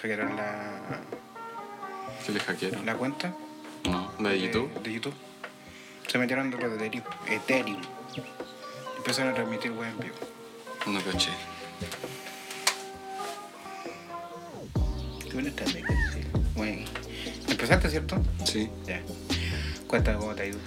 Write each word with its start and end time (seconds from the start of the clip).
hackearon 0.00 0.36
la, 0.36 1.00
¿Qué 2.24 2.32
le 2.32 2.38
hackearon? 2.40 2.86
la 2.86 2.94
cuenta 2.94 3.34
No, 3.84 4.12
la 4.20 4.30
de 4.30 4.40
YouTube. 4.42 4.82
de 4.82 4.92
YouTube. 4.92 5.14
Se 6.06 6.18
metieron 6.18 6.50
de 6.50 6.56
los 6.58 6.78
de 6.78 6.86
Ethereum. 7.26 7.80
Empezaron 8.96 9.32
a 9.32 9.34
transmitir 9.34 9.72
web 9.72 9.88
en 9.88 9.98
vivo. 9.98 10.14
No 10.86 11.00
caché. 11.02 11.30
Qué 15.24 15.32
buena 15.32 15.48
está. 15.48 15.64
Bueno, 16.54 16.86
¿Empezaste, 17.48 17.90
cierto? 17.90 18.22
Sí, 18.44 18.70
Ya. 18.86 19.02
Cuéntame 19.88 20.18
cómo 20.18 20.34
te 20.34 20.42
ha 20.42 20.46
ido. 20.46 20.58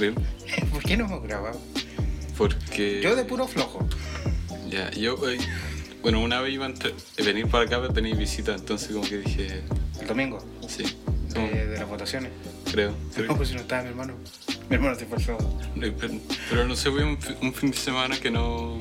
bien. 0.00 0.14
¿Por 0.72 0.82
qué 0.82 0.96
no 0.96 1.04
hemos 1.04 1.22
grabado? 1.22 1.60
Porque. 2.38 3.00
Yo 3.02 3.14
de 3.14 3.24
puro 3.24 3.46
flojo. 3.46 3.86
Ya, 4.68 4.90
yo. 4.92 5.16
eh, 5.30 5.38
bueno, 6.02 6.20
una 6.20 6.40
vez 6.40 6.52
iba 6.54 6.66
a 6.66 6.68
a 6.68 7.22
venir 7.22 7.46
para 7.48 7.64
acá, 7.64 7.80
pero 7.80 7.92
tenía 7.92 8.14
visita, 8.14 8.54
entonces 8.54 8.88
como 8.92 9.02
que 9.08 9.18
dije. 9.18 9.62
El 10.00 10.06
domingo. 10.06 10.44
Sí, 10.68 10.84
De, 11.34 11.76
las 11.78 11.88
votaciones. 11.88 12.30
creo. 12.70 12.94
No, 13.26 13.36
pues 13.36 13.48
si 13.50 13.54
no 13.54 13.60
estaba 13.60 13.82
mi 13.82 13.88
hermano. 13.90 14.14
Mi 14.68 14.76
hermano 14.76 14.94
se. 14.96 15.04
Eh, 15.04 15.92
Pero, 16.50 16.64
no 16.66 16.76
sé, 16.76 16.90
fue 16.90 17.04
un, 17.04 17.20
fi- 17.20 17.36
un 17.42 17.52
fin 17.52 17.70
de 17.70 17.76
semana 17.76 18.18
que 18.18 18.30
no. 18.30 18.78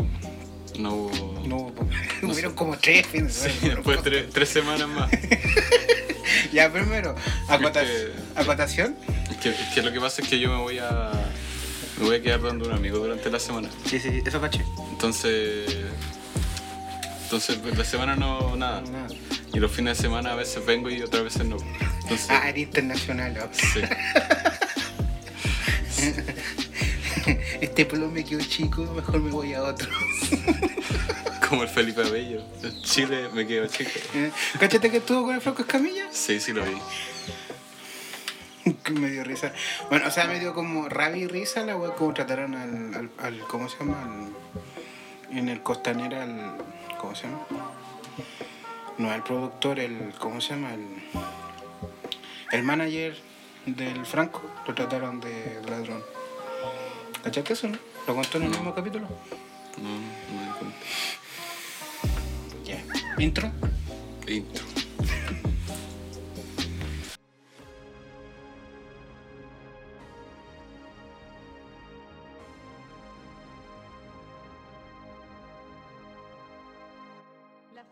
No 0.78 0.94
hubo. 0.96 1.44
No, 1.48 1.58
hubo- 1.58 1.90
hubieron 2.32 2.54
como 2.54 2.78
tres 2.78 3.06
fines 3.08 3.42
de 3.44 3.50
Sí, 3.50 3.56
semana. 3.60 3.76
después 3.76 4.02
tres, 4.04 4.30
tres 4.32 4.50
semanas 4.50 4.88
más. 4.88 5.10
Ya, 6.54 6.72
primero, 6.72 7.16
acotación. 8.36 8.96
Es 9.30 9.38
que, 9.38 9.50
es 9.50 9.56
que 9.74 9.82
lo 9.82 9.92
que 9.92 10.00
pasa 10.00 10.22
es 10.22 10.28
que 10.28 10.40
yo 10.40 10.50
me 10.50 10.58
voy 10.58 10.80
a. 10.80 11.12
Me 12.00 12.06
voy 12.06 12.16
a 12.16 12.22
quedar 12.22 12.42
dando 12.42 12.66
un 12.68 12.72
amigo 12.74 12.98
durante 13.00 13.30
la 13.30 13.40
semana. 13.40 13.70
Sí, 13.86 14.00
sí, 14.00 14.22
eso 14.26 14.40
caché. 14.40 14.64
Entonces. 14.92 15.76
Entonces, 17.30 17.60
la 17.78 17.86
semana 17.86 18.16
no. 18.16 18.56
Nada. 18.56 18.82
Nada. 18.82 19.08
Y 19.54 19.60
los 19.60 19.72
fines 19.72 19.98
de 20.00 20.04
semana 20.04 20.32
a 20.32 20.36
veces 20.36 20.66
vengo 20.66 20.90
y 20.90 21.00
otras 21.04 21.24
veces 21.24 21.46
no. 21.46 21.58
Entonces. 22.02 22.26
Ah, 22.28 22.50
era 22.50 22.58
internacional. 22.58 23.36
¿no? 23.36 23.48
Sí. 23.52 23.82
Este 27.62 27.86
pueblo 27.86 28.10
me 28.10 28.24
quedó 28.26 28.42
chico, 28.42 28.82
mejor 28.96 29.20
me 29.20 29.30
voy 29.30 29.54
a 29.54 29.62
otro. 29.62 29.88
Como 31.50 31.62
el 31.64 31.70
Felipe 31.70 32.02
Bello. 32.04 32.42
En 32.64 32.82
Chile 32.82 33.28
me 33.34 33.46
quedo 33.46 33.68
chico. 33.68 33.92
¿Eh? 34.16 34.32
¿Cachate 34.60 34.90
que 34.90 34.98
estuvo 34.98 35.24
con 35.26 35.36
el 35.36 35.42
Franco 35.42 35.62
Escamilla? 35.62 36.08
Sí, 36.12 36.40
sí 36.40 36.52
lo 36.54 36.64
vi. 36.66 36.78
Me 38.94 39.10
dio 39.12 39.24
risa. 39.24 39.52
Bueno, 39.90 40.08
o 40.08 40.12
sea, 40.12 40.26
me 40.26 40.40
dio 40.40 40.54
como 40.56 40.90
rabia 40.90 41.24
y 41.24 41.28
risa 41.28 41.64
la 41.64 41.76
wea 41.76 41.92
como 41.94 42.14
trataron 42.14 42.56
al, 42.56 42.94
al, 42.96 43.10
al- 43.20 43.40
¿cómo 43.48 43.70
se 43.70 43.78
llama? 43.80 44.04
Al- 44.04 45.38
en 45.38 45.50
el 45.50 45.62
costanera, 45.62 46.24
al, 46.24 46.56
¿cómo 47.00 47.16
se 47.16 47.24
llama? 47.24 47.40
No, 48.98 49.14
el 49.14 49.24
productor, 49.24 49.80
el, 49.80 50.14
¿cómo 50.20 50.42
se 50.42 50.54
llama? 50.54 50.74
El, 50.74 50.86
el 52.52 52.64
manager 52.64 53.18
del 53.66 54.06
Franco, 54.06 54.42
lo 54.68 54.76
trataron 54.76 55.20
de 55.20 55.62
ladrón. 55.68 56.04
¿Cachaste 57.24 57.54
eso, 57.54 57.68
no? 57.68 57.78
¿Lo 58.08 58.16
contó 58.16 58.38
en 58.38 58.44
el 58.44 58.50
mismo 58.50 58.74
capítulo? 58.76 59.08
No, 59.78 59.90
no 59.90 60.68
me. 60.68 60.74
Ya. 62.66 62.84
¿Intro? 63.18 63.52
Intro. 64.28 64.66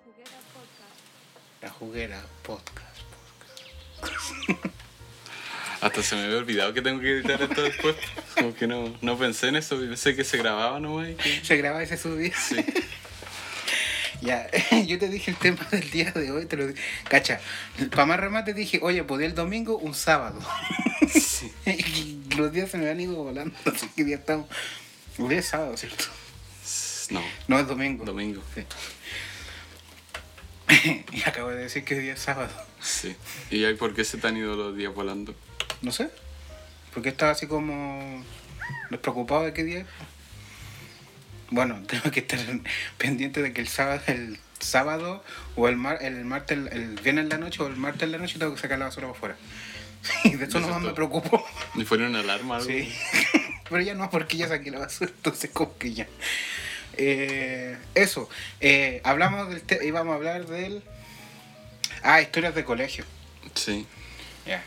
Juguera 0.07 0.37
Podcast. 0.53 1.61
La 1.61 1.69
juguera 1.69 2.21
podcast. 2.43 2.97
Hasta 5.81 6.01
se 6.03 6.15
me 6.15 6.23
había 6.23 6.37
olvidado 6.37 6.73
que 6.73 6.81
tengo 6.81 6.99
que 7.01 7.11
editar 7.11 7.41
esto 7.41 7.61
después. 7.61 7.95
Como 8.35 8.53
que 8.55 8.67
no, 8.67 8.95
no 9.01 9.17
pensé 9.17 9.49
en 9.49 9.57
eso, 9.57 9.77
pensé 9.77 10.15
que 10.15 10.23
se 10.23 10.37
grababa 10.37 10.79
nomás. 10.79 11.09
y 11.09 11.15
que- 11.15 11.43
Se 11.45 11.55
graba 11.57 11.83
ese 11.83 11.97
subía. 11.97 12.33
Sí. 12.37 12.57
Ya, 14.19 14.49
yo 14.87 14.97
te 14.97 15.09
dije 15.09 15.29
el 15.29 15.37
tema 15.37 15.63
del 15.69 15.91
día 15.91 16.11
de 16.11 16.31
hoy, 16.31 16.47
te 16.47 16.57
lo 16.57 16.65
dije. 16.65 16.81
Cacha, 17.07 17.39
para 17.91 18.07
más 18.07 18.19
remate 18.19 18.55
dije, 18.55 18.79
oye, 18.81 19.03
podía 19.03 19.27
el 19.27 19.35
domingo, 19.35 19.77
un 19.77 19.93
sábado. 19.93 20.39
sí. 21.07 21.53
y 21.67 22.33
los 22.35 22.51
días 22.51 22.71
se 22.71 22.79
me 22.79 22.89
han 22.89 22.99
ido 22.99 23.13
volando, 23.13 23.55
así 23.71 23.87
que 23.95 24.03
día 24.03 24.15
estamos. 24.15 24.47
Hoy 25.19 25.35
es 25.35 25.45
sábado, 25.45 25.77
¿cierto? 25.77 26.05
No, 27.11 27.21
No, 27.47 27.59
es 27.59 27.67
domingo. 27.67 28.05
domingo. 28.05 28.41
Sí. 28.55 28.63
y 31.11 31.21
acabo 31.27 31.49
de 31.49 31.57
decir 31.57 31.83
que 31.83 31.95
hoy 31.95 32.01
día 32.01 32.13
es 32.13 32.19
sábado. 32.19 32.51
Sí. 32.81 33.15
¿Y 33.51 33.63
ahí 33.65 33.75
por 33.75 33.93
qué 33.93 34.03
se 34.03 34.17
te 34.17 34.27
han 34.27 34.37
ido 34.37 34.55
los 34.55 34.75
días 34.75 34.93
volando? 34.93 35.35
No 35.81 35.91
sé. 35.91 36.09
Porque 36.93 37.09
estaba 37.09 37.31
así 37.31 37.47
como 37.47 38.23
despreocupado 38.89 39.43
de 39.43 39.53
qué 39.53 39.63
día 39.63 39.79
es. 39.79 39.85
Bueno, 41.49 41.81
tengo 41.87 42.11
que 42.11 42.21
estar 42.21 42.39
pendiente 42.97 43.41
de 43.41 43.53
que 43.53 43.61
el 43.61 43.67
sábado, 43.67 44.01
el 44.07 44.39
sábado 44.59 45.23
o 45.55 45.67
el, 45.67 45.77
mar, 45.77 45.99
el 46.01 46.25
martes, 46.25 46.57
el, 46.57 46.67
el 46.69 46.95
viernes 46.95 47.25
en 47.25 47.29
la 47.29 47.37
noche 47.37 47.61
o 47.61 47.67
el 47.67 47.77
martes 47.77 48.03
en 48.03 48.11
la 48.11 48.17
noche 48.17 48.39
tengo 48.39 48.55
que 48.55 48.61
sacar 48.61 48.79
la 48.79 48.85
basura 48.85 49.07
para 49.07 49.17
afuera. 49.17 49.37
Y 50.23 50.35
de 50.35 50.45
eso 50.45 50.59
¿Eso 50.59 50.67
no 50.67 50.73
más 50.73 50.81
es 50.81 50.87
me 50.87 50.93
preocupo. 50.93 51.45
¿Y 51.75 51.83
fueron 51.83 52.09
una 52.09 52.19
alarma 52.19 52.57
algo? 52.57 52.67
Sí. 52.67 52.93
Pero 53.69 53.81
ya 53.81 53.93
no, 53.95 54.09
porque 54.09 54.37
ya 54.37 54.47
saqué 54.47 54.71
la 54.71 54.79
basura, 54.79 55.11
entonces 55.15 55.49
como 55.51 55.77
que 55.77 55.93
ya. 55.93 56.07
Eh, 56.97 57.77
eso. 57.95 58.29
Eh, 58.59 59.01
hablamos 59.03 59.49
del 59.49 59.61
te- 59.61 59.85
íbamos 59.85 60.13
a 60.13 60.15
hablar 60.15 60.45
del. 60.47 60.81
Ah, 62.03 62.21
historias 62.21 62.53
de 62.55 62.63
colegio. 62.63 63.05
Sí. 63.55 63.85
Ya. 64.45 64.63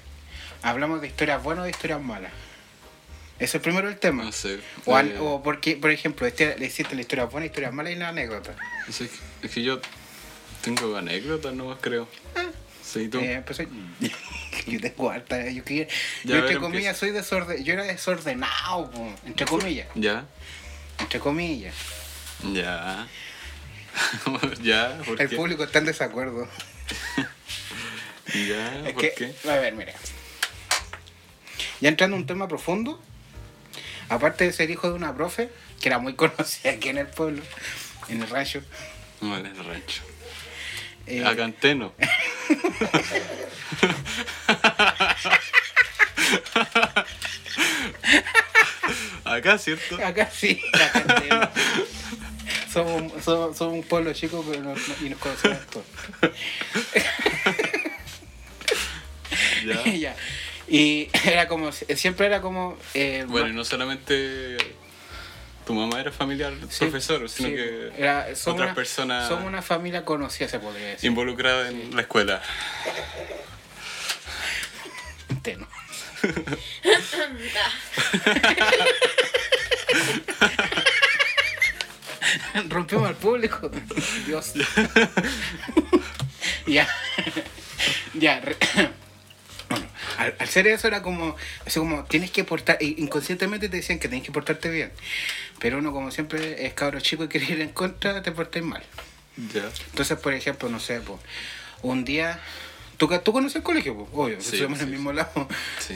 Hablamos 0.62 1.00
de 1.00 1.06
historias 1.06 1.42
buenas 1.42 1.62
o 1.62 1.64
de 1.64 1.70
historias 1.70 2.00
malas. 2.00 2.32
Eso 3.38 3.56
es 3.56 3.62
primero 3.62 3.88
el 3.88 3.98
tema. 3.98 4.24
No 4.24 4.32
sé. 4.32 4.60
O, 4.84 4.94
an- 4.96 5.08
eh, 5.12 5.16
o 5.18 5.42
porque, 5.42 5.76
por 5.76 5.90
ejemplo, 5.90 6.26
este, 6.26 6.58
le 6.58 6.66
existen 6.66 6.96
las 6.98 7.04
historias 7.04 7.30
buenas, 7.30 7.46
historias 7.48 7.72
malas 7.72 7.92
y 7.92 7.96
la 7.96 8.08
anécdota. 8.10 8.54
no 8.86 8.92
sé, 8.92 9.08
es 9.42 9.50
que 9.50 9.62
yo 9.62 9.80
tengo 10.62 10.94
anécdotas 10.96 11.54
nomás, 11.54 11.78
creo. 11.80 12.06
Sí, 12.84 13.08
tú. 13.08 13.18
Eh, 13.20 13.42
pues, 13.46 13.58
yo 14.66 14.80
tengo 14.80 15.10
harta. 15.10 15.48
Yo, 15.48 15.64
que, 15.64 15.88
yo 16.24 16.34
entre 16.34 16.54
ver, 16.54 16.58
comillas, 16.58 16.96
soy 16.98 17.12
desordenado. 17.12 17.64
Yo 17.64 17.72
era 17.72 17.84
desordenado, 17.84 18.90
po, 18.90 19.14
entre 19.24 19.46
comillas. 19.46 19.86
Ya. 19.94 20.26
Entre 20.98 21.18
comillas. 21.20 21.74
Ya. 22.44 23.06
ya, 24.62 24.98
¿por 25.04 25.20
El 25.20 25.28
qué? 25.28 25.36
público 25.36 25.64
está 25.64 25.78
en 25.78 25.86
desacuerdo. 25.86 26.48
Ya, 28.32 28.86
Es 28.86 28.92
¿por 28.92 29.02
que, 29.02 29.12
qué? 29.16 29.34
a 29.50 29.54
ver, 29.56 29.74
mira. 29.74 29.92
Ya 31.80 31.88
entrando 31.88 32.16
en 32.16 32.22
un 32.22 32.26
tema 32.26 32.46
profundo, 32.48 33.02
aparte 34.08 34.44
de 34.44 34.52
ser 34.52 34.70
hijo 34.70 34.88
de 34.88 34.94
una 34.94 35.14
profe, 35.14 35.50
que 35.80 35.88
era 35.88 35.98
muy 35.98 36.14
conocida 36.16 36.70
aquí 36.72 36.88
en 36.90 36.98
el 36.98 37.06
pueblo, 37.08 37.42
en 38.08 38.22
el 38.22 38.28
rancho. 38.30 38.62
No, 39.20 39.36
en 39.36 39.46
el 39.46 39.64
rancho. 39.64 40.02
eh, 41.06 41.24
Acá 41.24 41.44
en 41.44 41.52
Teno. 41.54 41.92
Acá, 49.24 49.58
¿cierto? 49.58 49.96
Acá 50.04 50.28
sí, 50.32 50.60
acá 50.72 50.98
entero. 51.00 51.50
Somos, 52.72 53.12
somos, 53.24 53.56
somos 53.56 53.74
un 53.74 53.82
pueblo 53.82 54.12
chico 54.12 54.44
pero 54.48 54.62
no- 54.62 54.74
no- 54.74 55.06
y 55.06 55.10
nos 55.10 55.18
conocemos 55.18 55.58
todos. 55.66 55.86
Ya. 59.66 59.82
Ya. 59.92 60.16
Y 60.68 61.08
era 61.24 61.48
como, 61.48 61.72
siempre 61.72 62.26
era 62.26 62.40
como... 62.40 62.78
eh, 62.94 63.24
Bueno, 63.28 63.48
y 63.48 63.52
no 63.52 63.64
solamente 63.64 64.56
tu 65.66 65.74
mamá 65.74 66.00
era 66.00 66.12
familiar 66.12 66.52
sí, 66.68 66.78
profesor, 66.84 67.28
sino 67.28 67.48
sí, 67.48 67.54
que 67.56 67.90
era, 67.98 68.34
somos 68.36 68.60
otras 68.60 68.68
una- 68.68 68.74
personas 68.74 69.28
Somos 69.28 69.44
una 69.46 69.62
familia 69.62 70.04
conocida, 70.04 70.48
se 70.48 70.60
podría 70.60 70.86
decir. 70.88 71.08
involucradas 71.08 71.70
en 71.70 71.94
la 71.94 72.02
escuela. 72.02 72.40
Teno. 75.42 75.66
Rompemos 82.68 83.08
al 83.08 83.16
público. 83.16 83.70
Dios. 84.26 84.52
ya. 86.66 86.86
ya. 88.14 88.40
Bueno, 89.68 89.86
al, 90.18 90.34
al 90.40 90.48
ser 90.48 90.66
eso 90.66 90.88
era 90.88 91.00
como, 91.00 91.36
así 91.64 91.78
como, 91.78 92.02
tienes 92.02 92.32
que 92.32 92.42
portar, 92.42 92.76
inconscientemente 92.80 93.68
te 93.68 93.76
decían 93.76 94.00
que 94.00 94.08
tienes 94.08 94.26
que 94.26 94.32
portarte 94.32 94.68
bien. 94.68 94.90
Pero 95.60 95.78
uno 95.78 95.92
como 95.92 96.10
siempre 96.10 96.66
es 96.66 96.74
cabro 96.74 96.98
chico 96.98 97.22
y 97.22 97.28
quiere 97.28 97.46
ir 97.52 97.60
en 97.60 97.68
contra, 97.68 98.20
te 98.20 98.32
portáis 98.32 98.64
mal. 98.64 98.82
Ya. 99.54 99.62
Entonces, 99.90 100.18
por 100.18 100.32
ejemplo, 100.34 100.68
no 100.68 100.80
sé, 100.80 101.00
un 101.82 102.04
día, 102.04 102.40
¿tú, 102.96 103.08
tú 103.22 103.32
conoces 103.32 103.54
el 103.56 103.62
colegio? 103.62 103.94
po? 103.96 104.24
Obvio, 104.24 104.40
Sí, 104.40 104.60
en 104.60 104.74
sí, 104.74 104.82
el 104.82 104.90
mismo 104.90 105.12
lado. 105.12 105.46
Sí. 105.78 105.94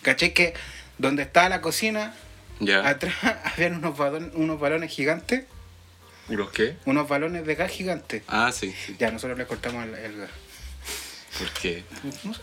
¿Caché 0.00 0.32
que 0.32 0.54
donde 0.96 1.24
estaba 1.24 1.50
la 1.50 1.60
cocina, 1.60 2.14
Ya. 2.60 2.88
atrás 2.88 3.14
habían 3.52 3.74
unos, 3.74 3.98
balon- 3.98 4.30
unos 4.32 4.58
balones 4.58 4.90
gigantes? 4.90 5.44
¿Los 6.28 6.50
qué? 6.50 6.76
Unos 6.86 7.08
balones 7.08 7.44
de 7.46 7.54
gas 7.54 7.70
gigantes. 7.70 8.22
Ah, 8.28 8.50
sí, 8.52 8.74
sí. 8.86 8.96
Ya, 8.98 9.10
nosotros 9.10 9.38
le 9.38 9.46
cortamos 9.46 9.84
el, 9.84 9.94
el 9.94 10.16
gas. 10.18 10.30
¿Por 11.38 11.50
qué? 11.50 11.84
No 12.24 12.34
sé. 12.34 12.40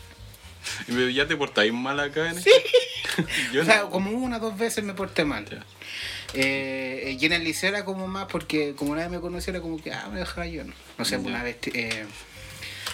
¿Y 0.88 0.92
pero 0.94 1.10
¿Ya 1.10 1.28
te 1.28 1.36
portáis 1.36 1.74
mal 1.74 2.00
acá 2.00 2.30
en 2.30 2.42
sí. 2.42 2.50
Yo 3.54 3.64
O 3.64 3.66
sea, 3.66 3.80
no. 3.82 3.90
como 3.90 4.12
una 4.12 4.38
o 4.38 4.40
dos 4.40 4.58
veces 4.58 4.84
me 4.84 4.94
porté 4.94 5.26
mal. 5.26 5.46
Ya. 5.50 5.66
Eh, 6.34 7.18
y 7.20 7.26
en 7.26 7.34
el 7.34 7.44
liceo 7.44 7.70
era 7.70 7.84
como 7.84 8.08
más 8.08 8.28
porque 8.28 8.74
como 8.76 8.96
nadie 8.96 9.10
me 9.10 9.20
conocía 9.20 9.52
era 9.52 9.62
como 9.62 9.82
que, 9.82 9.92
ah, 9.92 10.08
me 10.14 10.20
dejaba 10.20 10.46
yo. 10.48 10.64
No, 10.64 10.74
no 10.98 11.06
sé, 11.06 11.12
Ya. 11.16 11.20
una 11.20 11.44
vez... 11.44 11.58
eh, 11.74 12.06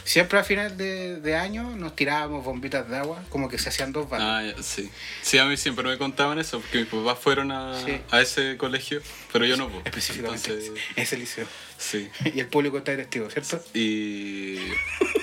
siempre 0.04 0.39
a 0.39 0.44
final 0.44 0.78
de, 0.78 1.18
de 1.18 1.36
año 1.36 1.75
nos 1.75 1.95
tirábamos 1.95 2.44
bombitas 2.45 2.88
de 2.89 2.98
agua, 2.98 3.24
como 3.30 3.50
que 3.50 3.57
se 3.57 3.69
hacían 3.69 3.92
dos 3.92 4.10
bandas. 4.10 4.56
Ah, 4.57 4.62
sí. 4.63 4.89
Sí, 5.22 5.38
a 5.38 5.45
mí 5.45 5.57
siempre 5.57 5.88
me 5.88 5.98
contaban 5.98 6.39
eso, 6.39 6.60
porque 6.60 6.80
mis 6.80 6.88
papás 6.88 7.19
fueron 7.19 7.51
a, 7.51 7.80
Sí. 7.84 8.00
a 8.12 8.22
ese 8.22 8.57
colegio, 8.57 9.01
pero 9.31 9.45
yo 9.45 9.57
no. 9.57 9.69
po. 9.69 9.81
específicamente 9.86 10.51
Entonces, 10.51 10.72
ese 10.95 11.18
liceo. 11.18 11.48
sí. 11.78 12.10
Y 12.34 12.39
el 12.39 12.48
público 12.48 12.78
está 12.78 12.95
testigo, 12.95 13.30
¿cierto? 13.30 13.62
Y 13.74 14.60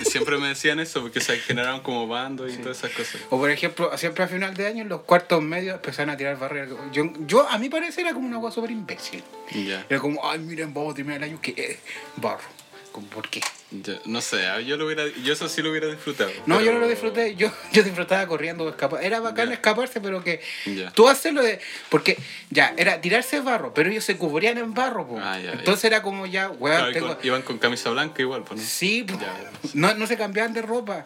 siempre 0.04 0.38
me 0.38 0.48
decían 0.48 0.78
eso, 0.80 1.00
porque 1.02 1.20
se 1.20 1.38
generaron 1.38 1.80
como 1.80 2.06
bandos 2.06 2.52
y 2.52 2.56
todas 2.58 2.78
esas 2.78 2.90
cosas. 2.92 3.20
O 3.30 3.38
por 3.38 3.50
ejemplo, 3.50 3.96
siempre 3.98 4.24
a 4.24 4.28
final 4.28 4.54
de 4.54 4.66
año 4.66 4.82
en 4.82 4.88
los 4.88 5.02
cuartos 5.02 5.42
medios 5.42 5.74
empezaron 5.76 6.10
a 6.10 6.16
tirar 6.16 6.38
barreras. 6.38 6.70
Yo, 6.92 7.12
yo 7.26 7.48
a 7.48 7.58
mi 7.58 7.68
parecer 7.68 8.04
era 8.06 8.14
como 8.14 8.26
una 8.26 8.36
agua 8.36 8.50
súper 8.50 8.70
imbécil. 8.70 9.22
Ya. 9.52 9.84
Era 9.88 9.98
como, 10.00 10.28
ay, 10.28 10.38
miren, 10.40 10.72
vamos 10.74 10.92
a 10.92 10.96
terminar 10.96 11.22
el 11.22 11.30
año 11.30 11.40
que 11.40 11.78
barro. 12.16 12.42
Como, 12.92 13.06
¿Por 13.08 13.28
qué? 13.28 13.40
Ya, 13.82 13.94
No 14.04 14.20
sé, 14.20 14.46
ah, 14.46 14.60
yo, 14.60 14.76
lo 14.76 14.86
hubiera, 14.86 15.04
yo 15.24 15.32
eso 15.32 15.48
sí 15.48 15.60
lo 15.62 15.70
hubiera 15.70 15.88
disfrutado. 15.88 16.30
No, 16.46 16.60
yo 16.60 16.66
no 16.72 16.78
lo 16.78 16.86
pero- 16.86 16.90
disfruté, 16.90 17.34
yo, 17.34 17.50
yo 17.72 17.82
disfrutaba 17.82 18.26
corriendo 18.26 18.68
escapar. 18.68 19.02
Era 19.02 19.20
bacán 19.20 19.48
Ya. 19.48 19.54
escaparse, 19.54 20.00
pero 20.00 20.22
que 20.22 20.40
Ya. 20.66 20.90
tú 20.92 21.08
hacerlo 21.08 21.42
de. 21.42 21.58
Porque 21.88 22.16
ya, 22.50 22.72
era 22.76 23.00
tirarse 23.00 23.40
barro, 23.40 23.74
pero 23.74 23.90
ellos 23.90 24.04
se 24.04 24.16
cubrían 24.16 24.58
en 24.58 24.74
barro, 24.74 25.08
po. 25.08 25.18
Ah, 25.20 25.38
ya. 25.40 25.52
Entonces 25.52 25.84
era 25.84 26.02
como 26.02 26.26
ya, 26.26 26.50
weón, 26.50 26.76
Claro, 26.76 26.92
tengo. 26.92 27.18
iban 27.22 27.42
con 27.42 27.58
camisa 27.58 27.90
blanca 27.90 28.22
igual, 28.22 28.44
pues, 28.44 28.60
¿no? 28.60 28.66
Sí, 28.66 29.04
no, 29.74 29.94
no 29.94 30.06
se 30.06 30.16
cambiaban 30.16 30.52
de 30.52 30.62
ropa. 30.62 31.04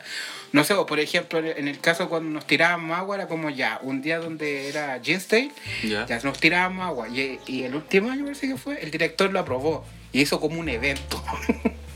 No 0.53 0.65
sé, 0.65 0.75
por 0.75 0.99
ejemplo, 0.99 1.39
en 1.41 1.69
el 1.69 1.79
caso 1.79 2.09
cuando 2.09 2.31
nos 2.31 2.47
tirábamos 2.47 2.97
agua, 2.99 3.17
era 3.17 3.29
como 3.29 3.51
ya, 3.51 3.79
un 3.83 4.01
día 4.03 4.19
donde 4.19 4.69
era 4.69 4.97
Jeans 5.01 5.29
Day, 5.29 5.53
Ya. 5.85 6.07
ya 6.07 6.19
nos 6.21 6.39
tirábamos 6.41 6.87
agua. 6.87 7.09
Y, 7.09 7.39
y 7.47 7.65
el 7.65 7.75
último 7.75 8.11
año 8.11 8.25
parece 8.25 8.49
que 8.49 8.57
fue, 8.57 8.81
el 8.83 8.91
director 8.91 9.31
lo 9.31 9.41
aprobó 9.41 9.87
y 10.13 10.23
hizo 10.23 10.41
como 10.41 10.59
un 10.61 10.69
evento. 10.69 11.23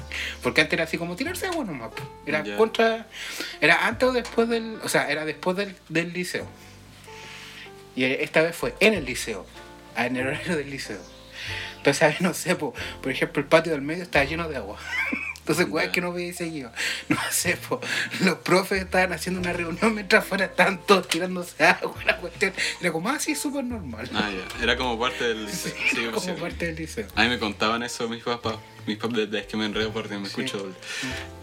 Porque 0.43 0.61
antes 0.61 0.75
era 0.75 0.85
así 0.85 0.99
como 0.99 1.17
tirarse 1.17 1.47
agua 1.47 1.65
nomás. 1.65 1.91
Era 2.27 2.45
contra. 2.57 3.07
Era 3.61 3.87
antes 3.87 4.09
o 4.09 4.13
después 4.13 4.49
del. 4.49 4.79
O 4.85 4.89
sea, 4.89 5.11
era 5.11 5.25
después 5.25 5.57
del, 5.57 5.77
del 5.89 6.13
liceo. 6.13 6.47
Y 7.95 8.05
esta 8.05 8.43
vez 8.43 8.57
fue 8.57 8.75
en 8.81 8.95
el 8.95 9.05
liceo. 9.05 9.47
En 9.97 10.17
el 10.17 10.27
horario 10.27 10.57
del 10.57 10.71
liceo. 10.71 11.01
Entonces, 11.77 12.03
a 12.03 12.07
ver, 12.07 12.23
no 12.23 12.33
sé, 12.33 12.55
po, 12.57 12.73
por 13.03 13.11
ejemplo, 13.13 13.43
el 13.43 13.49
patio 13.49 13.73
del 13.73 13.83
medio 13.83 14.05
estaba 14.05 14.25
lleno 14.25 14.49
de 14.49 14.57
agua. 14.57 14.79
Entonces, 15.41 15.67
weón, 15.69 15.87
Ya. 15.89 15.93
que 15.93 16.01
no 16.01 16.13
veía 16.13 16.33
seguido. 16.33 16.71
No 17.09 17.19
sé, 17.33 17.57
po, 17.57 17.81
los 18.21 18.37
profes 18.39 18.81
estaban 18.81 19.13
haciendo 19.13 19.41
una 19.41 19.53
reunión 19.53 19.93
mientras 19.93 20.25
fuera 20.25 20.45
estaban 20.45 20.79
todos 20.87 21.09
tirándose 21.09 21.65
agua. 21.65 21.97
La 22.07 22.17
cuestión 22.19 22.53
era 22.81 22.93
como 22.93 23.09
así, 23.11 23.35
súper 23.35 23.65
normal. 23.65 24.09
Ah, 24.15 24.31
ya. 24.31 24.63
Era 24.63 24.77
como 24.77 24.97
parte 25.01 25.25
del 25.25 25.45
liceo. 25.47 25.73
Sí, 25.91 25.97
pues, 26.13 26.25
como 26.25 26.37
sí. 26.37 26.41
parte 26.41 26.67
del 26.67 26.77
liceo. 26.77 27.09
A 27.17 27.25
mí 27.25 27.29
me 27.29 27.41
contaban 27.41 27.83
eso 27.83 28.09
mis 28.09 28.23
papás. 28.23 28.55
Mis 28.87 28.99
papás, 28.99 29.19
es 29.33 29.47
que 29.47 29.57
me 29.57 29.67
enredo 29.67 29.93
porque 29.93 30.17
me 30.19 30.29
Sí. 30.29 30.43
escucho 30.43 30.59
doble. 30.59 30.75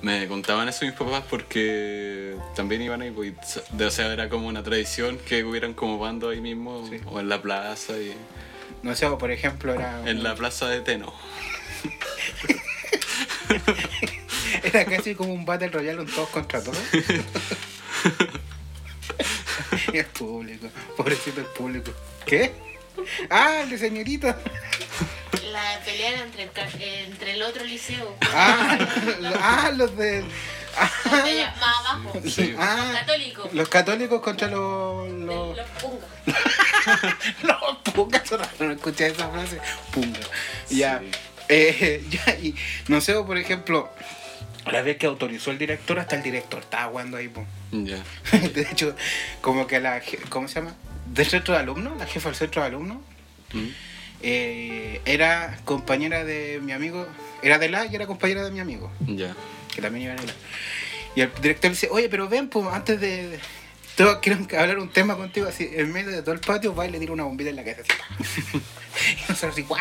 Me 0.02 0.28
contaban 0.28 0.68
eso 0.70 0.86
mis 0.86 0.94
papás 0.94 1.24
porque 1.30 2.36
también 2.56 2.82
iban 2.82 3.02
ahí. 3.02 3.12
pues, 3.12 3.34
o 3.80 3.92
sea, 3.92 4.12
era 4.12 4.30
como 4.30 4.48
una 4.48 4.64
tradición 4.64 5.18
que 5.20 5.44
hubieran 5.44 5.74
como 5.74 5.98
bandos 6.00 6.34
ahí 6.34 6.42
mismo 6.42 6.88
Sí. 6.90 7.00
o 7.06 7.20
en 7.20 7.30
la 7.30 7.42
plaza 7.42 7.94
y 7.98 8.14
No 8.84 8.96
sé, 8.96 9.06
o 9.06 9.18
por 9.18 9.32
ejemplo, 9.32 9.74
era. 9.74 10.02
en 10.10 10.24
la 10.24 10.36
plaza 10.36 10.68
de 10.70 10.82
Teno. 10.82 11.14
Era 14.64 14.86
casi 14.86 15.16
como 15.16 15.34
un 15.34 15.46
Battle 15.46 15.70
Royale, 15.70 16.02
un 16.02 16.08
todos 16.08 16.30
contra 16.30 16.62
todos. 16.64 16.78
y 19.94 19.98
el 20.02 20.06
público, 20.06 20.68
pobrecito 20.98 21.40
el 21.42 21.46
público. 21.48 21.92
¿Qué? 22.26 22.52
Ah, 23.30 23.62
el 23.64 23.70
de 23.70 23.78
señorita. 23.78 24.38
La 25.52 25.80
pelea 25.86 26.22
entre 26.24 26.44
el, 26.44 26.52
ca- 26.52 26.68
entre 26.82 27.34
el 27.34 27.42
otro 27.44 27.64
liceo. 27.64 28.16
Ah, 28.34 28.78
ah 29.42 29.72
los 29.76 29.96
de. 29.98 30.24
Los 31.12 31.24
de 31.24 31.30
allá, 31.32 31.56
más 31.60 31.80
abajo. 31.80 32.22
Sí. 32.26 32.56
Ah, 32.58 32.78
Los 32.92 33.00
católicos. 33.00 33.54
los 33.54 33.70
católicos 33.70 34.22
contra 34.22 34.48
los. 34.48 35.10
Los, 35.12 35.58
Los 35.58 35.68
pungas. 35.82 36.10
los 37.44 37.94
pungas. 37.94 38.24
No 38.60 38.72
escuché 38.72 39.08
esa 39.08 39.30
frase. 39.30 39.60
Punga. 39.92 40.20
Ya. 40.70 41.00
Sí. 41.00 41.12
Eh, 41.50 42.04
ya, 42.10 42.36
y 42.36 42.56
no 42.88 43.02
sé, 43.02 43.14
por 43.16 43.38
ejemplo, 43.38 43.92
la 44.72 44.82
vez 44.82 44.98
que 44.98 45.08
autorizó 45.08 45.52
el 45.52 45.58
director, 45.58 46.00
hasta 46.00 46.16
el 46.16 46.24
director 46.24 46.60
estaba 46.62 46.90
jugando 46.90 47.18
ahí, 47.18 47.28
po. 47.28 47.46
Ya. 47.72 47.98
De 48.54 48.62
hecho, 48.72 48.96
como 49.42 49.68
que 49.68 49.80
la. 49.80 50.02
je- 50.02 50.20
¿Cómo 50.30 50.48
se 50.48 50.56
llama? 50.56 50.76
Del 51.08 51.26
centro 51.28 51.54
de 51.56 51.60
alumnos, 51.62 51.98
la 51.98 52.06
jefa 52.06 52.30
del 52.30 52.36
centro 52.38 52.62
de 52.62 52.68
alumnos, 52.68 52.98
Mm. 53.52 53.68
Eh, 54.22 55.02
era 55.06 55.60
compañera 55.66 56.24
de 56.24 56.60
mi 56.62 56.72
amigo. 56.72 57.08
Era 57.42 57.58
de 57.58 57.70
la 57.70 57.86
y 57.86 57.96
era 57.96 58.06
compañera 58.08 58.44
de 58.44 58.52
mi 58.52 58.60
amigo, 58.60 58.92
Ya. 59.06 59.36
que 59.74 59.82
también 59.82 60.06
iba 60.12 60.16
de 60.22 60.28
la. 60.28 60.34
Y 61.16 61.22
el 61.22 61.32
director 61.42 61.72
dice: 61.72 61.88
Oye, 61.92 62.10
pero 62.10 62.28
ven, 62.28 62.50
pues 62.50 62.68
antes 62.68 63.00
de. 63.00 63.40
tengo- 63.96 64.20
quiero 64.22 64.40
hablar 64.60 64.80
un 64.80 64.90
tema 64.92 65.16
contigo, 65.16 65.48
así, 65.48 65.70
en 65.74 65.92
medio 65.92 66.12
de 66.12 66.22
todo 66.22 66.34
el 66.34 66.42
patio, 66.42 66.76
va 66.76 66.86
y 66.88 66.92
le 66.92 67.00
tira 67.00 67.14
una 67.14 67.24
bombita 67.24 67.50
en 67.50 67.56
la 67.56 67.64
cabeza, 67.64 67.82
así. 68.20 68.42
y 69.18 69.22
nosotros 69.30 69.54
así, 69.54 69.62
guau, 69.64 69.80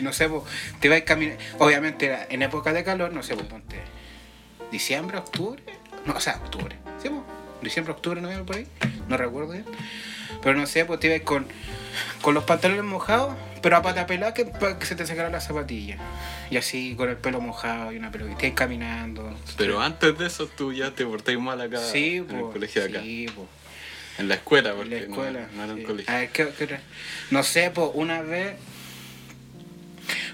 no 0.00 0.12
sé, 0.12 0.28
pues, 0.28 0.42
te 0.80 0.88
vas 0.88 1.02
caminar. 1.02 1.38
Obviamente, 1.58 2.06
era 2.06 2.26
en 2.28 2.42
época 2.42 2.72
de 2.72 2.82
calor, 2.84 3.12
no 3.12 3.22
sé, 3.22 3.34
pues, 3.34 3.46
ponte. 3.46 3.76
¿Diciembre, 4.70 5.18
octubre? 5.18 5.62
No, 6.06 6.14
o 6.14 6.20
sea, 6.20 6.36
octubre. 6.36 6.76
¿Sí, 7.00 7.08
pues? 7.08 7.22
Diciembre, 7.62 7.92
octubre, 7.92 8.20
noviembre, 8.20 8.46
por 8.46 8.56
ahí. 8.56 8.66
No 9.08 9.16
recuerdo 9.16 9.52
bien. 9.52 9.64
Pero 10.42 10.58
no 10.58 10.66
sé, 10.66 10.84
pues 10.84 11.00
te 11.00 11.06
ibas 11.08 11.20
con, 11.22 11.46
con 12.20 12.34
los 12.34 12.44
pantalones 12.44 12.84
mojados, 12.84 13.34
pero 13.62 13.76
a 13.76 13.82
pata 13.82 14.06
pelada 14.06 14.34
que, 14.34 14.50
que 14.78 14.86
se 14.86 14.94
te 14.96 15.06
sacaran 15.06 15.32
las 15.32 15.46
zapatillas. 15.46 16.00
Y 16.50 16.56
así, 16.56 16.94
con 16.96 17.08
el 17.08 17.16
pelo 17.16 17.40
mojado 17.40 17.92
y 17.92 17.96
una 17.96 18.10
peluca. 18.10 18.46
Y 18.46 18.52
caminando. 18.52 19.34
Pero 19.56 19.80
antes 19.80 20.18
de 20.18 20.26
eso 20.26 20.46
tú 20.48 20.72
ya 20.72 20.90
te 20.90 21.06
portáis 21.06 21.38
mal 21.38 21.60
acá 21.60 21.78
Sí, 21.78 22.16
en 22.16 22.30
el 22.30 22.40
pues. 22.40 22.52
colegio 22.54 22.82
de 22.82 22.88
acá. 22.88 23.00
Sí, 23.02 23.26
pues. 23.34 23.48
En 24.18 24.28
la 24.28 24.34
escuela, 24.34 24.70
En 24.70 24.76
porque 24.76 24.90
la 24.90 24.96
escuela. 25.00 25.40
no, 25.52 25.56
no 25.56 25.64
era 25.64 25.72
un 25.72 25.78
sí. 25.78 25.84
colegio. 25.84 26.12
A 26.14 26.18
ver, 26.18 26.28
¿qué, 26.30 26.48
qué? 26.58 26.78
No 27.30 27.42
sé, 27.42 27.70
pues 27.70 27.90
una 27.94 28.20
vez. 28.22 28.56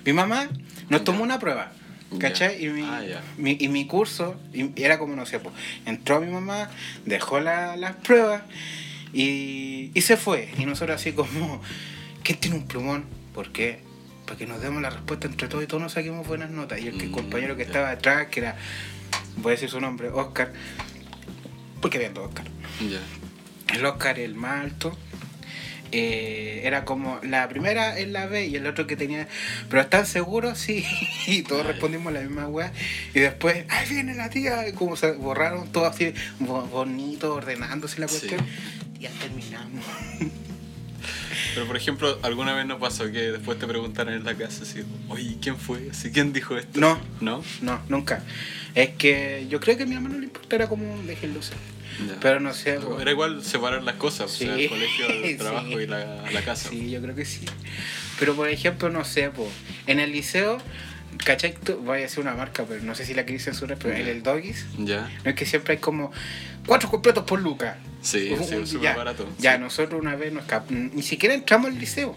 Mi 0.04 0.12
mamá 0.12 0.48
nos 0.88 1.04
tomó 1.04 1.22
una 1.22 1.38
prueba. 1.38 1.72
¿Cachai? 2.18 2.64
Y 2.64 2.68
mi, 2.70 2.82
Ah, 2.82 3.02
mi- 3.36 3.58
y 3.60 3.68
mi 3.68 3.86
curso 3.86 4.34
y 4.54 4.72
era 4.82 4.98
como, 4.98 5.14
no 5.14 5.26
sé, 5.26 5.38
pues, 5.40 5.54
entró 5.84 6.20
mi 6.22 6.28
mamá, 6.32 6.70
dejó 7.04 7.38
la- 7.38 7.76
las 7.76 7.96
pruebas 7.96 8.42
y, 9.12 9.90
y 9.94 10.00
se 10.02 10.16
fue. 10.16 10.50
Y 10.58 10.64
nosotros 10.66 11.00
así 11.00 11.12
como, 11.12 11.60
¿quién 12.22 12.38
tiene 12.38 12.56
un 12.56 12.66
plumón? 12.66 13.04
¿Por 13.34 13.50
qué? 13.52 13.80
Para 14.26 14.36
que 14.38 14.46
nos 14.46 14.60
demos 14.60 14.82
la 14.82 14.90
respuesta 14.90 15.26
entre 15.26 15.48
todos 15.48 15.64
y 15.64 15.66
todos 15.66 15.82
nos 15.82 15.92
saquemos 15.92 16.26
buenas 16.26 16.50
notas. 16.50 16.80
Y 16.80 16.88
el, 16.88 16.98
que, 16.98 17.04
el 17.04 17.10
Mm, 17.10 17.14
compañero 17.14 17.56
que 17.56 17.62
estaba 17.62 17.90
atrás, 17.90 18.26
que 18.28 18.40
era, 18.40 18.56
voy 19.36 19.50
a 19.50 19.54
decir 19.54 19.70
su 19.70 19.80
nombre, 19.80 20.08
Oscar, 20.08 20.52
porque 21.80 21.96
había 21.98 22.10
dos 22.10 22.28
Oscar. 22.28 22.46
El 23.74 23.84
Oscar, 23.86 24.18
el 24.18 24.34
más 24.34 24.64
alto, 24.64 24.96
eh, 25.92 26.60
era 26.64 26.84
como 26.84 27.18
la 27.22 27.48
primera 27.48 27.98
en 27.98 28.12
la 28.12 28.26
B 28.26 28.46
y 28.46 28.56
el 28.56 28.66
otro 28.66 28.86
que 28.86 28.96
tenía. 28.96 29.26
Pero 29.70 29.80
están 29.82 30.04
seguros, 30.06 30.58
sí. 30.58 30.84
Y 31.26 31.42
todos 31.42 31.62
ya. 31.64 31.68
respondimos 31.72 32.12
la 32.12 32.20
misma 32.20 32.48
weá. 32.48 32.72
Y 33.14 33.20
después, 33.20 33.64
¡ay, 33.68 33.88
viene 33.88 34.14
la 34.14 34.28
tía! 34.30 34.68
Y 34.68 34.72
como 34.72 34.96
se 34.96 35.12
borraron 35.12 35.70
todo 35.72 35.86
así, 35.86 36.12
bo- 36.40 36.66
bonito, 36.66 37.34
ordenándose 37.34 38.00
la 38.00 38.08
Sí. 38.08 38.26
Ya 39.00 39.10
terminamos. 39.20 39.84
Pero 41.54 41.66
por 41.66 41.76
ejemplo, 41.76 42.18
¿alguna 42.22 42.54
vez 42.54 42.66
no 42.66 42.78
pasó 42.78 43.10
que 43.10 43.32
después 43.32 43.58
te 43.58 43.66
preguntaran 43.66 44.14
en 44.14 44.24
la 44.24 44.34
casa 44.36 44.62
así, 44.62 44.82
oye, 45.08 45.36
¿quién 45.40 45.56
fue? 45.56 45.92
¿Sí, 45.92 46.10
¿Quién 46.12 46.32
dijo 46.32 46.56
esto? 46.56 46.78
No. 46.80 46.98
¿No? 47.20 47.42
No, 47.62 47.80
nunca. 47.88 48.22
Es 48.74 48.90
que 48.90 49.46
yo 49.48 49.60
creo 49.60 49.76
que 49.76 49.84
a 49.84 49.86
mi 49.86 49.94
mamá 49.94 50.08
no 50.08 50.18
le 50.18 50.24
importa, 50.24 50.56
era 50.56 50.68
como 50.68 51.00
déjenlo 51.04 51.42
ser. 51.42 51.56
Ya. 52.06 52.16
Pero 52.20 52.38
no 52.40 52.52
sé. 52.54 52.74
po. 52.74 53.00
Era 53.00 53.10
igual 53.10 53.42
separar 53.44 53.82
las 53.82 53.96
cosas, 53.96 54.30
Sí. 54.30 54.44
o 54.44 54.46
sea, 54.48 54.56
el 54.56 54.68
colegio, 54.68 55.08
el 55.08 55.24
Sí. 55.30 55.36
trabajo 55.36 55.80
y 55.80 55.86
la, 55.86 56.30
la 56.30 56.42
casa. 56.44 56.68
Sí, 56.70 56.90
yo 56.90 57.00
creo 57.00 57.14
que 57.14 57.24
sí. 57.24 57.44
Pero 58.20 58.34
por 58.36 58.48
ejemplo, 58.48 58.88
no 58.90 59.04
sé, 59.04 59.30
po, 59.30 59.48
en 59.86 59.98
el 60.00 60.12
liceo, 60.12 60.58
¿cachai? 61.24 61.54
Tú- 61.54 61.76
Voy 61.78 62.02
a 62.02 62.06
hacer 62.06 62.20
una 62.20 62.34
marca, 62.34 62.64
pero 62.68 62.82
no 62.82 62.94
sé 62.94 63.04
si 63.04 63.14
la 63.14 63.24
queréis 63.24 63.44
censurar, 63.44 63.78
pero 63.78 63.94
en 63.94 64.06
el 64.08 64.22
Doggies, 64.22 64.66
Ya. 64.78 65.10
no 65.24 65.30
es 65.30 65.36
que 65.36 65.46
siempre 65.46 65.74
hay 65.74 65.78
como 65.80 66.10
cuatro 66.66 66.88
completos 66.90 67.24
por 67.24 67.40
lucas. 67.40 67.76
Sí, 68.02 68.30
Un- 68.32 68.44
sí, 68.44 68.54
un- 68.54 68.66
súper 68.66 68.82
ya, 68.90 68.96
barato. 68.96 69.28
Ya, 69.38 69.54
Sí. 69.54 69.60
nosotros 69.60 70.00
una 70.00 70.14
vez 70.16 70.32
nos 70.32 70.44
ni 70.70 71.02
siquiera 71.02 71.34
entramos 71.34 71.68
al 71.70 71.78
liceo. 71.78 72.14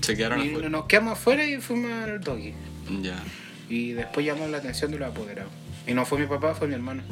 Se 0.00 0.16
quedaron 0.16 0.44
Y 0.44 0.50
afuera. 0.50 0.68
nos 0.68 0.86
quedamos 0.86 1.12
afuera 1.14 1.44
y 1.44 1.56
fuimos 1.60 1.90
al 1.92 2.20
Doggies. 2.20 2.54
Ya. 3.02 3.16
Y 3.68 3.92
después 3.92 4.24
llamó 4.24 4.46
la 4.46 4.58
atención 4.58 4.90
de 4.92 4.98
los 4.98 5.08
apoderados. 5.08 5.50
Y 5.86 5.94
no 5.94 6.04
fue 6.06 6.18
mi 6.18 6.26
papá, 6.26 6.54
fue 6.54 6.68
mi 6.68 6.74
hermano. 6.74 7.02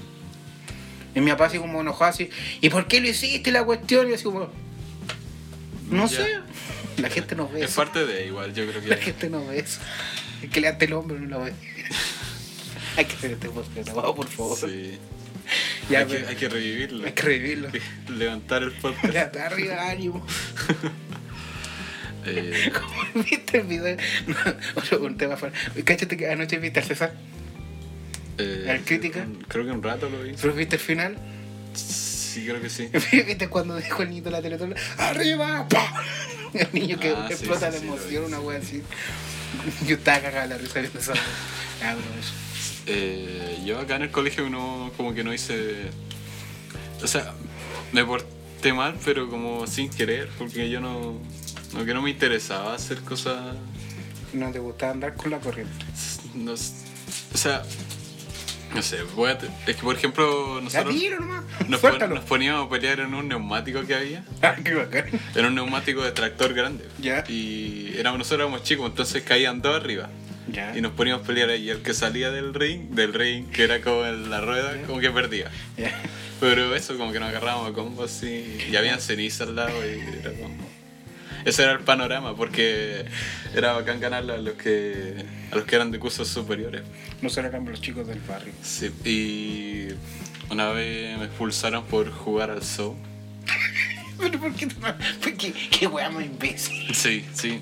Y 1.14 1.20
mi 1.20 1.30
papá 1.30 1.46
así 1.46 1.58
como 1.58 1.80
enojado 1.80 2.10
así, 2.10 2.28
¿y 2.60 2.68
por 2.70 2.86
qué 2.86 3.00
lo 3.00 3.08
hiciste 3.08 3.50
la 3.52 3.64
cuestión? 3.64 4.06
Y 4.06 4.10
yo 4.10 4.14
así 4.16 4.24
como, 4.24 4.48
no 5.90 6.06
Ya. 6.06 6.16
sé. 6.16 6.26
La 6.98 7.10
gente 7.10 7.34
no 7.34 7.48
ve 7.48 7.64
Es 7.64 7.70
eso. 7.70 7.76
parte 7.82 8.06
de 8.06 8.26
igual, 8.26 8.54
yo 8.54 8.64
creo 8.68 8.80
La 8.86 8.96
que. 8.96 9.02
gente 9.02 9.28
no 9.28 9.44
ve 9.46 9.58
eso. 9.58 9.80
Que 10.48 10.60
levanta 10.60 10.84
el 10.84 10.92
hombro 10.92 11.18
no 11.18 11.26
lo. 11.38 11.44
Hay 12.96 13.04
que 13.06 13.14
hacer 13.16 13.32
este 13.32 13.48
podcast 13.48 13.90
por 13.90 14.28
favor. 14.28 14.56
Sí. 14.58 14.98
Ya, 15.90 15.98
hay, 15.98 16.06
que, 16.06 16.16
hay 16.26 16.36
que 16.36 16.48
revivirlo. 16.48 17.04
Hay 17.04 17.12
que 17.12 17.22
revivirlo. 17.22 17.68
Hay 17.68 17.72
que 18.06 18.12
levantar 18.14 18.62
el 18.62 18.72
podcast. 18.72 19.14
Está 19.14 19.44
arriba, 19.46 19.90
ánimo. 19.90 20.26
Eh, 22.24 22.72
¿Viste 23.14 23.58
el 23.58 23.64
video? 23.66 23.96
No, 24.26 24.36
otro 24.76 25.02
un 25.04 25.18
tema 25.18 25.36
fuera. 25.36 25.54
Cáchate 25.84 26.16
que 26.16 26.30
anoche 26.30 26.56
viste 26.58 26.80
al 26.80 26.86
César. 26.86 27.12
eh, 28.38 28.64
¿El 28.68 28.80
crítica? 28.84 29.26
Creo 29.48 29.66
que 29.66 29.70
un 29.72 29.82
rato 29.82 30.08
lo 30.08 30.22
vi. 30.22 30.32
¿Pero 30.40 30.54
viste 30.54 30.76
el 30.76 30.80
final? 30.82 31.18
Sí, 31.74 32.46
creo 32.46 32.62
que 32.62 32.70
sí. 32.70 32.88
¿Viste 33.12 33.48
cuando 33.48 33.74
dejó 33.74 34.02
el 34.02 34.10
niño 34.10 34.30
la 34.30 34.40
teletón? 34.40 34.74
¡Arriba! 34.96 35.66
¡Pah! 35.68 36.02
El 36.54 36.68
niño 36.72 36.98
que 36.98 37.10
Ah, 37.10 37.28
explota 37.30 37.70
sí, 37.70 37.74
la 37.74 37.80
sí, 37.80 37.86
emoción, 37.86 38.24
una 38.24 38.40
wea 38.40 38.58
así. 38.58 38.82
Yo 39.87 39.96
estaba 39.96 40.20
cagada 40.20 40.46
la 40.46 40.58
risa 40.58 40.80
viendo 40.80 40.99
eso. 40.99 41.12
Ah, 41.82 41.94
eso. 42.18 42.32
Eh, 42.87 43.62
yo 43.64 43.78
acá 43.78 43.96
en 43.96 44.02
el 44.02 44.11
colegio 44.11 44.49
no, 44.50 44.92
como 44.96 45.14
que 45.14 45.25
no 45.25 45.32
hice... 45.32 45.90
O 47.02 47.06
sea, 47.06 47.32
me 47.92 48.04
porté 48.04 48.73
mal, 48.73 48.94
pero 49.04 49.28
como 49.28 49.66
sin 49.66 49.90
querer, 49.90 50.28
porque 50.38 50.68
yo 50.70 50.80
no... 50.80 51.18
No 51.73 51.84
que 51.84 51.94
no 51.94 52.02
me 52.02 52.11
interesaba 52.11 52.75
hacer 52.75 53.00
cosas... 53.00 53.56
No 54.32 54.50
te 54.50 54.58
gustaba 54.58 54.92
andar 54.92 55.14
con 55.14 55.30
la 55.30 55.40
corriente. 55.40 55.84
No, 56.34 56.52
o 56.52 57.37
sea... 57.37 57.62
No 58.75 58.83
sé, 58.83 58.99
a 58.99 59.33
es 59.66 59.76
que 59.76 59.83
por 59.83 59.97
ejemplo 59.97 60.61
nosotros 60.62 60.95
tiro 60.95 61.21
nos, 61.21 61.45
pon- 61.81 61.90
Suéltalo. 61.90 62.14
nos 62.16 62.25
poníamos 62.25 62.66
a 62.66 62.71
pelear 62.71 63.00
en 63.00 63.14
un 63.14 63.28
neumático 63.28 63.83
que 63.87 63.95
había. 63.95 64.25
Ah, 64.43 64.57
qué 64.62 64.75
bacán. 64.75 65.07
Era 65.35 65.49
un 65.49 65.54
neumático 65.54 66.02
de 66.02 66.12
tractor 66.12 66.52
grande. 66.54 66.85
Ya. 67.00 67.25
Y 67.28 67.95
éramos, 67.97 68.19
nosotros 68.19 68.40
éramos 68.47 68.62
chicos, 68.64 68.87
entonces 68.90 69.23
caían 69.23 69.62
dos 69.62 69.76
arriba. 69.76 70.09
Ya. 70.49 70.76
Y 70.76 70.81
nos 70.83 70.93
poníamos 70.93 71.25
a 71.25 71.26
pelear 71.26 71.49
ahí. 71.50 71.64
Y 71.64 71.71
el 71.71 71.81
que 71.83 71.95
salía 71.95 72.31
del 72.31 72.52
ring, 72.52 72.90
del 72.90 73.14
ring, 73.14 73.49
que 73.50 73.62
era 73.64 73.81
como 73.81 74.04
en 74.04 74.28
la 74.28 74.40
rueda, 74.40 74.76
como 74.87 75.00
que 75.00 75.11
perdía. 75.11 75.50
Pero 76.40 76.75
eso, 76.75 76.99
como 76.99 77.12
que 77.12 77.21
nos 77.21 77.31
agarrábamos 77.31 77.71
a 77.71 77.73
combos 77.73 78.11
así. 78.14 78.59
Y 78.71 78.76
había 78.76 78.99
ceniza 78.99 79.45
al 79.45 79.57
lado 79.57 79.73
y 79.87 80.00
era 80.21 80.33
como. 80.33 80.74
Ese 81.44 81.62
era 81.62 81.72
el 81.72 81.80
panorama, 81.80 82.34
porque 82.34 83.04
era 83.54 83.72
bacán 83.72 84.00
ganarle 84.00 84.32
a 84.32 84.38
los 84.38 84.54
que, 84.54 85.24
a 85.52 85.56
los 85.56 85.64
que 85.64 85.76
eran 85.76 85.90
de 85.90 85.98
cursos 85.98 86.28
superiores. 86.28 86.82
Nosotros 87.20 87.46
éramos 87.46 87.70
los 87.70 87.80
chicos 87.80 88.06
del 88.06 88.20
barrio. 88.20 88.52
Sí, 88.62 88.90
y 89.04 89.88
una 90.50 90.70
vez 90.70 91.18
me 91.18 91.26
expulsaron 91.26 91.84
por 91.84 92.10
jugar 92.10 92.50
al 92.50 92.62
show. 92.62 92.96
Pero 94.18 94.40
¿por 94.40 94.54
qué? 94.54 94.68
Porque, 95.22 95.52
qué 95.52 95.88
más 95.88 96.24
imbécil. 96.24 96.94
Sí, 96.94 97.24
sí, 97.34 97.60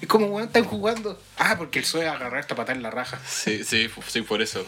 Es 0.00 0.08
como 0.08 0.26
weón 0.26 0.48
están 0.48 0.64
jugando. 0.64 1.20
Ah, 1.38 1.56
porque 1.58 1.78
el 1.78 1.84
suelo 1.84 2.10
agarrarte 2.10 2.54
a 2.54 2.56
patar 2.56 2.76
en 2.76 2.82
la 2.82 2.90
raja. 2.90 3.20
sí, 3.26 3.64
sí, 3.64 3.88
sí, 4.08 4.22
por 4.22 4.42
eso. 4.42 4.66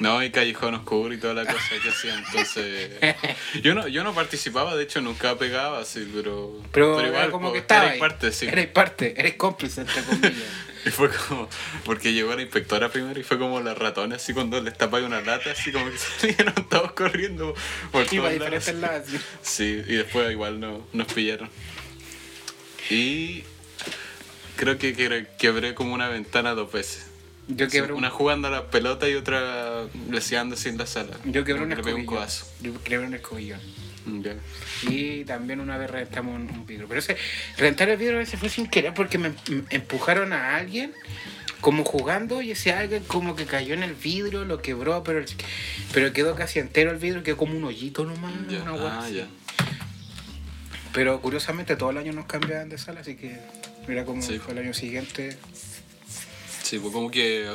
No, 0.00 0.22
y 0.22 0.30
Callejón 0.30 0.74
Oscuro 0.74 1.12
y 1.12 1.18
toda 1.18 1.34
la 1.34 1.44
cosa 1.44 1.70
que 1.82 1.88
hacían, 1.88 2.24
entonces... 2.24 2.90
Yo 3.62 3.74
no, 3.74 3.88
yo 3.88 4.04
no 4.04 4.14
participaba, 4.14 4.76
de 4.76 4.84
hecho 4.84 5.00
nunca 5.00 5.36
pegaba, 5.36 5.84
sí, 5.84 6.10
pero... 6.14 6.60
Pero, 6.72 7.00
era 7.00 7.30
como 7.30 7.52
que 7.52 7.58
estaba. 7.58 7.90
ahí. 7.90 7.98
parte, 7.98 8.32
sí. 8.32 8.46
Eres 8.46 8.68
parte, 8.68 9.14
eres 9.18 9.34
cómplice, 9.34 9.82
entre 9.82 10.02
comillas. 10.02 10.34
Y 10.86 10.90
fue 10.90 11.10
como... 11.10 11.48
Porque 11.84 12.12
llegó 12.12 12.34
la 12.36 12.42
inspectora 12.42 12.88
primero 12.88 13.18
y 13.18 13.24
fue 13.24 13.36
como 13.36 13.60
la 13.60 13.74
ratona, 13.74 14.14
así 14.14 14.32
cuando 14.32 14.60
les 14.60 14.78
tapaba 14.78 15.04
una 15.04 15.20
lata, 15.20 15.50
así 15.50 15.72
como 15.72 15.90
que 15.90 15.98
salieron 16.20 16.54
todos 16.68 16.92
corriendo 16.92 17.52
por 17.90 18.02
a 18.02 18.06
todos 18.06 18.74
lados. 18.74 19.04
sí. 19.08 19.18
Sí, 19.42 19.82
y 19.86 19.96
después 19.96 20.30
igual 20.30 20.60
no, 20.60 20.86
nos 20.92 21.12
pillaron. 21.12 21.50
Y 22.90 23.42
creo 24.58 24.76
que 24.76 24.92
quebré, 24.92 25.26
quebré 25.38 25.74
como 25.74 25.94
una 25.94 26.08
ventana 26.10 26.52
dos 26.54 26.70
veces. 26.70 27.06
Yo 27.48 27.66
quebré, 27.68 27.92
un- 27.94 28.00
Una 28.00 28.10
jugando 28.10 28.48
a 28.48 28.50
la 28.50 28.66
pelota 28.70 29.08
y 29.08 29.14
otra 29.14 29.84
leseándose 30.10 30.68
en 30.68 30.76
la 30.76 30.84
sala. 30.86 31.16
yo 31.24 31.44
quebré 31.44 31.62
un 31.62 31.72
escobillón. 31.72 32.04
codazo. 32.04 32.46
Yo 32.60 32.74
quebré 32.84 33.06
un 33.06 33.14
escobillón. 33.14 33.60
Mm, 34.04 34.20
ya. 34.22 34.34
Y 34.90 35.24
también 35.24 35.60
una 35.60 35.78
vez 35.78 35.90
reventamos 35.90 36.34
un, 36.34 36.42
un 36.50 36.66
vidrio. 36.66 36.86
Pero 36.88 37.00
ese 37.00 37.16
reventar 37.56 37.88
el 37.88 37.96
vidrio 37.96 38.16
a 38.16 38.18
veces 38.18 38.38
fue 38.38 38.50
sin 38.50 38.66
querer 38.66 38.92
porque 38.92 39.16
me, 39.16 39.30
me 39.30 39.62
empujaron 39.70 40.32
a 40.34 40.56
alguien 40.56 40.92
como 41.62 41.84
jugando 41.84 42.42
y 42.42 42.50
ese 42.52 42.72
alguien 42.72 43.02
como 43.04 43.34
que 43.34 43.44
cayó 43.46 43.72
en 43.74 43.82
el 43.82 43.94
vidrio, 43.94 44.44
lo 44.44 44.60
quebró, 44.60 45.02
pero, 45.02 45.18
el- 45.20 45.26
pero 45.92 46.12
quedó 46.12 46.34
casi 46.34 46.58
entero 46.58 46.90
el 46.90 46.98
vidrio, 46.98 47.22
quedó 47.22 47.36
como 47.38 47.56
un 47.56 47.64
hoyito 47.64 48.04
nomás. 48.04 48.32
Ya. 48.50 48.62
una 48.62 49.00
Ah. 49.00 49.08
Pero 50.92 51.20
curiosamente 51.20 51.76
todo 51.76 51.90
el 51.90 51.98
año 51.98 52.12
nos 52.12 52.26
cambiaban 52.26 52.68
de 52.68 52.78
sala, 52.78 53.00
así 53.00 53.14
que 53.16 53.38
mira 53.88 54.04
como 54.04 54.22
Sí. 54.22 54.38
fue 54.38 54.52
el 54.52 54.58
año 54.60 54.74
siguiente. 54.74 55.36
Sí, 56.62 56.78
pues 56.78 56.92
como 56.92 57.10
que 57.10 57.50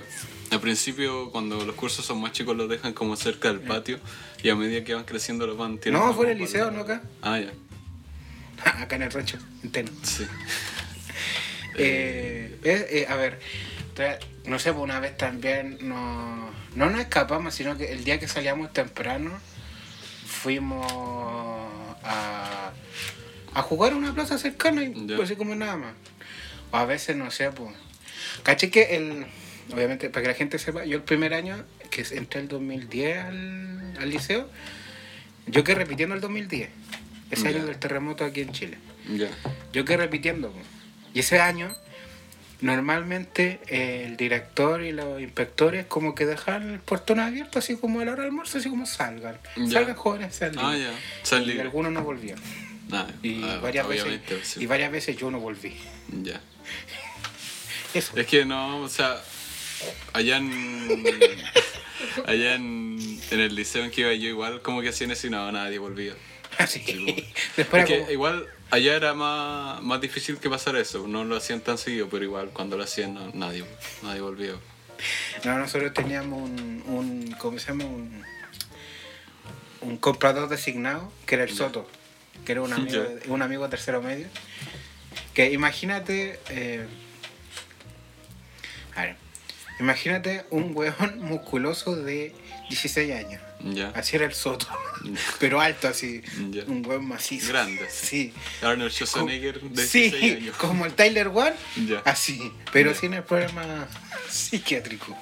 al 0.52 0.60
principio 0.60 1.32
cuando 1.32 1.64
los 1.66 1.76
cursos 1.76 2.06
son 2.06 2.20
más 2.20 2.32
chicos 2.32 2.56
los 2.58 2.68
dejan 2.68 2.94
como 2.94 3.16
cerca 3.16 3.48
del 3.50 3.60
patio 3.62 4.00
y 4.42 4.50
a 4.50 4.56
medida 4.56 4.84
que 4.84 4.94
van 4.96 5.04
creciendo 5.06 5.46
los 5.48 5.58
van 5.58 5.78
tirando. 5.78 6.08
No, 6.08 6.14
fue 6.14 6.26
en 6.26 6.32
el 6.34 6.38
liceo, 6.40 6.72
no 6.72 6.82
acá. 6.82 7.02
Ah, 7.22 7.40
ya. 7.40 7.52
acá 8.82 8.96
en 8.96 9.04
el 9.04 9.12
rancho, 9.12 9.38
entero. 9.64 9.92
Sí. 10.04 10.26
Eh, 11.76 12.60
es- 12.64 12.86
eh, 12.92 13.08
a 13.10 13.16
ver, 13.16 13.40
no 14.46 14.60
sé, 14.60 14.72
pues 14.74 14.84
una 14.84 15.00
vez 15.00 15.18
también 15.18 15.80
no, 15.82 16.52
no 16.76 16.90
nos 16.92 17.00
escapamos, 17.02 17.56
sino 17.56 17.76
que 17.78 17.92
el 17.92 18.04
día 18.04 18.20
que 18.20 18.28
salíamos 18.28 18.72
temprano 18.74 19.32
fuimos 20.28 20.86
a, 22.04 22.72
a 23.56 23.62
jugar 23.64 23.94
a 23.94 23.96
una 23.96 24.14
plaza 24.14 24.38
cercana 24.38 24.84
y 24.84 24.94
Ya. 25.08 25.16
pues 25.16 25.30
así 25.32 25.36
como 25.36 25.56
nada 25.56 25.76
más. 25.78 25.94
O 26.74 26.78
a 26.78 26.86
veces, 26.86 27.16
no 27.16 27.30
sé, 27.32 27.52
pues. 27.52 27.70
Caché 28.44 28.70
que 28.72 28.96
el. 28.96 29.26
Obviamente, 29.72 30.10
para 30.10 30.24
que 30.24 30.28
la 30.30 30.34
gente 30.34 30.60
sepa, 30.60 30.84
yo 30.86 30.98
el 30.98 31.04
primer 31.04 31.34
año, 31.34 31.64
que 31.90 32.04
entré 32.12 32.42
el 32.42 32.48
2010 32.50 33.18
al, 33.18 33.94
al 34.00 34.10
liceo, 34.10 34.50
yo 35.48 35.64
quedé 35.64 35.76
repitiendo 35.76 36.16
el 36.16 36.22
2010, 36.22 36.70
ese 37.32 37.48
año 37.48 37.66
del 37.66 37.78
terremoto 37.78 38.26
aquí 38.26 38.42
en 38.42 38.52
Chile. 38.52 38.78
Yo 39.72 39.86
quedé 39.86 39.98
repitiendo. 39.98 40.52
po. 40.52 40.60
Y 41.14 41.20
ese 41.20 41.40
año, 41.40 41.74
normalmente 42.62 43.60
eh, 43.68 44.06
el 44.08 44.18
director 44.18 44.82
y 44.84 44.92
los 44.92 45.22
inspectores 45.22 45.86
como 45.86 46.16
que 46.16 46.26
dejan 46.26 46.72
el 46.74 46.80
portón 46.80 47.20
abierto, 47.20 47.60
así 47.60 47.76
como 47.78 48.00
a 48.02 48.06
la 48.06 48.14
hora 48.14 48.24
del 48.24 48.32
almuerzo, 48.32 48.58
así 48.58 48.70
como 48.70 48.86
salgan. 48.86 49.38
Salgan 49.72 49.96
jóvenes, 49.96 50.36
salgan. 50.36 50.66
Ah, 50.66 50.78
ya. 50.78 50.92
San 51.24 51.44
Y 51.44 51.60
algunos 51.60 51.92
no 51.92 52.04
volvían. 52.04 52.40
Ah, 52.92 53.08
Y, 53.22 53.44
ah, 53.44 53.60
varias 53.62 53.88
veces, 53.88 54.20
sí. 54.44 54.64
y 54.64 54.66
varias 54.66 54.92
veces 54.92 55.16
yo 55.16 55.32
no 55.32 55.40
volví. 55.40 55.74
Ya. 56.22 56.42
Eso. 57.94 58.18
Es 58.18 58.26
que 58.28 58.46
no, 58.46 58.80
o 58.82 58.90
sea, 58.90 59.22
allá 60.14 60.38
en. 60.38 61.04
allá 62.26 62.56
en, 62.56 63.20
en 63.32 63.40
el 63.40 63.56
liceo 63.56 63.84
en 63.84 63.92
que 63.92 64.02
iba 64.02 64.14
yo, 64.14 64.30
igual 64.30 64.62
como 64.62 64.82
que 64.82 64.90
hacían 64.90 65.12
eso 65.12 65.28
y 65.28 65.30
no, 65.30 65.52
nadie 65.52 65.78
volvía. 65.80 66.14
Así. 66.58 66.82
Sí, 66.86 67.34
Después 67.58 67.58
Es 67.58 67.68
era 67.70 67.86
que 67.86 68.00
como- 68.00 68.12
igual 68.12 68.48
allá 68.72 68.96
era 68.96 69.14
más, 69.14 69.82
más 69.84 70.02
difícil 70.02 70.38
que 70.38 70.50
pasar 70.50 70.76
eso, 70.76 71.08
no 71.08 71.24
lo 71.24 71.36
hacían 71.36 71.62
tan 71.62 71.78
seguido, 71.78 72.10
pero 72.10 72.24
igual 72.24 72.50
cuando 72.52 72.78
lo 72.78 72.84
hacían 72.84 73.14
no, 73.14 73.32
nadie, 73.34 73.64
nadie 74.02 74.22
volvía. 74.22 74.54
No, 75.44 75.58
nosotros 75.60 75.94
teníamos 75.94 76.42
un, 76.50 76.84
un 76.88 77.36
¿cómo 77.38 77.60
se 77.60 77.68
llama? 77.68 77.86
Un, 77.86 78.24
un 79.82 79.98
comprador 79.98 80.48
designado, 80.50 81.12
que 81.26 81.36
era 81.36 81.44
el 81.44 81.56
Soto, 81.56 81.88
que 82.46 82.54
era 82.54 82.62
un 82.62 82.72
amigo, 82.74 83.04
un 83.28 83.42
amigo 83.42 83.68
tercero 83.70 84.02
medio. 84.02 84.28
Que 85.34 85.52
imagínate, 85.52 86.40
eh, 86.50 86.86
a 88.96 89.02
ver, 89.02 89.16
imagínate 89.80 90.46
un 90.50 90.72
hueón 90.76 91.20
musculoso 91.20 91.96
de 91.96 92.34
16 92.70 93.12
años. 93.14 93.42
Ya. 93.66 93.90
Así 93.96 94.16
era 94.18 94.26
el 94.26 94.34
Soto, 94.34 94.68
pero 95.40 95.62
alto 95.62 95.88
así, 95.88 96.22
Ya. 96.52 96.64
un 96.68 96.86
hueón 96.86 97.06
macizo. 97.08 97.48
Grande. 97.50 97.88
Sí. 97.90 98.34
Arnold 98.62 98.92
Schwarzenegger 98.92 99.62
de 99.62 99.88
Sí, 99.88 100.02
16 100.10 100.36
años. 100.38 100.56
como 100.60 100.86
el 100.86 100.94
Tyler 100.94 101.28
One, 101.30 101.54
así, 102.04 102.52
pero 102.74 102.94
sin 102.94 103.14
el 103.14 103.24
problema 103.24 103.88
psiquiátrico. 104.30 105.18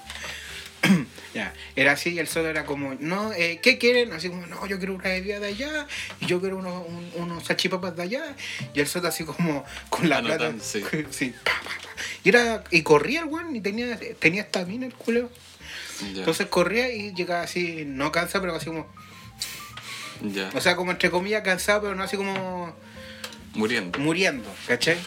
ya, 1.33 1.53
era 1.75 1.93
así 1.93 2.09
y 2.09 2.19
el 2.19 2.27
solo 2.27 2.49
era 2.49 2.65
como, 2.65 2.95
no, 2.99 3.31
eh, 3.33 3.59
¿qué 3.63 3.77
quieren? 3.77 4.11
Así 4.13 4.27
como, 4.29 4.45
no, 4.47 4.65
yo 4.67 4.77
quiero 4.77 4.93
una 4.95 5.05
bebida 5.05 5.39
de 5.39 5.47
allá 5.47 5.87
y 6.19 6.25
yo 6.25 6.39
quiero 6.41 6.57
unos, 6.57 6.85
un- 6.87 7.11
unos 7.15 7.45
salchipapas 7.45 7.95
de 7.95 8.03
allá. 8.03 8.35
Y 8.73 8.79
el 8.81 8.87
solo 8.87 9.07
así 9.07 9.23
como 9.23 9.63
con 9.89 10.09
la 10.09 10.21
plata. 10.21 10.53
Sí. 10.61 10.83
sí, 11.11 11.33
pa, 11.43 11.51
pa, 11.63 11.69
pa. 11.69 11.89
Y, 12.23 12.29
era, 12.29 12.63
y 12.71 12.81
corría 12.83 13.21
el 13.21 13.25
weón 13.27 13.55
y 13.55 13.61
tenía, 13.61 13.97
tenía 14.19 14.41
estamina 14.41 14.85
el 14.85 14.93
culo. 14.93 15.29
Ya. 16.13 16.19
Entonces 16.19 16.47
corría 16.47 16.91
y 16.91 17.13
llegaba 17.13 17.43
así, 17.43 17.83
no 17.85 18.11
cansado, 18.11 18.41
pero 18.41 18.55
así 18.55 18.65
como, 18.65 18.87
ya. 20.21 20.49
o 20.53 20.61
sea, 20.61 20.75
como 20.75 20.91
entre 20.91 21.09
comillas 21.09 21.43
cansado, 21.43 21.81
pero 21.83 21.95
no 21.95 22.03
así 22.03 22.17
como 22.17 22.75
Muriendo. 23.53 23.99
muriendo, 23.99 24.53
¿cachai? 24.67 24.97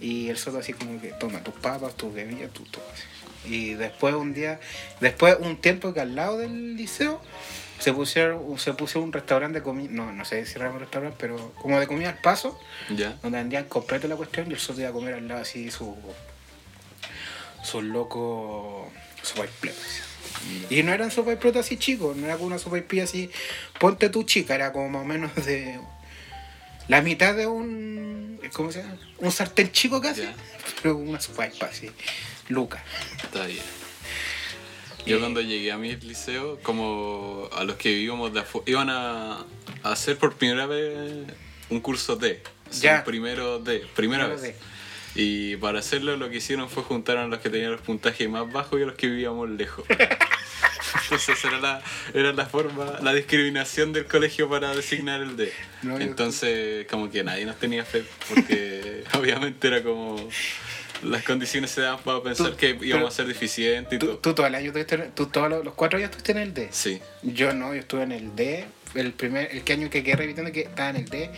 Y 0.00 0.28
el 0.28 0.36
soto 0.38 0.58
así 0.58 0.72
como 0.72 1.00
que 1.00 1.08
toma 1.08 1.42
tus 1.42 1.54
papas, 1.54 1.96
tus 1.96 2.12
bebidas, 2.14 2.52
tus 2.52 2.68
todo 2.70 2.84
así. 2.92 3.02
Y 3.44 3.74
después 3.74 4.14
un 4.14 4.34
día, 4.34 4.60
después 5.00 5.36
un 5.40 5.56
tiempo 5.56 5.92
que 5.92 6.00
al 6.00 6.14
lado 6.14 6.38
del 6.38 6.76
liceo 6.76 7.20
se 7.78 7.92
pusieron, 7.92 8.58
se 8.58 8.72
puso 8.74 9.00
un 9.00 9.12
restaurante 9.12 9.58
de 9.58 9.64
comida, 9.64 9.88
no, 9.90 10.12
no 10.12 10.24
sé 10.24 10.46
si 10.46 10.56
era 10.56 10.70
un 10.70 10.78
restaurante, 10.78 11.16
pero 11.18 11.52
como 11.60 11.80
de 11.80 11.86
comida 11.88 12.10
al 12.10 12.18
paso, 12.18 12.56
donde 12.88 13.38
vendían 13.38 13.64
completo 13.64 14.06
la 14.06 14.14
cuestión 14.16 14.48
y 14.50 14.54
el 14.54 14.60
soto 14.60 14.80
iba 14.80 14.90
a 14.90 14.92
comer 14.92 15.14
al 15.14 15.26
lado 15.26 15.40
así 15.42 15.70
su 15.70 15.96
su 17.62 17.80
loco 17.82 18.90
sopa 19.22 19.46
y 19.62 19.68
así. 19.68 20.00
Y 20.70 20.82
no 20.82 20.92
eran 20.92 21.10
sopa 21.10 21.32
y 21.32 21.58
así 21.58 21.76
chicos, 21.76 22.16
no 22.16 22.26
era 22.26 22.34
como 22.34 22.46
una 22.48 22.58
sopa 22.58 22.78
y 22.90 23.00
así, 23.00 23.30
ponte 23.78 24.08
tu 24.08 24.22
chica, 24.24 24.54
era 24.54 24.72
como 24.72 24.88
más 24.88 25.02
o 25.02 25.04
menos 25.04 25.34
de 25.46 25.80
la 26.88 27.00
mitad 27.00 27.34
de 27.34 27.46
un, 27.46 28.40
¿cómo 28.52 28.72
se 28.72 28.82
llama? 28.82 28.98
Un 29.18 29.30
sartén 29.30 29.70
chico 29.70 30.00
casi, 30.00 30.22
Ya. 30.22 30.34
pero 30.82 30.96
una 30.96 31.20
sopa 31.20 31.46
y 31.46 31.52
así, 31.62 31.90
Luca. 32.48 32.82
Está 33.22 33.46
bien. 33.46 33.62
Yo 35.06 35.16
Eh, 35.16 35.20
cuando 35.20 35.40
llegué 35.40 35.72
a 35.72 35.78
mi 35.78 35.96
liceo, 35.96 36.58
como 36.62 37.48
a 37.52 37.64
los 37.64 37.76
que 37.76 37.88
vivíamos 37.90 38.32
de 38.32 38.40
afuera, 38.40 38.64
iban 38.70 38.90
a, 38.90 39.38
a 39.82 39.92
hacer 39.92 40.16
por 40.16 40.34
primera 40.36 40.66
vez 40.66 41.26
un 41.70 41.80
curso 41.80 42.16
D. 42.16 42.40
Ya. 42.80 43.04
primero 43.04 43.58
D, 43.58 43.80
primera 43.94 44.26
Primero 44.26 44.28
vez. 44.30 44.42
D. 44.42 44.56
Y 45.14 45.56
para 45.56 45.80
hacerlo 45.80 46.16
lo 46.16 46.30
que 46.30 46.36
hicieron 46.36 46.70
fue 46.70 46.82
juntar 46.84 47.18
a 47.18 47.26
los 47.26 47.40
que 47.40 47.50
tenían 47.50 47.72
los 47.72 47.82
puntajes 47.82 48.28
más 48.30 48.50
bajos 48.50 48.78
y 48.80 48.82
a 48.82 48.86
los 48.86 48.94
que 48.94 49.08
vivíamos 49.08 49.50
lejos. 49.50 49.84
Entonces 51.04 51.44
era 51.44 51.58
la, 51.60 51.82
era 52.14 52.32
la 52.32 52.46
forma, 52.46 52.98
la 53.02 53.12
discriminación 53.12 53.92
del 53.92 54.06
colegio 54.06 54.48
para 54.48 54.74
designar 54.74 55.20
el 55.20 55.36
D. 55.36 55.52
No, 55.82 55.98
yo- 55.98 56.04
Entonces 56.04 56.86
como 56.86 57.10
que 57.10 57.22
nadie 57.24 57.44
nos 57.44 57.56
tenía 57.58 57.84
fe 57.84 58.04
porque 58.28 59.04
obviamente 59.18 59.66
era 59.68 59.82
como... 59.82 60.16
Las 61.02 61.22
condiciones 61.24 61.70
se 61.70 61.80
daban 61.80 62.00
para 62.04 62.22
pensar 62.22 62.50
Tú- 62.52 62.56
que 62.56 62.68
íbamos 62.70 62.88
pero- 62.90 63.06
a 63.08 63.10
ser 63.10 63.26
deficientes 63.26 63.94
y 63.94 63.98
Tú, 63.98 64.06
todo. 64.06 64.18
tú 64.18 64.34
todo 64.34 64.46
el 64.46 64.54
año 64.54 64.72
tuviste, 64.72 64.96
tú 65.14 65.26
todos 65.26 65.50
los, 65.50 65.64
los 65.64 65.74
cuatro 65.74 65.98
años 65.98 66.10
estuviste 66.10 66.32
en 66.32 66.38
el 66.38 66.54
D. 66.54 66.68
Sí, 66.70 67.00
Yo 67.22 67.52
no, 67.54 67.74
yo 67.74 67.80
estuve 67.80 68.02
en 68.04 68.12
el 68.12 68.36
D, 68.36 68.64
el 68.94 69.12
primer, 69.12 69.50
el 69.50 69.62
que 69.64 69.72
año 69.72 69.90
que 69.90 70.02
quedé 70.04 70.16
repitiendo 70.16 70.52
que 70.52 70.60
estaba 70.60 70.90
en 70.90 70.96
el 70.96 71.04
D, 71.06 71.30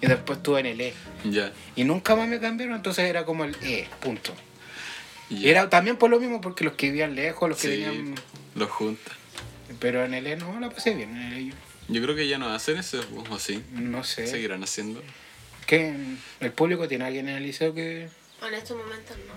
y 0.00 0.06
después 0.06 0.38
estuve 0.38 0.60
en 0.60 0.66
el 0.66 0.80
E. 0.80 0.94
ya. 1.24 1.52
Y 1.76 1.84
nunca 1.84 2.16
más 2.16 2.28
me 2.28 2.40
cambiaron, 2.40 2.76
entonces 2.76 3.04
era 3.04 3.24
como 3.24 3.44
el 3.44 3.54
E, 3.62 3.86
punto. 4.00 4.34
Y 5.30 5.48
era 5.48 5.68
también 5.70 5.96
por 5.96 6.10
lo 6.10 6.18
mismo, 6.20 6.40
porque 6.40 6.64
los 6.64 6.74
que 6.74 6.86
vivían 6.86 7.14
lejos, 7.14 7.48
los 7.48 7.60
que 7.60 7.68
Sí, 7.76 7.82
tenían... 7.82 8.14
los 8.54 8.70
juntan. 8.70 9.14
Pero 9.80 10.04
en 10.04 10.14
el 10.14 10.26
E 10.26 10.36
no, 10.36 10.58
la 10.60 10.70
pasé 10.70 10.94
bien, 10.94 11.10
en 11.16 11.22
el 11.32 11.38
E 11.38 11.46
yo- 11.50 11.54
Yo 11.88 12.02
creo 12.02 12.14
que 12.16 12.26
ya 12.28 12.38
no 12.38 12.48
hacen 12.48 12.78
eso, 12.78 13.04
o 13.30 13.38
sí. 13.38 13.62
no 13.72 14.02
sé. 14.04 14.26
Seguirán 14.26 14.62
haciendo. 14.62 15.02
¿Qué? 15.66 15.94
¿El 16.40 16.52
público 16.52 16.88
tiene 16.88 17.04
alguien 17.04 17.28
en 17.28 17.36
el 17.36 17.42
liceo 17.42 17.74
que...? 17.74 18.08
En 18.46 18.54
estos 18.54 18.76
momentos 18.76 19.16
no. 19.26 19.34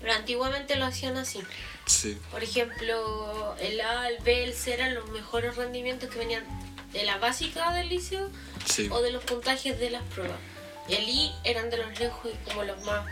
Pero 0.00 0.12
antiguamente 0.14 0.76
lo 0.76 0.84
hacían 0.84 1.16
así. 1.16 1.40
Sí. 1.86 2.18
Por 2.30 2.42
ejemplo, 2.42 3.54
el 3.60 3.80
A, 3.80 4.08
el 4.08 4.18
B, 4.22 4.44
el 4.44 4.54
C 4.54 4.74
eran 4.74 4.94
los 4.94 5.08
mejores 5.10 5.56
rendimientos 5.56 6.10
que 6.10 6.18
venían 6.18 6.44
de 6.92 7.04
la 7.04 7.18
básica 7.18 7.72
del 7.72 7.88
liceo 7.88 8.30
Sí. 8.64 8.88
o 8.90 9.00
de 9.02 9.10
los 9.12 9.22
puntajes 9.24 9.78
de 9.78 9.90
las 9.90 10.02
pruebas. 10.04 10.38
El 10.88 11.08
I 11.08 11.32
eran 11.44 11.68
de 11.70 11.76
los 11.78 11.98
lejos 11.98 12.30
y 12.32 12.48
como 12.48 12.64
los 12.64 12.82
más 12.84 13.04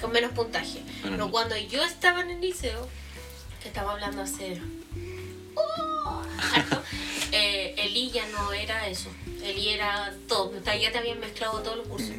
con 0.00 0.12
menos 0.12 0.32
puntaje. 0.32 0.80
Bueno. 1.02 1.16
Pero 1.16 1.30
cuando 1.30 1.56
yo 1.56 1.82
estaba 1.84 2.20
en 2.20 2.30
el 2.30 2.40
liceo, 2.40 2.88
que 3.62 3.68
estaba 3.68 3.92
hablando 3.92 4.22
hace 4.22 4.60
¡Oh! 5.54 6.22
eh, 7.32 7.74
el 7.78 7.96
I 7.96 8.10
ya 8.10 8.26
no 8.28 8.52
era 8.52 8.88
eso. 8.88 9.10
El 9.42 9.56
I 9.58 9.70
era 9.70 10.14
todo. 10.28 10.52
Ya 10.64 10.92
te 10.92 10.98
habían 10.98 11.20
mezclado 11.20 11.60
todos 11.62 11.78
los 11.78 11.88
cursos. 11.88 12.10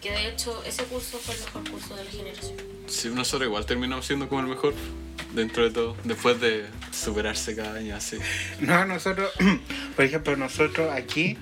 Que 0.00 0.10
de 0.10 0.28
hecho 0.28 0.62
ese 0.64 0.84
curso 0.84 1.18
fue 1.18 1.34
el 1.34 1.40
mejor 1.40 1.70
curso 1.70 1.96
de 1.96 2.04
la 2.04 2.10
generación. 2.10 2.56
Sí, 2.86 3.08
nosotros 3.08 3.46
igual 3.48 3.66
terminamos 3.66 4.06
siendo 4.06 4.28
como 4.28 4.40
el 4.42 4.46
mejor 4.46 4.74
dentro 5.34 5.64
de 5.64 5.70
todo. 5.70 5.96
Después 6.04 6.40
de 6.40 6.66
superarse 6.92 7.54
cada 7.56 7.74
año 7.78 7.94
así. 7.96 8.18
No, 8.60 8.84
nosotros, 8.84 9.30
por 9.96 10.04
ejemplo, 10.04 10.36
nosotros 10.36 10.90
aquí 10.92 11.36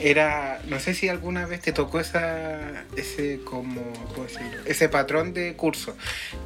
era, 0.00 0.60
no 0.68 0.80
sé 0.80 0.92
si 0.94 1.08
alguna 1.08 1.46
vez 1.46 1.60
te 1.62 1.72
tocó 1.72 2.00
esa, 2.00 2.84
ese 2.96 3.40
como, 3.44 3.92
¿cómo 4.14 4.24
decirlo? 4.24 4.62
ese 4.66 4.88
patrón 4.88 5.32
de 5.32 5.54
curso, 5.54 5.96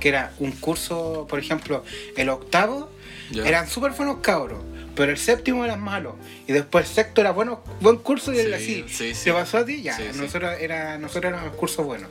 que 0.00 0.11
era 0.11 0.32
un 0.38 0.52
curso, 0.52 1.26
por 1.28 1.38
ejemplo, 1.38 1.82
el 2.16 2.28
octavo 2.28 2.90
Ya. 3.30 3.47
eran 3.49 3.66
súper 3.68 3.92
buenos 3.92 4.18
cabros, 4.18 4.62
pero 4.98 5.12
el 5.12 5.16
séptimo 5.18 5.64
era 5.64 5.76
malo 5.76 6.16
y 6.46 6.52
después 6.52 6.87
el 6.88 6.94
sexto 6.94 7.20
era 7.22 7.30
bueno, 7.30 7.62
buen 7.80 7.96
curso 7.96 8.32
y 8.32 8.37
Sí, 8.37 8.40
el 8.42 8.52
así. 8.54 8.84
sí, 8.88 9.14
sí. 9.14 9.24
¿Te 9.24 9.32
pasó 9.32 9.56
a 9.58 9.64
ti? 9.64 9.80
Ya, 9.82 9.96
Sí, 9.96 10.02
sí. 10.12 10.18
nosotros 10.18 10.56
era, 10.61 10.98
nosotros 10.98 11.32
éramos 11.32 11.54
curso 11.56 11.84
bueno, 11.84 12.08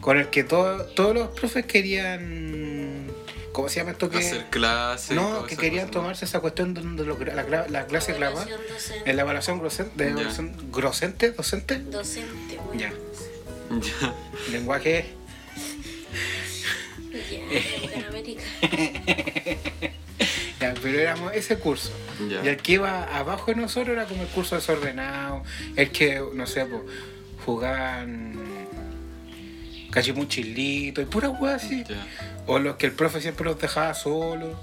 con 0.00 0.18
el 0.18 0.28
que 0.30 0.42
todo- 0.42 0.84
todos 0.86 1.14
los 1.14 1.28
profes 1.28 1.64
querían, 1.66 3.06
¿cómo 3.52 3.68
se 3.68 3.76
llama 3.80 3.92
esto 3.92 4.10
que? 4.10 4.18
Hacer 4.18 4.46
clases. 4.50 5.14
No, 5.14 5.46
que 5.46 5.56
querían 5.56 5.86
cosa, 5.86 5.98
¿no? 5.98 6.02
tomarse 6.02 6.24
esa 6.24 6.40
cuestión 6.40 6.74
donde 6.74 7.04
lo- 7.04 7.18
la, 7.18 7.46
cla- 7.46 7.68
la 7.68 7.86
clase 7.86 8.14
clavada, 8.14 8.42
Evaluación 8.46 8.72
docente. 8.74 9.10
en 9.10 9.16
la 9.16 9.22
evaluación 9.22 9.58
grosente, 9.60 10.04
de 10.04 10.10
evaluación 10.10 10.56
grosente, 10.72 11.30
docente, 11.32 11.78
Docente, 11.80 12.58
bueno. 12.66 12.80
Ya. 12.80 12.92
Ya. 14.00 14.14
lenguaje. 14.50 15.06
Ya, 17.30 17.38
en 17.98 18.04
América. 18.04 18.42
Ya, 18.62 19.24
pero 20.82 20.98
éramos 20.98 21.32
ese 21.34 21.58
curso. 21.58 21.92
Y 22.42 22.46
el 22.46 22.56
que 22.58 22.72
iba 22.72 23.04
abajo 23.16 23.46
de 23.52 23.56
nosotros 23.56 23.90
era 23.96 24.04
como 24.06 24.22
el 24.22 24.28
curso 24.28 24.54
desordenado, 24.56 25.42
el 25.76 25.90
que, 25.90 26.22
no 26.34 26.46
sé, 26.46 26.66
pues, 26.66 26.82
jugaban 27.44 28.32
cachimuchilito 29.90 31.00
y 31.00 31.04
pura 31.04 31.28
weá 31.30 31.56
así. 31.56 31.84
O 32.46 32.58
los 32.58 32.76
que 32.76 32.86
el 32.86 32.92
profe 32.92 33.20
siempre 33.20 33.44
los 33.44 33.58
dejaba 33.60 33.94
solos. 33.94 34.56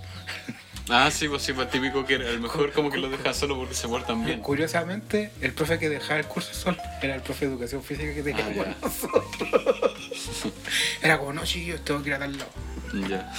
Ah, 0.91 1.11
sí, 1.11 1.27
pues 1.29 1.43
sí, 1.43 1.53
pues 1.53 1.69
típico 1.69 2.03
que 2.03 2.15
era 2.15 2.27
el 2.29 2.39
mejor 2.39 2.71
como 2.71 2.89
que 2.89 2.97
lo 2.97 3.09
deja 3.09 3.31
solo 3.31 3.55
porque 3.55 3.75
se 3.75 3.87
portan 3.87 4.25
bien. 4.25 4.39
Curiosamente, 4.41 5.29
el 5.39 5.53
profe 5.53 5.77
que 5.77 5.87
dejaba 5.87 6.19
el 6.19 6.25
curso 6.25 6.51
solo 6.53 6.77
era 7.03 7.13
el 7.13 7.21
profe 7.21 7.45
de 7.45 7.51
educación 7.51 7.83
física 7.83 8.11
que 8.11 8.23
tenía 8.23 8.43
Ah, 8.47 8.51
con 8.81 8.81
nosotros. 8.81 9.93
Era 11.03 11.19
como, 11.19 11.33
no, 11.33 11.43
chiquillos, 11.43 11.85
tengo 11.85 12.01
que 12.01 12.09
ir 12.09 12.15
a 12.15 12.19
tal 12.19 12.37
lado. 12.37 12.49
Ya. 13.07 13.31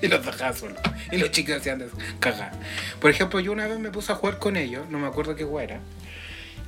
Y 0.02 0.08
los 0.08 0.24
dejaba 0.24 0.52
solos. 0.54 0.78
Y 1.12 1.18
los 1.18 1.30
chicos 1.30 1.56
hacían 1.56 1.78
de 1.78 1.88
cagar. 2.20 2.52
Por 3.00 3.10
ejemplo, 3.10 3.40
yo 3.40 3.52
una 3.52 3.66
vez 3.66 3.78
me 3.78 3.90
puse 3.90 4.12
a 4.12 4.14
jugar 4.14 4.38
con 4.38 4.56
ellos, 4.56 4.88
no 4.90 4.98
me 4.98 5.06
acuerdo 5.06 5.34
qué 5.36 5.44
juego 5.44 5.60
era. 5.60 5.80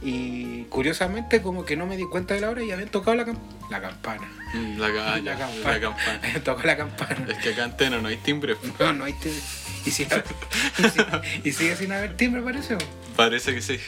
Y 0.04 0.64
curiosamente, 0.64 1.42
como 1.42 1.64
que 1.64 1.76
no 1.76 1.86
me 1.86 1.96
di 1.96 2.02
cuenta 2.04 2.34
de 2.34 2.40
la 2.40 2.50
hora 2.50 2.62
y 2.62 2.72
habían 2.72 2.88
tocado 2.88 3.16
la, 3.16 3.24
la 3.70 3.80
campana. 3.80 4.28
Mm, 4.52 4.78
La, 4.80 4.92
ca- 4.92 5.16
la 5.20 5.36
campana. 5.38 5.72
la 5.72 5.80
campana. 5.80 6.20
Habían 6.24 6.42
tocado 6.44 6.66
la 6.66 6.76
campana. 6.76 7.26
Es 7.30 7.38
que 7.38 7.50
acá 7.50 7.64
en 7.64 7.76
Teno 7.76 8.02
no 8.02 8.08
hay 8.08 8.16
timbre. 8.16 8.56
No, 8.80 8.92
no 8.92 9.04
hay 9.04 9.12
timbre. 9.12 9.40
Y, 9.86 9.90
si- 9.92 10.02
y 10.02 10.82
si- 10.88 11.48
y 11.48 11.52
sigue 11.52 11.76
sin 11.76 11.92
haber 11.92 12.16
timbre, 12.16 12.42
parece. 12.42 12.76
Parece 13.16 13.54
que 13.54 13.62
sí. 13.62 13.78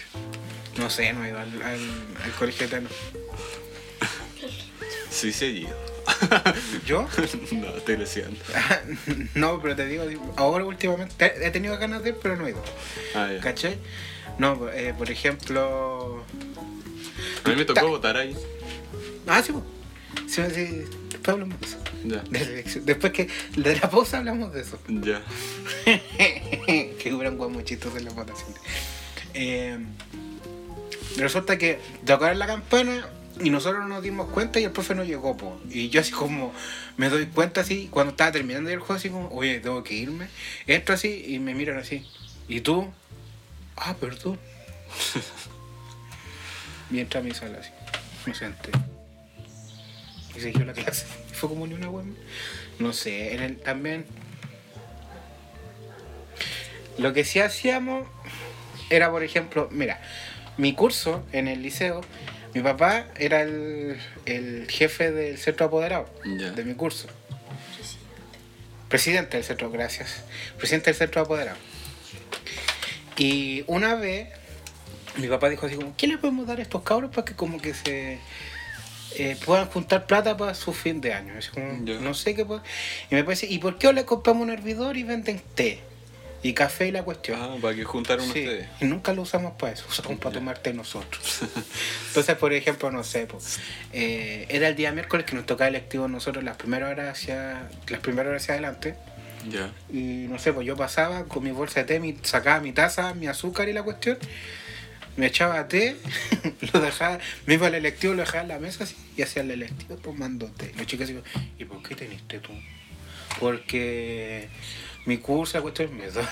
No 0.78 0.88
sé, 0.88 1.12
no 1.12 1.24
he 1.24 1.28
ido 1.30 1.38
al, 1.40 1.62
al, 1.62 1.80
al 2.24 2.30
colegio 2.38 2.66
eterno. 2.66 2.88
Sí, 5.10 5.32
sí, 5.32 5.44
he 5.44 5.48
ido. 5.50 5.93
¿Yo? 6.86 7.06
No, 7.52 7.76
estoy 7.76 7.96
leseando. 7.96 8.38
no, 9.34 9.60
pero 9.60 9.76
te 9.76 9.86
digo, 9.86 10.04
ahora 10.36 10.64
últimamente 10.64 11.46
he 11.46 11.50
tenido 11.50 11.78
ganas 11.78 12.02
de 12.02 12.10
ir, 12.10 12.16
pero 12.22 12.36
no 12.36 12.46
he 12.46 12.50
ido. 12.50 12.62
Ah, 13.14 13.30
ya. 13.32 13.40
¿Cachai? 13.40 13.78
No, 14.38 14.68
eh, 14.70 14.94
por 14.96 15.10
ejemplo. 15.10 16.24
A 17.44 17.48
mí 17.48 17.56
me 17.56 17.64
tocó 17.64 17.88
votar 17.88 18.16
ahí. 18.16 18.36
Ah, 19.26 19.42
sí, 19.42 19.52
pues. 19.52 19.64
Sí, 20.30 20.42
sí, 20.54 20.84
después 21.10 21.28
hablamos 21.28 21.60
de 21.60 21.66
eso. 21.66 21.78
Ya. 22.04 22.22
De. 22.30 22.62
Después 22.82 23.12
que 23.12 23.28
de 23.56 23.76
la 23.76 23.90
pausa 23.90 24.18
hablamos 24.18 24.52
de 24.52 24.60
eso. 24.60 24.78
Ya. 24.88 25.22
que 25.84 27.14
hubieran 27.14 27.64
chistosos 27.64 27.98
en 27.98 28.04
la 28.06 28.12
votación. 28.12 28.54
Eh, 29.34 29.78
resulta 31.16 31.58
que 31.58 31.78
tocaron 32.04 32.38
la 32.38 32.46
campana 32.46 33.08
y 33.40 33.50
nosotros 33.50 33.82
no 33.82 33.88
nos 33.88 34.02
dimos 34.02 34.30
cuenta 34.30 34.60
y 34.60 34.64
el 34.64 34.70
profe 34.70 34.94
no 34.94 35.04
llegó, 35.04 35.36
po. 35.36 35.60
Y 35.68 35.88
yo 35.88 36.00
así 36.00 36.12
como 36.12 36.52
me 36.96 37.08
doy 37.08 37.26
cuenta 37.26 37.62
así, 37.62 37.88
cuando 37.90 38.12
estaba 38.12 38.32
terminando 38.32 38.70
el 38.70 38.78
juego, 38.78 38.94
así 38.94 39.10
como, 39.10 39.28
oye, 39.28 39.60
tengo 39.60 39.82
que 39.82 39.94
irme. 39.94 40.28
Entro 40.66 40.94
así 40.94 41.24
y 41.26 41.38
me 41.40 41.54
miran 41.54 41.78
así. 41.78 42.06
¿Y 42.48 42.60
tú? 42.60 42.92
Ah, 43.76 43.94
perdón. 43.98 44.38
Mientras 46.90 47.24
mi 47.24 47.32
sala 47.32 47.58
así. 47.58 47.70
Me 48.26 48.34
senté. 48.34 48.70
Y 50.36 50.40
siguió 50.40 50.64
la 50.64 50.72
clase. 50.72 51.06
Fue 51.32 51.48
como 51.48 51.66
ni 51.66 51.74
una 51.74 51.88
web. 51.88 52.04
No 52.78 52.92
sé, 52.92 53.34
en 53.34 53.42
el, 53.42 53.56
también. 53.58 54.06
Lo 56.98 57.12
que 57.12 57.24
sí 57.24 57.40
hacíamos 57.40 58.06
era, 58.90 59.10
por 59.10 59.24
ejemplo, 59.24 59.68
mira, 59.72 60.00
mi 60.56 60.74
curso 60.74 61.26
en 61.32 61.48
el 61.48 61.62
liceo, 61.62 62.02
mi 62.54 62.60
papá 62.62 63.06
era 63.16 63.42
el, 63.42 63.98
el 64.26 64.66
jefe 64.70 65.10
del 65.10 65.38
centro 65.38 65.66
apoderado 65.66 66.08
de 66.24 66.64
mi 66.64 66.74
curso. 66.74 67.08
Presidente 68.88 69.36
del 69.38 69.44
centro, 69.44 69.70
gracias. 69.70 70.22
Presidente 70.56 70.90
del 70.90 70.94
centro 70.96 71.22
apoderado. 71.22 71.58
Y 73.16 73.64
una 73.66 73.94
vez, 73.96 74.28
mi 75.16 75.26
papá 75.28 75.48
dijo 75.48 75.66
así 75.66 75.74
como, 75.76 75.96
¿qué 75.96 76.06
le 76.06 76.18
podemos 76.18 76.46
dar 76.46 76.58
a 76.58 76.62
estos 76.62 76.82
cabros 76.82 77.10
para 77.10 77.24
que 77.24 77.34
como 77.34 77.60
que 77.60 77.74
se 77.74 78.18
eh, 79.16 79.36
puedan 79.44 79.66
juntar 79.66 80.06
plata 80.06 80.36
para 80.36 80.54
su 80.54 80.72
fin 80.72 81.00
de 81.00 81.12
año? 81.12 81.34
Así 81.38 81.48
como, 81.50 81.84
Ya. 81.84 81.98
no 82.00 82.14
sé 82.14 82.34
qué. 82.34 82.42
Y 83.10 83.14
me 83.14 83.24
parece, 83.24 83.46
¿y 83.46 83.58
por 83.58 83.78
qué 83.78 83.92
le 83.92 84.04
compramos 84.04 84.42
un 84.44 84.50
hervidor 84.50 84.96
y 84.96 85.02
venden 85.02 85.40
té? 85.54 85.80
Y 86.44 86.52
café 86.52 86.86
y 86.88 86.92
la 86.92 87.02
cuestión. 87.02 87.40
Ah, 87.40 87.56
para 87.60 87.74
que 87.74 87.82
juntaron 87.84 88.24
Sí, 88.24 88.40
ustedes. 88.40 88.68
y 88.80 88.84
nunca 88.84 89.12
lo 89.14 89.22
usamos 89.22 89.54
para 89.58 89.72
eso, 89.72 89.86
usamos 89.88 90.18
para 90.20 90.34
tomar 90.34 90.58
té 90.58 90.72
nosotros. 90.74 91.40
Entonces, 92.08 92.36
por 92.36 92.52
ejemplo, 92.52 92.90
no 92.92 93.02
sé, 93.02 93.26
pues, 93.26 93.58
eh, 93.92 94.46
era 94.50 94.68
el 94.68 94.76
día 94.76 94.92
miércoles 94.92 95.24
que 95.26 95.34
nos 95.34 95.46
tocaba 95.46 95.68
electivo 95.68 96.06
nosotros 96.06 96.44
las 96.44 96.56
primeras 96.56 96.92
horas 96.92 97.08
hacia, 97.18 97.68
las 97.88 98.00
primeras 98.00 98.28
horas 98.30 98.42
hacia 98.42 98.54
adelante. 98.54 98.94
Ya. 99.50 99.72
Y 99.90 100.26
no 100.28 100.38
sé, 100.38 100.52
pues 100.52 100.66
yo 100.66 100.76
pasaba 100.76 101.24
con 101.24 101.42
mi 101.44 101.50
bolsa 101.50 101.80
de 101.80 101.86
té, 101.86 101.98
mi- 102.00 102.16
sacaba 102.22 102.60
mi 102.60 102.72
taza, 102.72 103.14
mi 103.14 103.26
azúcar 103.26 103.68
y 103.68 103.72
la 103.72 103.82
cuestión. 103.82 104.18
Me 105.16 105.26
echaba 105.26 105.66
té, 105.68 105.96
lo 106.74 106.80
dejaba, 106.80 107.18
me 107.46 107.54
iba 107.54 107.68
al 107.68 107.74
electivo, 107.74 108.14
lo 108.14 108.20
dejaba 108.20 108.42
en 108.42 108.48
la 108.48 108.58
mesa 108.58 108.84
así, 108.84 108.96
y 109.16 109.22
hacía 109.22 109.42
el 109.42 109.50
electivo 109.50 109.96
tomando 109.96 110.46
té. 110.48 110.72
Los 110.76 110.86
chicos 110.86 111.04
así, 111.04 111.18
¿y 111.58 111.64
por 111.64 111.82
qué 111.82 111.94
tenés 111.94 112.22
té 112.28 112.38
tú? 112.40 112.52
Porque 113.40 114.48
mi 115.06 115.18
curso, 115.18 115.58
la 115.58 115.62
cuestión, 115.62 115.96
me 115.96 116.08
doy. 116.10 116.24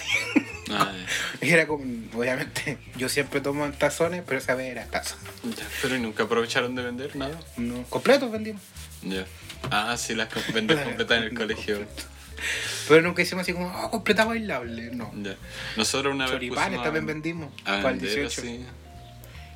Ah, 0.70 0.92
Y 1.42 1.50
era 1.50 1.66
como, 1.66 1.84
obviamente, 2.16 2.78
yo 2.96 3.08
siempre 3.08 3.40
tomo 3.40 3.66
en 3.66 3.72
tazones, 3.72 4.22
pero 4.26 4.38
esa 4.38 4.54
vez 4.54 4.70
era 4.72 4.86
taza. 4.86 5.16
ya. 5.44 5.66
Pero 5.82 5.96
¿y 5.96 6.00
nunca 6.00 6.22
aprovecharon 6.24 6.74
de 6.74 6.82
vender 6.82 7.16
nada? 7.16 7.38
No, 7.56 7.82
completos 7.84 8.30
vendimos. 8.30 8.62
Ya. 9.02 9.26
Ah, 9.70 9.96
sí, 9.98 10.14
las 10.14 10.28
vender 10.52 10.82
completas 10.82 11.18
en 11.18 11.24
el 11.24 11.34
colegio. 11.34 11.86
Pero 12.88 13.02
nunca 13.02 13.22
hicimos 13.22 13.42
así 13.42 13.52
como, 13.52 13.68
oh, 13.84 13.90
completa 13.90 14.24
bailable. 14.24 14.90
No. 14.92 15.12
Ya. 15.22 15.36
Nosotros 15.76 16.14
una 16.14 16.24
vez 16.24 16.32
Choripanes 16.34 16.80
a- 16.80 16.82
también 16.82 17.06
vendimos. 17.06 17.52
para 17.64 17.78
el 17.78 17.84
vender 17.98 18.20
18. 18.20 18.40
así. 18.40 18.66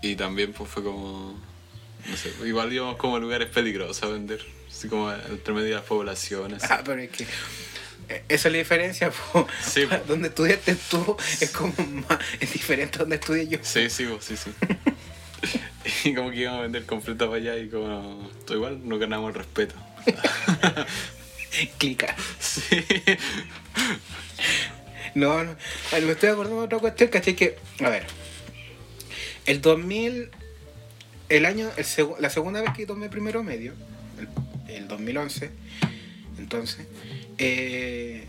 Y 0.02 0.14
también 0.16 0.52
pues 0.52 0.68
fue 0.70 0.83
como. 0.85 1.40
No 2.09 2.16
sé, 2.16 2.33
igual 2.44 2.72
íbamos 2.72 2.96
como 2.96 3.16
a 3.16 3.18
lugares 3.18 3.48
peligrosos 3.48 4.00
a 4.05 4.07
vender. 4.07 4.40
Así 4.70 4.88
como 4.88 5.11
entre 5.12 5.55
medio 5.55 5.68
de 5.68 5.74
las 5.74 5.85
poblaciones. 5.85 6.62
Ah, 6.70 6.83
pero 6.85 7.00
es 7.00 7.11
que 7.11 7.26
esa 8.09 8.49
es 8.49 8.53
la 8.53 8.59
diferencia, 8.59 9.11
po. 9.33 9.47
Sí, 9.62 9.87
po. 9.87 9.97
donde 10.09 10.29
estudiaste 10.29 10.77
tú 10.90 11.16
es 11.40 11.51
como 11.51 11.73
más, 12.09 12.19
es 12.40 12.53
diferente 12.53 12.97
a 12.97 13.01
donde 13.01 13.16
estudié 13.16 13.49
yo. 13.49 13.59
Sí, 13.62 13.88
sí, 13.90 14.07
pues, 14.07 14.25
sí, 14.25 14.37
sí. 14.37 14.51
y 16.09 16.14
como 16.14 16.31
que 16.31 16.37
íbamos 16.38 16.61
a 16.61 16.62
vender 16.62 16.87
completas 16.87 17.27
para 17.29 17.38
allá 17.40 17.57
y 17.57 17.69
como. 17.69 18.31
Todo 18.47 18.57
igual, 18.57 18.81
no 18.88 18.99
ganamos 18.99 19.29
el 19.31 19.35
respeto. 19.35 19.75
Clica. 21.79 22.14
Sí. 22.38 22.62
No, 25.14 25.42
no. 25.45 25.57
Me 25.92 26.12
estoy 26.12 26.29
acordando 26.29 26.59
de 26.61 26.66
otra 26.66 26.79
cuestión, 26.79 27.09
caché 27.11 27.35
que, 27.35 27.57
a 27.83 27.88
ver, 27.88 28.05
el 29.47 29.61
2000, 29.62 30.31
el 31.31 31.47
año, 31.47 31.71
el 31.77 31.85
segu- 31.85 32.19
la 32.19 32.29
segunda 32.29 32.61
vez 32.61 32.71
que 32.77 32.85
tomé 32.87 33.09
primero 33.09 33.42
medio, 33.42 33.73
el, 34.19 34.75
el 34.75 34.88
2011, 34.88 35.51
entonces, 36.38 36.87
eh, 37.38 38.27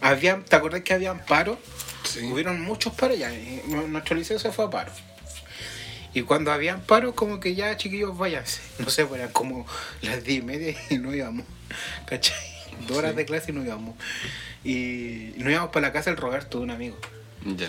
habían, 0.00 0.44
¿te 0.44 0.56
acordás 0.56 0.82
que 0.82 0.94
habían 0.94 1.24
paros? 1.24 1.58
Sí. 2.04 2.20
Hubieron 2.24 2.60
muchos 2.60 2.92
paros 2.94 3.18
ya, 3.18 3.30
nuestro 3.88 4.16
liceo 4.16 4.38
se 4.38 4.50
fue 4.52 4.64
a 4.66 4.70
paro. 4.70 4.92
Y 6.14 6.22
cuando 6.22 6.50
habían 6.52 6.80
paros, 6.80 7.14
como 7.14 7.38
que 7.38 7.54
ya 7.54 7.76
chiquillos 7.76 8.16
váyanse. 8.16 8.60
No 8.78 8.88
sé, 8.88 9.04
pues 9.04 9.20
eran 9.20 9.32
como 9.32 9.66
las 10.02 10.24
10 10.24 10.38
y 10.38 10.42
media 10.42 10.74
y 10.90 10.98
no 10.98 11.14
íbamos. 11.14 11.44
¿Cachai? 12.06 12.36
Dos 12.86 12.96
horas 12.98 13.10
Sí. 13.12 13.16
de 13.18 13.24
clase 13.26 13.50
y 13.50 13.54
no 13.54 13.64
íbamos. 13.64 13.94
Y 14.64 15.32
nos 15.36 15.50
íbamos 15.52 15.70
para 15.70 15.88
la 15.88 15.92
casa 15.92 16.10
del 16.10 16.18
Roberto, 16.18 16.58
de 16.58 16.64
un 16.64 16.70
amigo. 16.70 16.96
Ya. 17.44 17.68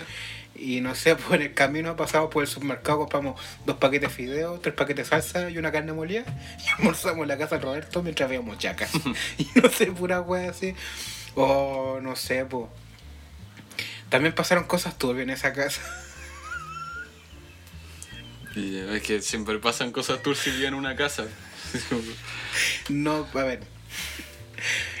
Y 0.60 0.82
no 0.82 0.94
sé, 0.94 1.16
por 1.28 1.40
el 1.40 1.54
camino 1.54 1.96
pasamos 1.96 2.30
por 2.30 2.42
el 2.42 2.48
supermercado, 2.48 2.98
compramos 2.98 3.40
dos 3.64 3.78
paquetes 3.78 4.10
de 4.10 4.14
fideos, 4.14 4.60
tres 4.60 4.74
paquetes 4.74 5.06
de 5.06 5.10
salsa 5.10 5.50
y 5.50 5.56
una 5.56 5.72
carne 5.72 5.92
molida. 5.92 6.24
Y 6.66 6.68
almorzamos 6.78 7.22
en 7.22 7.28
la 7.28 7.38
casa 7.38 7.56
del 7.56 7.64
Roberto 7.64 8.02
mientras 8.02 8.28
veíamos 8.28 8.58
chacas. 8.58 8.90
y 9.38 9.48
no 9.54 9.70
sé, 9.70 9.86
pura 9.86 10.20
wea 10.20 10.50
así. 10.50 10.74
O 11.34 11.98
no 12.02 12.14
sé, 12.14 12.44
pues. 12.44 12.66
También 14.10 14.34
pasaron 14.34 14.64
cosas 14.64 14.98
turbias 14.98 15.22
en 15.22 15.30
esa 15.30 15.52
casa. 15.52 15.80
Y 18.54 18.76
es 18.76 19.02
que 19.02 19.22
siempre 19.22 19.58
pasan 19.58 19.92
cosas 19.92 20.22
turcias 20.22 20.56
en 20.56 20.74
una 20.74 20.96
casa. 20.96 21.24
No, 22.88 23.26
a 23.32 23.42
ver. 23.44 23.60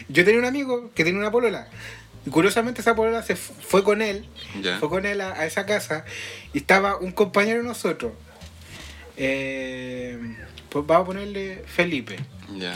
Yo 0.08 0.24
tenía 0.24 0.38
un 0.38 0.46
amigo 0.46 0.92
que 0.94 1.02
tenía 1.02 1.18
una 1.18 1.32
polola. 1.32 1.68
Y 2.26 2.30
curiosamente 2.30 2.80
esa 2.82 2.94
polola 2.94 3.22
se 3.22 3.36
fu- 3.36 3.54
fue 3.54 3.82
con 3.84 4.02
él. 4.02 4.26
Fue 4.78 4.88
con 4.88 5.06
él 5.06 5.20
a, 5.20 5.32
a 5.32 5.46
esa 5.46 5.64
casa. 5.66 6.04
Y 6.52 6.58
estaba 6.58 6.96
un 6.96 7.12
compañero 7.12 7.58
de 7.62 7.64
nosotros. 7.68 8.12
Eh, 9.16 10.18
pues 10.68 10.86
vamos 10.86 11.04
a 11.04 11.06
ponerle 11.06 11.64
Felipe. 11.66 12.16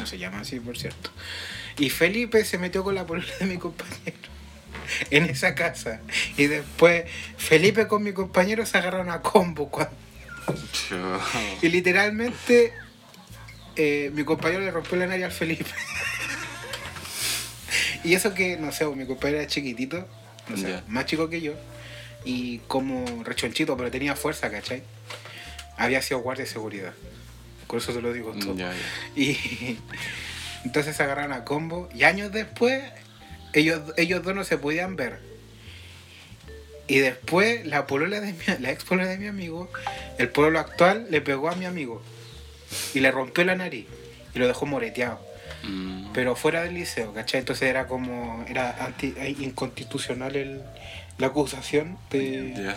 No 0.01 0.07
se 0.07 0.19
llama 0.19 0.41
así, 0.41 0.61
por 0.61 0.77
cierto. 0.79 1.11
Y 1.79 1.91
Felipe 1.91 2.45
se 2.45 2.59
metió 2.59 2.85
con 2.85 2.95
la 2.95 3.07
polola 3.07 3.33
de 3.41 3.47
mi 3.47 3.59
compañero. 3.59 3.99
En 5.11 5.25
esa 5.25 5.55
casa. 5.55 6.01
Y 6.37 6.47
después 6.47 7.05
Felipe 7.39 7.87
con 7.89 8.03
mi 8.03 8.13
compañero 8.13 8.67
se 8.67 8.77
agarraron 8.77 9.09
a 9.11 9.23
combo. 9.23 9.71
cuando- 9.71 9.95
y 11.63 11.69
literalmente 11.71 12.73
eh, 13.77 14.11
mi 14.13 14.25
compañero 14.25 14.61
le 14.61 14.71
rompió 14.71 14.97
la 14.99 15.07
nariz 15.07 15.25
al 15.25 15.33
Felipe. 15.33 15.65
y 18.05 18.15
eso 18.15 18.35
que, 18.35 18.57
no 18.57 18.71
sé, 18.71 18.87
mi 18.87 19.07
compañero 19.07 19.41
era 19.41 19.49
chiquitito, 19.49 20.07
no 20.49 20.57
sé, 20.57 20.83
más 20.89 21.07
chico 21.07 21.29
que 21.31 21.41
yo, 21.41 21.55
y 22.25 22.59
como 22.69 23.25
rechonchito, 23.25 23.77
pero 23.77 23.91
tenía 23.91 24.15
fuerza, 24.15 24.51
¿cachai? 24.51 24.83
Había 25.77 26.01
sido 26.03 26.21
guardia 26.21 26.45
de 26.45 26.51
seguridad. 26.51 26.93
Por 27.67 27.79
eso 27.81 27.93
te 27.93 28.01
lo 28.01 28.13
digo 28.13 28.33
todo. 28.33 28.55
Ya. 28.57 28.73
Y 29.17 29.37
entonces 30.65 30.97
se 30.97 31.03
agarraron 31.03 31.33
a 31.33 31.45
combo. 31.45 31.89
Y 31.95 32.05
años 32.05 32.33
después, 32.33 32.85
ellos, 33.53 33.81
ellos 33.97 34.23
dos 34.23 34.35
no 34.35 34.45
se 34.45 34.59
podían 34.59 34.97
ver. 34.97 35.19
Y 36.87 36.99
después, 36.99 37.67
la 37.67 37.87
polola 37.87 38.21
de 38.21 38.33
mi, 38.33 38.39
la 38.61 38.71
ex 38.71 38.85
polola 38.85 39.09
de 39.09 39.19
mi 39.19 39.27
amigo, 39.27 39.71
el 40.19 40.29
pololo 40.29 40.61
actual, 40.61 41.07
le 41.11 41.21
pegó 41.21 41.49
a 41.51 41.57
mi 41.57 41.65
amigo. 41.65 42.03
Y 42.95 43.01
le 43.01 43.11
rompió 43.11 43.45
la 43.45 43.57
nariz. 43.57 43.87
Y 44.35 44.39
lo 44.39 44.47
dejó 44.47 44.67
moreteado. 44.67 45.21
Mm, 45.67 46.13
Pero 46.13 46.37
fuera 46.37 46.63
del 46.63 46.75
liceo, 46.75 47.13
¿cachai? 47.15 47.41
Entonces 47.41 47.69
era 47.69 47.87
como. 47.87 48.45
Era 48.49 48.85
anti, 48.85 49.15
eh, 49.17 49.35
inconstitucional 49.41 50.37
el, 50.37 50.63
la 51.19 51.29
acusación 51.29 51.97
de, 52.11 52.75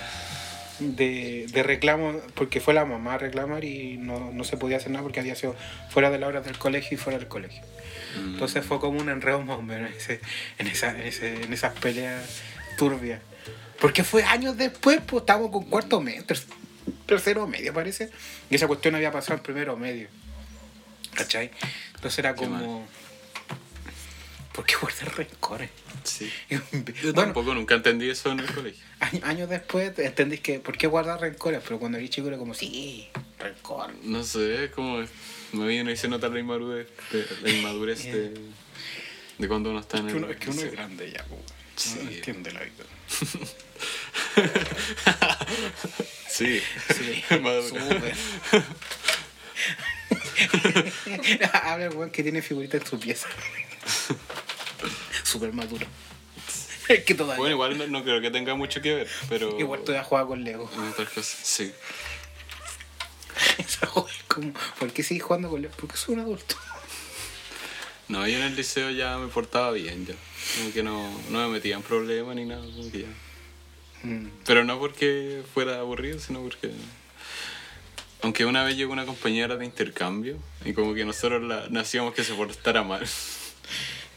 de, 0.80 1.47
de 1.52 1.63
reclamo, 1.63 2.13
porque 2.36 2.62
fue 2.62 2.73
la 2.73 2.86
mamá 2.86 3.15
a 3.15 3.17
reclamar 3.17 3.63
y 3.63 3.97
no, 3.97 4.32
no 4.32 4.43
se 4.43 4.58
podía 4.58 4.78
hacer 4.78 4.91
nada 4.91 5.04
porque 5.04 5.19
había 5.19 5.36
sido 5.36 5.56
fuera 5.89 6.10
de 6.12 6.19
la 6.19 6.28
hora 6.28 6.41
del 6.41 6.58
colegio 6.58 6.95
y 6.95 6.97
fuera 6.97 7.17
del 7.19 7.28
colegio. 7.28 7.62
Mm, 8.19 8.34
Entonces 8.34 8.65
fue 8.65 8.80
como 8.80 9.00
un 9.00 9.10
enredo 9.10 9.41
más 9.41 9.58
o 9.58 9.62
menos 9.62 9.91
ese, 9.91 10.21
en, 10.60 10.67
esa, 10.67 10.91
en, 10.91 11.02
ese, 11.02 11.43
en 11.43 11.52
esas 11.52 11.73
peleas 11.80 12.23
turbias. 12.78 13.21
Porque 13.82 14.04
fue 14.04 14.23
años 14.23 14.56
después, 14.58 15.02
pues 15.06 15.21
estábamos 15.21 15.52
con 15.52 15.65
cuarto 15.65 16.00
medio, 16.02 16.23
ter- 16.26 16.39
tercero 17.06 17.45
medio 17.47 17.73
parece, 17.73 18.10
y 18.50 18.56
esa 18.56 18.65
cuestión 18.67 18.95
había 18.95 19.12
pasado 19.12 19.36
en 19.36 19.43
primero 19.43 19.76
medio. 19.78 20.08
¿Cachai? 21.13 21.50
Entonces 21.98 22.20
era 22.20 22.36
como... 22.36 22.88
¿Por 24.54 24.66
qué 24.66 24.76
guardar 24.76 25.16
rencores? 25.16 25.70
Sí. 26.04 26.32
Yo 27.04 27.14
tampoco 27.14 27.54
nunca 27.54 27.76
entendí 27.76 28.10
eso 28.10 28.32
en 28.32 28.40
el 28.40 28.52
colegio. 28.52 28.84
años 29.24 29.50
después 29.50 29.98
entendís 30.00 30.40
que 30.40 30.60
¿por 30.60 30.78
qué 30.78 30.88
guardar 30.88 31.22
rencores? 31.22 31.62
Pero 31.64 31.78
cuando 31.78 32.00
eres 32.00 32.10
chico 32.10 32.28
era 32.28 32.38
como, 32.38 32.56
sí, 32.56 33.08
rencor. 33.38 33.94
No 34.04 34.24
sé, 34.24 34.66
es 34.66 34.72
como 34.72 35.04
me 35.54 35.68
viene 35.68 35.92
y 35.92 35.98
se 35.98 36.08
nota 36.08 36.28
la 36.30 36.40
inmadurez, 36.40 36.88
de, 37.12 37.28
la 37.44 37.50
inmadurez 37.52 38.04
de, 38.04 38.34
de 39.38 39.48
cuando 39.48 39.70
uno 39.70 39.80
está 39.80 40.00
en 40.00 40.08
el 40.08 40.12
que 40.12 40.18
uno, 40.18 40.30
es 40.30 40.38
que 40.38 40.50
uno 40.50 40.62
es 40.62 40.72
grande 40.72 41.12
ya, 41.12 41.24
pues. 41.26 41.42
Sí. 41.76 42.00
No 42.04 42.10
entiende 42.10 42.52
la 42.52 42.62
vida. 42.62 42.84
Sí, 46.28 46.62
Sí, 46.90 47.24
Maduro. 47.42 47.80
Habla 51.63 51.86
el 51.86 51.93
weón 51.93 52.10
que 52.10 52.24
tiene 52.24 52.41
figuritas 52.41 52.82
en 52.82 52.88
su 52.88 53.00
pieza. 53.00 53.28
Súper 55.24 55.54
maduro. 55.54 55.86
Es 56.88 57.04
que 57.04 57.13
todavía. 57.15 57.38
Bueno, 57.38 57.56
igual 57.56 57.78
no, 57.78 57.88
no 57.88 58.04
creo 58.04 58.22
que 58.22 58.32
tenga 58.32 58.56
mucho 58.56 58.82
que 58.82 58.96
ver, 58.96 59.08
pero... 59.28 59.60
Igual 59.60 59.82
todavía 59.82 60.04
juega 60.04 60.26
con 60.26 60.43
Lego. 60.43 60.70
sí. 61.22 61.74
Esa 63.58 63.88
como, 64.28 64.54
¿Por 64.80 64.91
qué 64.93 65.04
sigues 65.04 65.24
jugando 65.24 65.50
con 65.50 65.62
Lego? 65.62 65.74
Porque 65.78 65.98
soy 65.98 66.15
un 66.15 66.22
adulto. 66.22 66.56
No, 68.08 68.26
yo 68.26 68.38
en 68.38 68.43
el 68.43 68.56
liceo 68.56 68.89
ya 68.89 69.17
me 69.17 69.28
portaba 69.28 69.72
bien, 69.72 70.06
ya. 70.06 70.15
Como 70.58 70.72
que 70.72 70.82
no, 70.82 71.12
no 71.30 71.39
me 71.48 71.56
metía 71.56 71.76
en 71.76 71.82
problemas 71.82 72.36
ni 72.36 72.46
nada, 72.46 72.63
como 72.63 72.89
que 72.89 73.02
ya. 73.02 73.08
Mm. 74.04 74.32
Pero 74.46 74.63
no 74.63 74.80
porque 74.80 75.43
fuera 75.54 75.80
aburrido, 75.80 76.20
sino 76.20 76.41
porque... 76.41 76.72
Aunque 78.28 78.44
una 78.44 78.62
vez 78.66 78.76
llegó 78.76 78.92
una 78.92 79.06
compañera 79.06 79.56
de 79.56 79.63
intercambio 79.63 80.38
y 80.66 80.74
como 80.74 80.94
que 80.94 81.06
nosotros 81.06 81.42
la, 81.44 81.68
no 81.70 81.80
hacíamos 81.80 82.13
que 82.13 82.26
se 82.26 82.34
portara 82.34 82.84
mal. 82.84 83.02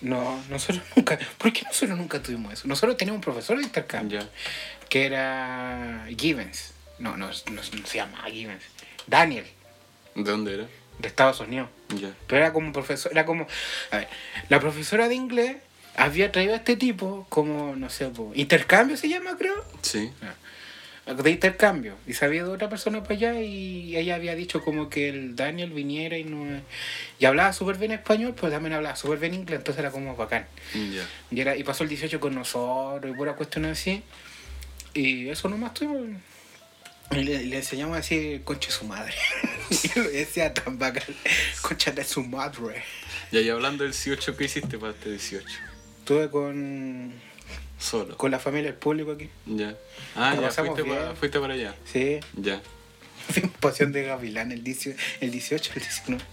No, 0.01 0.43
nosotros 0.51 0.83
nunca. 0.97 1.17
¿Por 1.39 1.53
qué 1.53 1.63
nosotros 1.63 1.97
nunca 1.97 2.21
tuvimos 2.21 2.53
eso? 2.55 2.67
Nosotros 2.67 2.97
teníamos 2.97 3.19
un 3.19 3.23
profesor 3.23 3.57
de 3.59 3.63
intercambio 3.63 4.19
Ya. 4.19 4.29
que 4.89 5.07
era 5.07 6.07
Givens. 6.19 6.73
No, 6.99 7.17
no, 7.17 7.29
no, 7.29 7.33
no 7.55 7.63
se 7.87 7.99
llama 7.99 8.25
Givens. 8.29 8.65
Daniel, 9.07 9.45
¿De 10.17 10.29
dónde 10.29 10.55
era? 10.55 10.67
de 10.99 11.07
Estados 11.07 11.39
Unidos. 11.39 11.69
Ya. 11.95 12.13
Pero 12.27 12.43
era 12.43 12.53
como 12.53 12.73
profesor, 12.73 13.13
era 13.13 13.25
como, 13.25 13.47
a 13.93 13.97
ver, 13.99 14.09
la 14.49 14.59
profesora 14.59 15.09
de 15.09 15.15
inglés 15.15 15.59
había 15.97 16.33
traído 16.33 16.55
a 16.55 16.57
este 16.57 16.75
tipo 16.75 17.27
como, 17.29 17.77
no 17.77 17.89
sé, 17.91 18.11
intercambio 18.35 18.97
se 18.97 19.09
llama, 19.09 19.37
creo. 19.39 19.65
Sí. 19.83 20.11
De 21.15 21.31
intercambio. 21.31 21.97
Y 22.07 22.15
se 22.15 22.25
había 22.25 22.43
ido 22.43 22.53
otra 22.53 22.69
persona 22.69 23.03
para 23.03 23.15
allá 23.15 23.41
y 23.41 23.97
ella 23.97 24.15
había 24.15 24.35
dicho 24.35 24.63
como 24.63 24.89
que 24.89 25.09
el 25.09 25.37
Daniel 25.37 25.71
viniera 25.71 26.17
y 26.19 26.25
no... 26.25 26.61
Y 27.19 27.25
hablaba 27.25 27.53
súper 27.53 27.77
bien 27.77 27.93
español, 27.93 28.35
pero 28.35 28.51
también 28.53 28.75
hablaba 28.75 28.97
súper 28.97 29.19
bien 29.19 29.35
inglés, 29.35 29.59
entonces 29.59 29.81
era 29.81 29.91
como 29.91 30.17
bacán. 30.17 30.47
Ya. 30.75 31.07
Y, 31.31 31.41
era, 31.41 31.57
y 31.57 31.65
pasó 31.65 31.83
el 31.85 31.89
18 31.89 32.21
con 32.21 32.35
nosotros 32.35 33.13
y 33.13 33.17
pura 33.17 33.35
cuestión 33.35 33.65
así. 33.67 34.03
Y 34.95 35.29
eso 35.29 35.49
nomás 35.49 35.75
tuvimos. 35.75 36.21
Y 37.13 37.23
le, 37.23 37.45
le 37.45 37.57
enseñamos 37.57 37.95
a 37.95 37.97
decir 37.97 38.43
concha 38.45 38.69
de 38.69 38.75
su 38.75 38.85
madre. 38.85 39.15
y 39.71 39.99
lo 39.99 40.11
decía 40.11 40.55
tan 40.55 40.79
bacán. 40.79 41.03
Concha 41.61 41.91
de 41.91 42.05
su 42.05 42.23
madre. 42.23 42.83
Y 43.33 43.39
ahí 43.39 43.49
hablando 43.49 43.85
del 43.85 43.93
18, 43.93 44.37
¿qué 44.37 44.45
hiciste 44.45 44.79
para 44.79 44.93
este 44.93 45.11
18? 45.11 45.47
Estuve 46.01 46.31
con, 46.31 47.13
Solo. 47.81 48.17
con 48.17 48.31
la 48.31 48.39
familia 48.39 48.71
del 48.71 48.79
público 48.79 49.13
aquí. 49.13 49.29
Ya. 49.47 49.75
Ah, 50.15 50.37
ya 50.41 50.51
fuiste, 50.51 50.85
pa- 50.85 51.15
fuiste 51.17 51.41
para 51.41 51.55
allá. 51.55 51.75
Sí. 51.91 52.21
Ya. 52.35 52.61
Pasión 53.61 53.91
de 53.93 54.03
Gavilán 54.05 54.53
el 54.53 54.63
18, 54.63 54.97
el 55.21 55.31
18, 55.31 55.73
el 55.75 55.81
19. 55.81 56.25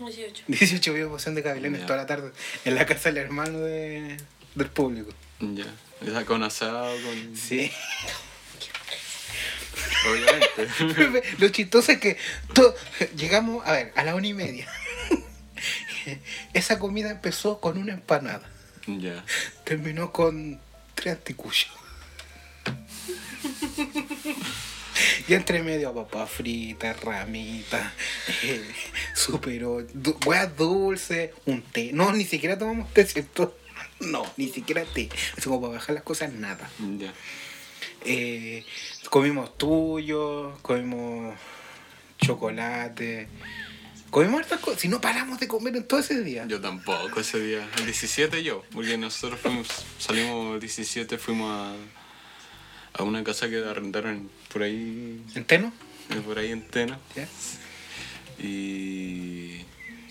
18. 0.00 0.44
18 0.46 0.92
vimos 0.94 1.12
Pasión 1.12 1.34
de 1.34 1.42
Gavilanes 1.42 1.80
Ya. 1.80 1.86
toda 1.86 1.98
la 1.98 2.06
tarde 2.06 2.32
en 2.64 2.74
la 2.74 2.86
casa 2.86 3.08
del 3.10 3.18
hermano 3.18 3.58
de, 3.60 4.16
del 4.54 4.68
público. 4.68 5.12
Ya. 5.40 5.66
Esa 6.06 6.24
con 6.24 6.42
asado, 6.42 6.94
con. 7.02 7.36
Sí. 7.36 7.70
Obviamente. 10.10 11.22
Lo 11.38 11.48
chistoso 11.48 11.92
es 11.92 11.98
que 11.98 12.16
to- 12.54 12.74
llegamos, 13.16 13.66
a 13.66 13.72
ver, 13.72 13.92
a 13.96 14.04
la 14.04 14.14
una 14.14 14.26
y 14.26 14.34
media. 14.34 14.66
Esa 16.54 16.78
comida 16.78 17.10
empezó 17.10 17.60
con 17.60 17.76
una 17.78 17.92
empanada. 17.92 18.42
ya. 18.86 19.24
Terminó 19.64 20.12
con 20.12 20.60
tres 21.00 21.16
anticuchos. 21.16 21.70
Y 25.28 25.34
entre 25.34 25.62
medio 25.62 25.94
papas 25.94 26.30
fritas, 26.30 27.00
ramitas, 27.00 27.92
eh, 28.42 28.62
super 29.14 29.60
du 29.94 30.18
hueas 30.26 30.54
dulces, 30.56 31.30
un 31.46 31.62
té. 31.62 31.90
No, 31.92 32.12
ni 32.12 32.24
siquiera 32.24 32.58
tomamos 32.58 32.92
té, 32.92 33.06
¿cierto? 33.06 33.56
No, 34.00 34.26
ni 34.36 34.48
siquiera 34.48 34.84
té. 34.84 35.08
Así 35.32 35.42
como 35.44 35.62
para 35.62 35.74
bajar 35.74 35.94
las 35.94 36.04
cosas, 36.04 36.32
nada. 36.32 36.68
Eh, 38.04 38.64
comimos 39.08 39.56
tuyo, 39.56 40.58
comimos 40.62 41.34
chocolate, 42.18 43.28
comimos 44.10 44.40
hartas 44.40 44.60
cosas. 44.60 44.80
Si 44.80 44.88
no 44.88 45.00
paramos 45.00 45.40
de 45.40 45.48
comer 45.48 45.76
en 45.76 45.86
todo 45.86 46.00
ese 46.00 46.22
día. 46.22 46.44
Yo 46.46 46.60
tampoco 46.60 47.20
ese 47.20 47.40
día. 47.40 47.68
El 47.78 47.84
17 47.84 48.42
yo, 48.42 48.64
porque 48.72 48.98
nosotros 48.98 49.40
fuimos, 49.40 49.68
salimos 49.98 50.54
el 50.54 50.60
17, 50.60 51.18
fuimos 51.18 51.50
a, 51.50 51.74
a 52.94 53.02
una 53.02 53.22
casa 53.24 53.48
que 53.48 53.58
arrendaron 53.58 54.30
por 54.52 54.62
ahí, 54.62 55.22
¿Enteno? 55.34 55.72
eh, 56.10 56.20
por 56.24 56.38
ahí 56.38 56.50
en 56.50 56.66
Tena. 56.66 56.98
¿Ya? 57.14 57.28
Y, 58.42 59.64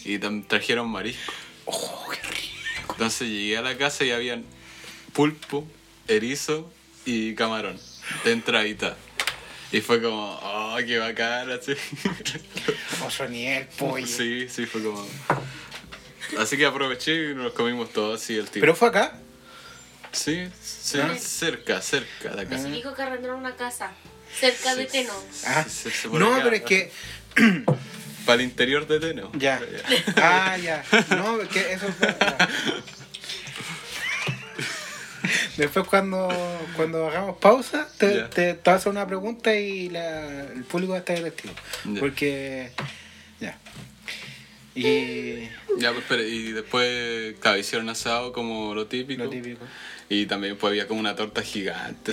y 0.06 0.20
trajeron 0.48 0.90
marisco. 0.90 1.34
Oh, 1.66 2.08
qué 2.12 2.22
rico. 2.28 2.94
Entonces 2.94 3.28
llegué 3.28 3.58
a 3.58 3.62
la 3.62 3.78
casa 3.78 4.04
y 4.06 4.12
habían 4.12 4.44
pulpo, 5.14 5.68
erizo 6.08 6.72
y 7.06 7.36
camarón 7.36 7.80
de 8.24 8.32
entradita. 8.32 8.98
Y 9.72 9.82
fue 9.82 10.02
como, 10.02 10.40
oh, 10.42 10.78
qué 10.86 10.98
bacán, 10.98 11.52
así. 11.52 11.74
Oso 13.06 13.28
niel, 13.28 13.68
pollo. 13.78 14.06
Sí, 14.08 14.48
sí, 14.50 14.66
fue 14.66 14.82
como... 14.84 15.08
Así 16.40 16.58
que 16.58 16.66
aproveché 16.66 17.32
y 17.32 17.36
nos 17.36 17.54
comimos 17.54 17.92
todos 17.92 18.22
así 18.22 18.36
el 18.36 18.46
tipo. 18.50 18.62
Pero 18.62 18.76
fue 18.76 18.88
acá. 18.90 19.14
Sí, 20.12 20.48
sí, 20.64 21.00
Ah. 21.00 21.16
cerca, 21.20 21.82
cerca 21.82 22.30
de 22.36 22.42
acá. 22.42 22.58
Se 22.58 22.70
dijo 22.70 22.94
que 22.96 23.02
arrendaron 23.02 23.40
una 23.40 23.56
casa 23.56 23.92
cerca 24.40 24.76
de 24.76 24.86
Teno. 24.86 25.14
Ah, 25.46 25.66
Sí, 25.70 25.90
no, 26.12 26.34
acá. 26.34 26.44
pero 26.44 26.56
es 26.56 26.62
que. 26.64 26.92
Para 28.26 28.36
el 28.36 28.42
interior 28.42 28.88
de 28.88 29.00
Teno. 29.00 29.32
Ya. 29.36 29.60
Ah, 30.18 30.58
ya. 30.58 30.84
No, 31.16 31.40
que 31.48 31.74
eso 31.74 31.88
fue. 31.98 32.16
ya. 32.20 32.50
Después, 35.60 35.88
cuando, 35.88 36.28
cuando 36.76 37.08
hagamos 37.08 37.38
pausa, 37.38 37.88
te, 37.98 38.16
Ya. 38.16 38.30
te, 38.30 38.54
te 38.54 38.62
voy 38.66 38.74
a 38.74 38.76
hacer 38.78 38.92
una 38.92 39.06
pregunta 39.08 39.56
y 39.56 39.90
la, 39.90 40.44
el 40.54 40.64
público 40.64 40.92
va 40.94 40.98
a 40.98 41.00
estar 41.00 41.20
testigo. 41.22 41.54
Porque. 42.00 42.72
Ya. 43.40 43.58
Y. 44.76 45.50
Ya, 45.78 45.92
pues, 45.94 46.04
pero, 46.08 46.24
y 46.24 46.52
después, 46.52 47.36
claro, 47.40 47.58
hicieron 47.58 47.90
asado 47.90 48.32
como 48.34 48.74
lo 48.76 48.88
típico. 48.88 49.24
Lo 49.24 49.30
típico. 49.30 49.66
Y 50.12 50.26
también 50.26 50.58
pues 50.58 50.72
había 50.72 50.88
como 50.88 51.00
una 51.00 51.16
torta 51.16 51.42
gigante. 51.44 52.12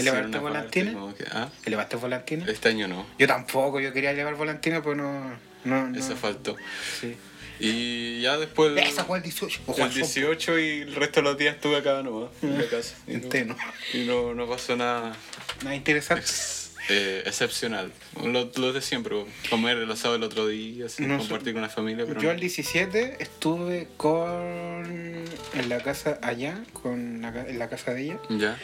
Como 0.93 1.15
que- 1.15 1.25
¿Ah? 1.33 1.49
¿Elevaste 1.65 1.97
volantina? 1.97 2.45
Este 2.47 2.69
año 2.69 2.89
no. 2.89 3.07
Yo 3.19 3.27
tampoco, 3.27 3.81
yo 3.81 3.93
quería 3.93 4.13
llevar 4.13 4.35
volantina, 4.35 4.83
pero 4.83 4.95
no. 4.97 5.31
no, 5.65 5.89
no. 5.89 5.99
Eso 5.99 6.15
faltó. 6.17 6.57
Sí. 7.01 7.17
Y 7.59 8.21
ya 8.21 8.37
después... 8.37 8.77
Esa 8.77 9.05
fue 9.05 9.19
el 9.19 9.23
18. 9.25 9.61
Ojo, 9.67 9.83
El 9.85 9.93
18 9.95 10.59
y 10.59 10.69
el 10.83 10.95
resto 10.95 11.21
de 11.21 11.25
los 11.25 11.39
días 11.39 11.55
estuve 11.57 11.77
acá 11.77 12.03
nomás, 12.03 12.31
en 12.43 12.59
la 12.59 12.69
casa. 12.69 12.97
Y 13.07 13.13
no- 13.13 13.17
Entero. 13.17 13.57
Y 13.95 14.05
no, 14.05 14.35
no 14.35 14.47
pasó 14.49 14.77
nada 14.77 15.17
Nada 15.63 15.75
interesante. 15.75 16.23
ex- 16.23 16.75
eh, 16.91 17.23
excepcional. 17.27 17.91
Lo, 18.23 18.51
lo 18.57 18.73
de 18.73 18.81
siempre, 18.83 19.17
comer 19.51 19.79
el 19.79 19.91
asado 19.91 20.15
el 20.17 20.23
otro 20.23 20.47
día, 20.47 20.87
así, 20.87 21.05
No 21.05 21.15
sé. 21.15 21.21
compartir 21.29 21.53
con 21.55 21.63
la 21.63 21.69
familia. 21.69 22.05
Pero 22.07 22.21
Yo 22.21 22.29
no. 22.29 22.35
el 22.35 22.41
17 22.41 23.17
estuve 23.21 23.89
con 23.97 25.25
en 25.55 25.69
la 25.69 25.79
casa 25.83 26.19
allá, 26.23 26.63
con 26.75 27.23
la, 27.23 27.33
ca- 27.33 27.47
en 27.49 27.59
la 27.59 27.69
casa 27.69 27.93
de 27.95 28.03
ella, 28.05 28.19
Ya, 28.29 28.59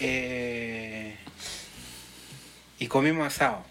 eh, 0.00 1.16
y 2.78 2.86
comimos 2.86 3.26
asado. 3.26 3.64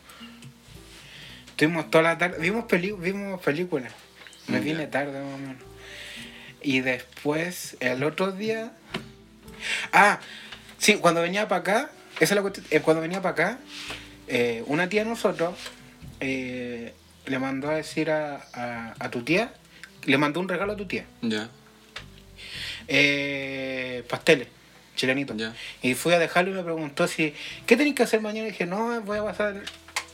Estuvimos 1.48 1.90
toda 1.90 2.04
la 2.04 2.18
tarde, 2.18 2.38
vimos, 2.40 2.66
peli 2.66 2.92
vimos 2.92 3.40
películas. 3.42 3.92
Me 4.48 4.60
vine 4.60 4.88
tarde 4.88 5.22
más 5.24 5.34
o 5.34 5.38
menos. 5.38 5.64
Y 6.62 6.82
después, 6.82 7.78
el 7.80 8.04
otro 8.04 8.32
día... 8.32 8.72
Ah, 9.92 10.20
sí, 10.78 10.96
cuando 10.96 11.22
venía 11.22 11.48
para 11.48 11.62
acá, 11.62 11.90
esa 12.20 12.34
es 12.34 12.36
la 12.36 12.42
cuestión, 12.42 12.66
eh, 12.72 12.80
cuando 12.82 13.02
venía 13.02 13.22
para 13.22 13.34
acá, 13.34 13.60
eh, 14.28 14.64
una 14.68 14.90
tía 14.90 15.04
de 15.04 15.10
nosotros 15.10 15.56
eh, 16.20 16.94
le 17.26 17.40
mandó 17.40 17.70
a 17.70 17.76
decir 17.76 18.10
a, 18.10 18.48
a, 18.54 18.96
a 19.00 19.12
tu 19.12 19.24
tía, 19.24 19.54
le 20.06 20.18
mandó 20.18 20.40
un 20.40 20.48
regalo 20.48 20.74
a 20.74 20.76
tu 20.76 20.86
tía, 20.86 21.06
ya, 21.22 21.50
pasteles, 24.08 24.48
chilenitos. 24.96 25.36
Ya. 25.38 25.54
Y 25.82 25.94
fui 25.94 26.14
a 26.14 26.20
dejarlo 26.20 26.52
y 26.52 26.54
me 26.54 26.64
preguntó 26.64 27.08
si, 27.08 27.34
¿qué 27.66 27.76
tenéis 27.76 27.96
que 27.96 28.04
hacer 28.04 28.22
mañana? 28.22 28.48
Y 28.48 28.52
dije, 28.52 28.66
no, 28.66 29.02
voy 29.02 29.18
a 29.18 29.24
pasar 29.24 29.64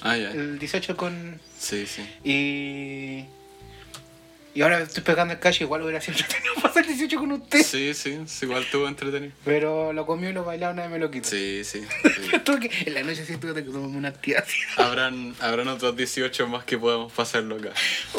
ah, 0.01 0.15
el 0.17 0.59
18 0.59 0.97
con... 0.97 1.39
Sí, 1.57 1.85
sí. 1.85 2.03
Y... 2.23 3.40
Y 4.53 4.61
ahora 4.61 4.81
estoy 4.81 5.03
pegando 5.03 5.33
el 5.33 5.39
cacho, 5.39 5.63
igual 5.63 5.81
hubiera 5.81 6.01
sido 6.01 6.17
entretenido 6.17 6.55
pasar 6.61 6.83
el 6.83 6.89
18 6.89 7.17
con 7.19 7.31
usted. 7.31 7.63
Sí, 7.63 7.93
sí, 7.93 8.19
igual 8.41 8.63
estuvo 8.63 8.87
entretenido. 8.87 9.31
Pero 9.45 9.93
lo 9.93 10.05
comió 10.05 10.29
y 10.29 10.33
lo 10.33 10.43
bailaba, 10.43 10.73
nadie 10.73 10.89
me 10.89 10.99
lo 10.99 11.09
quitó. 11.09 11.29
Sí, 11.29 11.61
sí. 11.63 11.83
en 12.85 12.93
la 12.93 13.03
noche 13.03 13.25
sí 13.25 13.37
tuve 13.37 13.53
que 13.53 13.61
tomarme 13.61 13.97
una 13.97 14.11
tía. 14.11 14.43
Habrán, 14.75 15.35
habrán 15.39 15.69
otros 15.69 15.95
18 15.95 16.47
más 16.47 16.65
que 16.65 16.77
podamos 16.77 17.13
pasarlo 17.13 17.55
acá. 17.55 17.71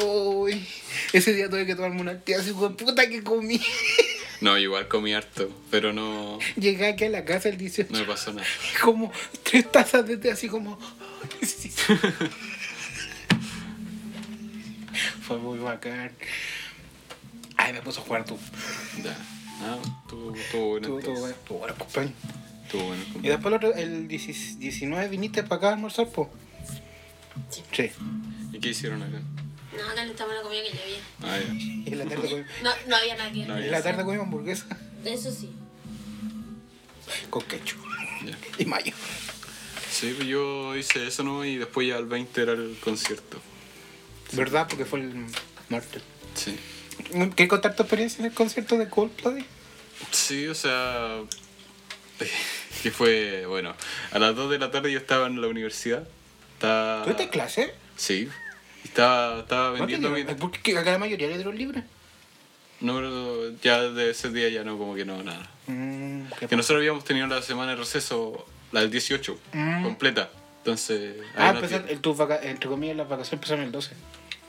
Uy, 0.03 0.67
ese 1.13 1.35
día 1.35 1.51
tuve 1.51 1.67
que 1.67 1.75
tomarme 1.75 2.01
una 2.01 2.19
tía 2.19 2.39
así, 2.39 2.53
puta 2.53 3.09
que 3.09 3.23
comí. 3.23 3.61
No, 4.41 4.59
igual 4.59 4.89
comí 4.89 5.15
harto, 5.15 5.51
pero 5.71 5.93
no, 5.93 6.39
Llegué 6.57 6.89
aquí 6.89 7.05
a 7.05 7.11
la 7.11 7.25
casa 7.25 7.49
el 7.49 7.59
18, 7.59 7.93
no 7.93 8.01
me 8.01 8.05
pasó 8.07 8.33
nada. 8.33 8.47
como 8.83 9.13
tres 9.45 9.71
tazas 9.71 10.05
de 10.07 10.17
té 10.17 10.33
así 10.33 10.49
como... 10.49 10.79
Fue 15.27 15.39
muy 15.39 15.59
bacán. 15.59 16.13
Ay, 17.57 17.73
me 17.73 17.83
puso 17.83 18.01
a 18.01 18.05
jugar 18.05 18.25
tú. 18.25 18.39
Ya. 19.03 19.17
Ah. 19.63 19.79
Tú, 20.09 20.35
tú, 20.51 20.59
bueno, 20.59 20.87
tú, 20.89 21.55
bueno, 21.55 21.75
bueno. 21.95 22.13
Y 23.23 23.29
después 23.29 23.47
el, 23.47 23.55
otro, 23.55 23.75
el 23.75 24.09
10 24.09 24.59
19 24.59 25.09
viniste 25.09 25.43
para 25.43 25.57
acá 25.57 25.69
a 25.71 25.73
almorzar, 25.75 26.09
po. 26.09 26.31
Sí. 27.51 27.63
Sí. 27.73 27.91
¿Y 28.53 28.59
qué 28.59 28.71
hicieron 28.71 29.03
acá? 29.03 29.21
No, 29.73 29.95
calentamos 29.95 30.35
la 30.35 30.43
comida 30.43 30.61
que 30.63 30.73
ya 30.73 30.83
había. 30.83 30.99
Ah, 31.23 31.39
ya. 31.39 31.55
Y 31.55 31.85
en 31.93 31.99
la 31.99 32.05
tarde 32.05 32.29
comimos, 32.29 32.51
No, 32.63 32.71
no 32.89 32.97
había 32.97 33.17
nadie. 33.17 33.47
No 33.47 33.59
en 33.59 33.71
la 33.71 33.83
tarde 33.83 34.05
comimos 34.05 34.27
hamburguesa 34.27 34.67
Eso 35.05 35.31
sí. 35.31 35.51
con 37.31 37.43
ketchup 37.43 37.81
ya. 38.25 38.37
y 38.59 38.65
mayo. 38.65 38.93
Sí, 39.91 40.15
pues 40.17 40.27
yo 40.27 40.75
hice 40.77 41.07
eso, 41.07 41.23
¿no? 41.23 41.45
Y 41.45 41.57
después 41.59 41.87
ya 41.87 41.99
el 41.99 42.07
20 42.07 42.43
era 42.43 42.53
el 42.53 42.77
concierto. 42.83 43.41
¿Verdad? 44.33 44.67
Porque 44.69 44.85
fue 44.85 45.01
el 45.01 45.27
martes. 45.69 46.03
Sí. 46.35 46.57
¿Qué 47.37 47.49
contar 47.49 47.75
tu 47.77 47.83
experiencia 47.83 48.21
en 48.21 48.27
el 48.27 48.33
concierto 48.35 48.77
de 48.79 48.89
Coldplay? 48.89 49.45
Sí, 50.11 50.47
o 50.49 50.55
sea. 50.55 51.21
Que 52.83 52.91
fue, 52.91 53.47
bueno, 53.47 53.75
a 54.13 54.19
las 54.19 54.35
2 54.37 54.51
de 54.51 54.59
la 54.59 54.71
tarde 54.71 54.93
yo 54.93 54.99
estaba 54.99 55.27
en 55.27 55.41
la 55.41 55.49
universidad. 55.49 56.07
Estaba... 56.55 57.03
¿Tuviste 57.05 57.29
clase? 57.29 57.75
Sí. 57.97 58.29
Estaba, 58.85 59.41
estaba 59.41 59.69
¿No 59.71 59.75
vendiendo 59.87 60.11
mi... 60.11 60.23
dieron- 60.23 60.37
¿Por 60.39 60.51
qué 60.53 60.77
acá 60.79 60.93
la 60.93 60.99
mayoría 60.99 61.29
le 61.29 61.35
dieron 61.37 61.57
libre? 61.57 61.83
No, 62.81 62.95
pero 62.97 63.53
ya 63.63 63.81
de 63.83 64.11
ese 64.11 64.31
día 64.31 64.49
ya 64.49 64.65
no, 64.65 64.79
como 64.79 64.95
que 64.95 65.05
no, 65.05 65.23
nada. 65.23 65.49
Mm, 65.69 66.25
Que 66.49 66.57
nosotros 66.57 66.79
habíamos 66.79 67.05
tenido 67.05 67.27
la 67.29 67.43
semana 67.43 67.73
de 67.73 67.77
receso, 67.77 68.47
la 68.73 68.81
del 68.81 68.91
18, 68.91 69.39
Mm. 69.53 69.83
completa. 69.85 70.31
Entonces, 70.59 71.17
Ah, 71.37 71.53
no 71.53 71.59
empezaron, 71.59 71.87
tiene. 71.87 72.01
tus 72.01 72.17
vaca- 72.17 72.41
entre 72.43 72.69
comillas, 72.69 72.97
las 72.97 73.09
vacaciones 73.09 73.35
empezaron 73.35 73.65
el 73.65 73.73
12. 73.73 73.93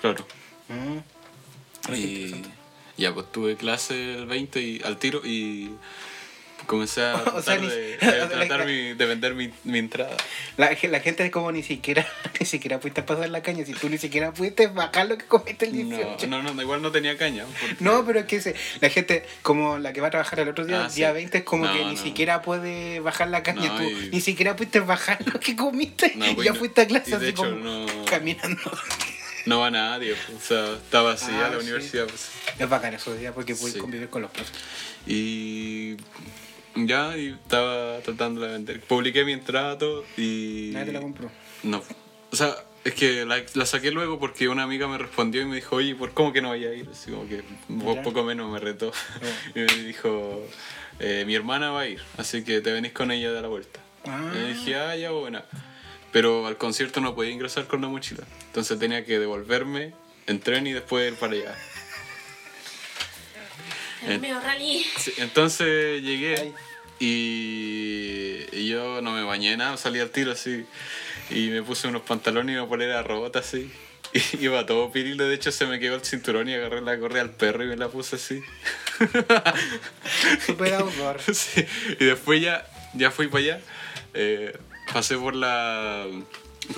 Claro. 0.03 0.27
Mm. 0.67 1.93
Y 1.95 2.35
ya, 2.97 3.13
pues 3.13 3.31
tuve 3.31 3.55
clase 3.55 4.15
el 4.15 4.25
20 4.25 4.61
y, 4.61 4.81
al 4.83 4.97
tiro 4.97 5.21
y 5.23 5.71
comencé 6.67 7.03
a 7.05 7.15
O 7.35 7.41
sea, 7.41 7.57
tratar, 7.57 7.61
ni- 7.61 7.67
de, 7.69 7.97
tratar 7.99 8.59
la- 8.59 8.65
mi- 8.65 8.93
de 8.93 9.05
vender 9.05 9.33
mi, 9.33 9.49
mi 9.63 9.79
entrada. 9.79 10.15
La, 10.57 10.75
la 10.89 10.99
gente 10.99 11.23
es 11.25 11.31
como 11.31 11.51
ni 11.53 11.63
siquiera, 11.63 12.05
ni 12.39 12.45
siquiera 12.45 12.81
pudiste 12.81 13.01
pasar 13.03 13.29
la 13.29 13.41
caña. 13.41 13.65
Si 13.65 13.73
tú 13.73 13.87
ni 13.87 13.97
siquiera 13.97 14.33
pudiste 14.33 14.67
bajar 14.67 15.07
lo 15.07 15.17
que 15.17 15.25
comiste 15.25 15.65
el 15.67 15.71
18. 15.71 16.27
No, 16.27 16.43
no, 16.43 16.53
no, 16.53 16.61
igual 16.61 16.81
no 16.81 16.91
tenía 16.91 17.17
caña. 17.17 17.45
porque- 17.45 17.77
No, 17.79 18.05
pero 18.05 18.19
es 18.19 18.25
que 18.25 18.41
se- 18.41 18.55
la 18.81 18.89
gente, 18.89 19.25
como 19.41 19.77
la 19.77 19.93
que 19.93 20.01
va 20.01 20.07
a 20.07 20.11
trabajar 20.11 20.39
el 20.41 20.49
otro 20.49 20.65
día, 20.65 20.83
Ah, 20.85 20.89
día 20.89 21.09
sí. 21.09 21.13
20, 21.15 21.37
es 21.37 21.43
como 21.45 21.65
No, 21.65 21.71
que 21.73 21.85
ni 21.85 21.95
no. 21.95 22.01
siquiera 22.01 22.41
puede 22.41 22.99
bajar 22.99 23.29
la 23.29 23.41
caña. 23.41 23.67
No, 23.69 23.77
tú 23.77 23.83
y- 23.83 24.09
ni 24.11 24.19
siquiera 24.19 24.55
pudiste 24.57 24.81
bajar 24.81 25.19
lo 25.33 25.39
que 25.39 25.55
comiste 25.55 26.13
y 26.13 26.43
ya 26.43 26.53
fuiste 26.53 26.81
a 26.81 26.87
clase 26.87 27.15
así 27.15 27.27
hecho, 27.27 27.43
como 27.43 27.85
caminando. 28.05 28.59
No 29.45 29.60
va 29.60 29.69
nadie, 29.69 30.13
o 30.13 30.39
sea, 30.39 30.73
está 30.73 31.01
vacía 31.01 31.47
Ah, 31.47 31.49
la 31.49 31.58
sí. 31.60 31.63
universidad. 31.63 32.06
Pues. 32.08 32.29
Es 32.60 32.69
bacán 32.69 32.93
esos 32.93 33.19
días 33.19 33.34
porque 33.34 33.56
puedes 33.56 33.73
Sí. 33.73 33.79
convivir 33.79 34.10
con 34.10 34.21
los 34.21 34.32
profes. 34.32 34.53
Y 35.06 35.97
ya, 36.75 37.17
y 37.17 37.29
estaba 37.29 37.99
tratando 37.99 38.41
de 38.41 38.47
vender. 38.53 38.79
Publiqué 38.82 39.25
mi 39.25 39.34
entrada 39.34 39.77
todo 39.77 40.06
y... 40.17 40.71
Nadie 40.73 40.86
te 40.88 40.91
la 40.93 41.01
compró. 41.01 41.29
No, 41.63 41.84
o 42.32 42.36
sea, 42.36 42.56
es 42.84 42.93
que 42.93 43.25
la, 43.25 43.41
la 43.53 43.65
saqué 43.65 43.91
luego 43.91 44.19
porque 44.19 44.47
una 44.47 44.63
amiga 44.63 44.88
me 44.88 44.97
respondió 44.97 45.41
y 45.41 45.45
me 45.45 45.56
dijo, 45.58 45.75
oye, 45.77 45.93
¿por 45.95 46.13
cómo 46.13 46.32
que 46.34 46.41
no 46.41 46.49
vaya 46.49 46.69
a 46.69 46.73
ir? 46.73 46.89
Así 46.91 47.12
como 47.12 47.27
que 47.27 47.43
Ya. 47.69 48.01
poco 48.01 48.23
menos 48.23 48.51
me 48.51 48.60
retó. 48.60 48.91
y 49.56 49.60
me 49.60 49.84
dijo, 49.84 50.41
eh, 50.99 51.23
mi 51.27 51.36
hermana 51.36 51.71
va 51.71 51.82
a 51.82 51.88
ir, 51.88 52.01
así 52.17 52.43
que 52.43 52.62
te 52.62 52.71
venís 52.71 52.93
con 52.93 53.12
ella 53.12 53.32
de 53.32 53.41
la 53.41 53.47
vuelta. 53.49 53.79
Ah. 54.06 54.32
Y 54.36 54.53
dije, 54.53 54.75
ah, 54.75 54.95
ya, 54.95 55.12
buena. 55.12 55.43
Pero 56.13 56.47
al 56.47 56.58
concierto 56.58 57.02
no 57.02 57.13
podía 57.15 57.32
ingresar 57.32 57.67
con 57.67 57.82
la 57.82 57.89
mochila. 57.89 58.23
Entonces 58.45 58.80
tenía 58.80 59.04
que 59.04 59.19
devolverme 59.19 59.93
en 60.28 60.39
tren 60.39 60.65
y 60.67 60.71
después 60.71 61.12
ir 61.12 61.17
para 61.19 61.34
allá. 61.34 61.58
El 64.08 64.21
medio 64.21 64.39
rally. 64.39 64.86
Sí, 64.97 65.13
entonces 65.17 66.02
llegué 66.02 66.54
y, 66.99 68.45
y 68.52 68.67
yo 68.67 69.02
no 69.02 69.12
me 69.12 69.23
bañé 69.23 69.58
nada, 69.58 69.76
salí 69.76 69.99
al 69.99 70.10
tiro 70.10 70.32
así 70.32 70.65
y 71.30 71.49
me 71.49 71.63
puse 71.63 71.88
unos 71.88 72.04
pantalones 72.04 72.54
y 72.54 72.58
una 72.58 72.67
polera 72.67 73.04
rota 73.04 73.39
así. 73.39 73.71
Y 74.13 74.43
iba 74.45 74.63
todo 74.67 74.91
pirilo, 74.91 75.26
de 75.26 75.34
hecho 75.34 75.52
se 75.52 75.65
me 75.65 75.80
quedó 75.80 75.95
el 75.95 76.06
cinturón 76.06 76.47
y 76.47 76.54
agarré 76.54 76.82
la 76.82 76.99
correa 76.99 77.23
al 77.23 77.32
perro 77.32 77.63
y 77.63 77.67
me 77.67 77.78
la 77.78 77.88
puse 77.88 78.17
así. 78.17 78.41
Super 80.45 80.76
outdoor. 80.76 81.19
Sí, 81.34 81.65
Y 81.99 82.06
después 82.06 82.39
ya, 82.39 82.63
ya 82.93 83.10
fui 83.10 83.28
para 83.28 83.43
allá, 83.43 83.62
eh, 84.13 84.56
pasé 84.91 85.17
por 85.17 85.36
la... 85.36 86.06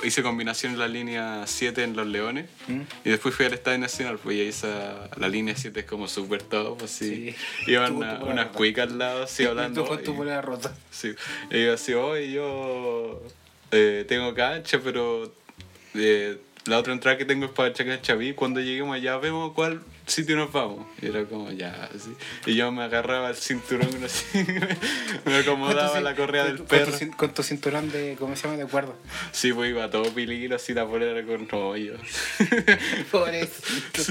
Hice 0.04 0.24
combinación 0.24 0.74
en 0.74 0.80
la 0.80 0.88
línea 0.88 1.44
7 1.46 1.84
en 1.84 1.96
Los 1.96 2.08
Leones 2.08 2.48
¿Mm? 2.68 2.82
y 3.04 3.10
después 3.12 3.36
fui 3.36 3.46
al 3.46 3.54
Estadio 3.54 3.78
Nacional, 3.78 4.18
pues 4.18 4.36
y 4.36 4.42
ahí 4.42 4.48
esa, 4.48 5.12
la 5.18 5.28
línea 5.28 5.56
7 5.56 5.82
es 5.82 5.86
como 5.86 6.08
súper 6.08 6.42
top, 6.42 6.82
así. 6.84 7.36
Sí. 7.66 7.72
Iban 7.72 7.96
una- 7.96 8.16
unas 8.24 8.48
cuicas 8.48 8.90
al 8.90 8.98
lado 8.98 9.24
así 9.26 9.46
hablando. 9.46 9.84
Tú 9.84 9.88
con 9.90 10.04
tu 10.04 10.14
y- 10.14 10.18
polera 10.18 10.42
rota. 10.42 10.74
Sí, 10.90 11.14
y 11.52 11.66
yo 11.66 11.74
así, 11.74 11.94
hoy 11.94 12.32
yo 12.32 13.22
eh, 13.72 14.06
tengo 14.08 14.34
cancha, 14.34 14.80
pero 14.84 15.32
eh, 15.94 16.40
la 16.66 16.80
otra 16.80 16.92
entrada 16.92 17.16
que 17.20 17.26
tengo 17.26 17.46
es 17.46 17.52
para 17.52 17.72
Chacachaví. 17.72 18.34
Cuando 18.34 18.62
lleguemos 18.62 18.96
allá 18.96 19.18
vemos 19.18 19.54
cuál 19.54 19.82
sitio 20.08 20.36
nos 20.36 20.52
vamos. 20.52 20.86
Y 21.02 21.08
era 21.08 21.26
como, 21.26 21.52
ya, 21.52 21.90
así. 21.94 22.16
Y 22.46 22.56
yo 22.56 22.72
me 22.72 22.84
agarraba 22.84 23.30
el 23.30 23.36
cinturón 23.36 24.04
así, 24.04 24.46
me 25.26 25.36
acomodaba 25.40 26.00
la 26.02 26.16
correa 26.16 26.46
del 26.46 26.58
tu- 26.58 26.66
con 26.66 26.80
tu 26.80 26.92
perro. 26.92 27.18
Con 27.18 27.34
tu 27.34 27.44
cinturón 27.44 27.92
de, 27.92 28.16
¿cómo 28.20 28.36
se 28.36 28.44
llama? 28.48 28.58
De 28.58 28.66
cuerda. 28.68 28.94
Sí, 29.32 29.52
pues 29.54 29.70
iba 29.70 29.90
todo 29.90 30.14
pililo, 30.14 30.56
así 30.56 30.74
la 30.74 30.86
polera 30.86 31.26
con 31.26 31.48
rollo. 31.50 31.96
Pobrecito. 33.12 34.02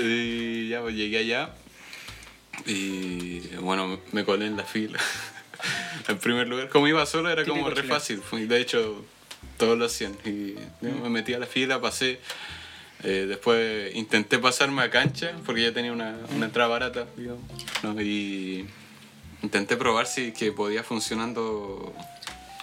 Y 0.00 0.68
ya, 0.68 0.80
pues 0.80 0.94
llegué 0.94 1.18
allá. 1.18 1.50
Y 2.66 3.40
bueno, 3.56 4.00
me 4.12 4.24
colé 4.24 4.46
en 4.46 4.56
la 4.56 4.64
fila. 4.64 4.98
en 6.08 6.18
primer 6.18 6.48
lugar, 6.48 6.68
como 6.68 6.88
iba 6.88 7.04
solo, 7.06 7.30
era 7.30 7.44
como 7.44 7.68
re 7.70 7.82
fácil. 7.82 8.20
De 8.48 8.60
hecho, 8.60 9.04
todos 9.56 9.78
lo 9.78 9.84
hacían. 9.86 10.16
Y 10.24 10.54
me 10.80 11.08
metí 11.10 11.34
a 11.34 11.38
la 11.38 11.46
fila, 11.46 11.80
pasé. 11.80 12.20
Eh, 13.04 13.26
después 13.28 13.94
intenté 13.96 14.38
pasarme 14.38 14.82
a 14.82 14.90
cancha, 14.90 15.32
porque 15.44 15.62
ya 15.62 15.72
tenía 15.72 15.92
una, 15.92 16.16
una 16.36 16.46
entrada 16.46 16.68
barata, 16.68 17.06
digamos. 17.16 17.42
¿no? 17.82 18.00
Y 18.00 18.66
intenté 19.42 19.76
probar 19.76 20.06
si 20.06 20.32
que 20.32 20.52
podía 20.52 20.82
funcionando 20.84 21.92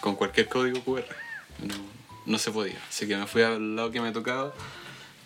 con 0.02 0.15
cualquier 0.15 0.47
código 0.47 0.82
QR. 0.84 1.04
No, 1.65 1.75
no 2.25 2.38
se 2.38 2.52
podía. 2.52 2.78
Así 2.88 3.06
que 3.08 3.17
me 3.17 3.28
fui 3.28 3.41
al 3.41 3.75
lado 3.75 3.91
que 3.91 3.99
me 3.99 4.12
tocaba, 4.13 4.54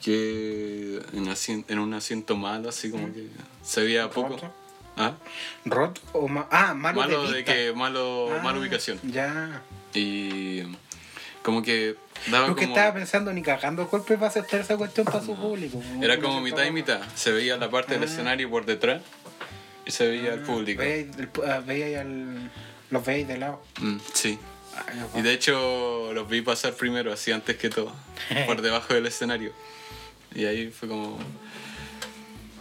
que 0.04 1.00
en, 1.14 1.26
asien- 1.28 1.66
en 1.68 1.80
un 1.80 1.94
asiento 1.94 2.36
malo, 2.36 2.70
así 2.70 2.90
como 2.90 3.14
que 3.14 3.28
se 3.64 3.82
veía 3.84 4.10
poco. 4.10 4.38
¿Ah? 4.98 5.14
¿Roto 5.66 6.02
o 6.14 6.28
ma 6.28 6.48
Ah, 6.52 6.74
malo, 6.76 7.02
Malo 7.02 7.32
de, 7.32 7.44
que 7.44 7.74
malo, 7.74 8.30
Ah, 8.32 8.44
mala 8.44 8.60
ubicación. 8.60 9.00
Ya. 9.04 9.62
Y 9.94 10.64
como 11.44 11.62
que 11.62 11.96
daba 12.32 12.48
Lo 12.48 12.56
que 12.56 12.64
como... 12.64 12.76
estaba 12.76 12.94
pensando, 12.96 13.32
ni 13.34 13.42
cagando 13.44 13.86
golpe 13.88 14.16
para 14.16 14.28
aceptar 14.28 14.62
esa 14.62 14.78
cuestión 14.78 15.06
para 15.06 15.22
su 15.24 15.36
público. 15.36 15.82
Era 16.02 16.20
como 16.20 16.42
mitad 16.42 16.64
y 16.66 16.72
mitad. 16.72 17.02
Se 17.16 17.32
veía 17.32 17.58
la 17.58 17.70
parte 17.70 17.94
del 17.94 18.04
Ah. 18.04 18.06
escenario 18.06 18.50
por 18.50 18.66
detrás 18.66 19.02
y 19.86 19.92
se 19.92 20.08
veía 20.08 20.34
el 20.34 20.40
público. 20.42 20.80
Veía, 20.82 20.96
el 21.02 21.30
ah, 21.48 21.60
veía 21.66 22.02
al- 22.02 22.50
los 22.90 23.06
veis 23.06 23.28
de 23.28 23.38
lado. 23.38 23.62
Mm, 23.80 23.98
sí. 24.14 24.40
Ay, 24.76 25.20
Y 25.20 25.22
de 25.22 25.34
hecho 25.34 26.12
los 26.14 26.28
vi 26.28 26.42
pasar 26.42 26.74
primero, 26.74 27.12
así 27.14 27.32
antes 27.32 27.58
que 27.58 27.70
todo, 27.70 27.94
por 28.48 28.62
debajo 28.62 28.94
del 28.94 29.06
escenario. 29.06 29.52
Y 30.34 30.46
ahí 30.46 30.70
fue 30.72 30.88
como... 30.90 31.20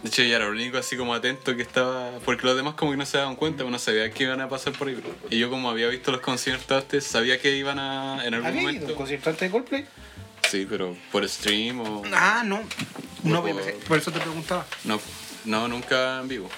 De 0.03 0.09
hecho 0.09 0.21
ya 0.21 0.35
era 0.35 0.45
lo 0.45 0.51
único 0.51 0.77
así 0.77 0.97
como 0.97 1.13
atento 1.13 1.55
que 1.55 1.61
estaba... 1.61 2.19
Porque 2.25 2.45
los 2.45 2.55
demás 2.57 2.73
como 2.75 2.91
que 2.91 2.97
no 2.97 3.05
se 3.05 3.17
daban 3.17 3.35
cuenta, 3.37 3.63
uno 3.63 3.79
sabía 3.79 4.11
que 4.11 4.23
iban 4.25 4.41
a 4.41 4.49
pasar 4.49 4.73
por 4.73 4.89
ahí. 4.89 5.01
Y 5.29 5.39
yo 5.39 5.49
como 5.49 5.69
había 5.69 5.87
visto 5.87 6.11
los 6.11 6.19
conciertos 6.19 6.83
antes, 6.83 7.05
sabía 7.05 7.39
que 7.39 7.55
iban 7.55 7.79
a... 7.79 8.25
En 8.25 8.33
algún 8.33 8.47
¿Había 8.47 8.61
ido 8.61 8.69
a 8.69 8.73
momento... 8.73 8.91
un 8.93 8.97
concierto 8.97 9.29
antes 9.29 9.41
de 9.47 9.51
Coldplay? 9.51 9.85
Sí, 10.49 10.67
pero 10.69 10.95
por 11.11 11.27
stream 11.27 11.79
o... 11.79 12.03
Ah, 12.13 12.43
no. 12.45 12.61
No, 13.23 13.41
Por- 13.41 13.53
por, 13.53 13.73
por 13.85 13.97
eso 13.97 14.11
te 14.11 14.19
preguntaba. 14.19 14.67
No, 14.83 14.99
no, 15.45 15.67
nunca 15.69 16.19
en 16.19 16.27
vivo. 16.27 16.49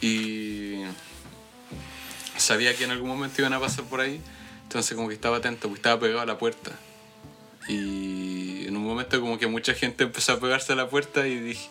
Y 0.00 0.82
sabía 2.36 2.74
que 2.76 2.84
en 2.84 2.92
algún 2.92 3.08
momento 3.08 3.40
iban 3.40 3.52
a 3.52 3.60
pasar 3.60 3.84
por 3.84 4.00
ahí, 4.00 4.20
entonces 4.62 4.94
como 4.96 5.08
que 5.08 5.14
estaba 5.14 5.38
atento, 5.38 5.68
porque 5.68 5.78
estaba 5.80 6.00
pegado 6.00 6.20
a 6.20 6.26
la 6.26 6.38
puerta. 6.38 6.70
Y 7.68 8.66
en 8.66 8.76
un 8.76 8.84
momento 8.84 9.20
como 9.20 9.38
que 9.38 9.46
mucha 9.48 9.74
gente 9.74 10.04
empezó 10.04 10.32
a 10.32 10.40
pegarse 10.40 10.72
a 10.72 10.76
la 10.76 10.88
puerta 10.88 11.26
y 11.26 11.38
dije, 11.38 11.68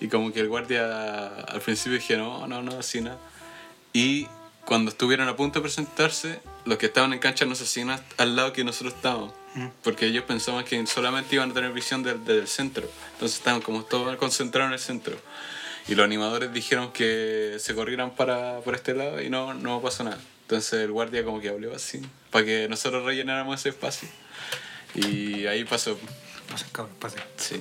y 0.00 0.08
como 0.08 0.32
que 0.32 0.40
el 0.40 0.48
guardia 0.48 1.28
al 1.28 1.60
principio 1.60 1.98
dije, 1.98 2.16
no, 2.16 2.46
no, 2.46 2.62
no, 2.62 2.78
así 2.78 3.00
nada. 3.00 3.18
Y 3.92 4.26
cuando 4.64 4.90
estuvieron 4.90 5.28
a 5.28 5.36
punto 5.36 5.58
de 5.58 5.62
presentarse, 5.62 6.40
los 6.64 6.78
que 6.78 6.86
estaban 6.86 7.12
en 7.12 7.18
cancha 7.18 7.44
no 7.44 7.54
se 7.54 7.64
hasta- 7.82 8.22
al 8.22 8.36
lado 8.36 8.52
que 8.52 8.64
nosotros 8.64 8.94
estábamos. 8.94 9.32
Porque 9.82 10.06
ellos 10.06 10.22
pensaban 10.24 10.64
que 10.64 10.86
solamente 10.86 11.34
iban 11.34 11.50
a 11.50 11.54
tener 11.54 11.72
visión 11.72 12.04
del, 12.04 12.24
del 12.24 12.46
centro. 12.46 12.88
Entonces 13.14 13.38
estaban 13.38 13.60
como 13.60 13.82
todos 13.84 14.14
concentrados 14.16 14.68
en 14.68 14.74
el 14.74 14.78
centro. 14.78 15.16
Y 15.88 15.96
los 15.96 16.04
animadores 16.04 16.52
dijeron 16.52 16.92
que 16.92 17.56
se 17.58 17.74
corrieran 17.74 18.12
para 18.14 18.60
por 18.60 18.76
este 18.76 18.94
lado 18.94 19.20
y 19.20 19.28
no, 19.28 19.52
no 19.54 19.82
pasó 19.82 20.04
nada. 20.04 20.20
Entonces 20.42 20.74
el 20.84 20.92
guardia 20.92 21.24
como 21.24 21.40
que 21.40 21.48
habló 21.48 21.74
así, 21.74 22.00
para 22.30 22.44
que 22.44 22.68
nosotros 22.68 23.04
rellenáramos 23.04 23.58
ese 23.58 23.70
espacio. 23.70 24.08
Y 24.94 25.46
ahí 25.46 25.64
pasó, 25.64 25.98
Pase, 26.48 26.66
cabrón, 26.72 26.94
pase. 27.00 27.16
sí. 27.36 27.60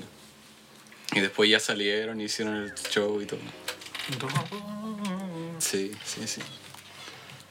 Y 1.14 1.20
después 1.22 1.50
ya 1.50 1.60
salieron 1.60 2.22
y 2.22 2.26
hicieron 2.26 2.56
el 2.56 2.74
show 2.76 3.22
y 3.22 3.26
todo. 3.26 3.40
Sí, 5.60 5.92
sí, 6.06 6.28
sí. 6.28 6.42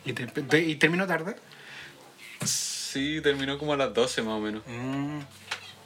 ¿Y, 0.04 0.12
te- 0.12 0.26
te- 0.26 0.60
¿Y 0.62 0.76
terminó 0.76 1.06
tarde? 1.06 1.36
Sí, 2.44 3.20
terminó 3.22 3.58
como 3.58 3.72
a 3.74 3.76
las 3.76 3.92
12 3.92 4.22
más 4.22 4.34
o 4.34 4.40
menos. 4.40 4.62
Mm. 4.66 5.20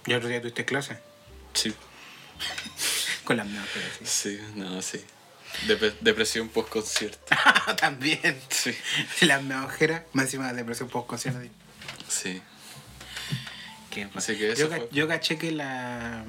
¿Y 0.06 0.14
otro 0.14 0.28
día 0.28 0.40
tuviste 0.40 0.64
clase? 0.64 0.98
Sí, 1.54 1.74
Con 3.24 3.36
las 3.36 3.46
pero 3.46 3.86
sí. 4.00 4.36
sí, 4.38 4.40
no, 4.56 4.80
sí. 4.82 5.00
Dep- 5.66 5.94
depresión 6.00 6.48
post-concierto. 6.48 7.34
También. 7.78 8.40
Sí. 8.48 8.74
Las 9.26 9.42
ojeras, 9.64 10.02
más 10.12 10.24
encima 10.26 10.48
de 10.48 10.54
depresión 10.54 10.88
post 10.88 11.06
concierto. 11.06 11.40
Sí. 12.08 12.40
Qué 13.90 14.08
Así 14.14 14.36
que 14.36 14.52
eso 14.52 14.62
yo, 14.62 14.68
fue. 14.68 14.88
yo 14.92 15.06
caché 15.08 15.36
que 15.38 15.52
la. 15.52 16.24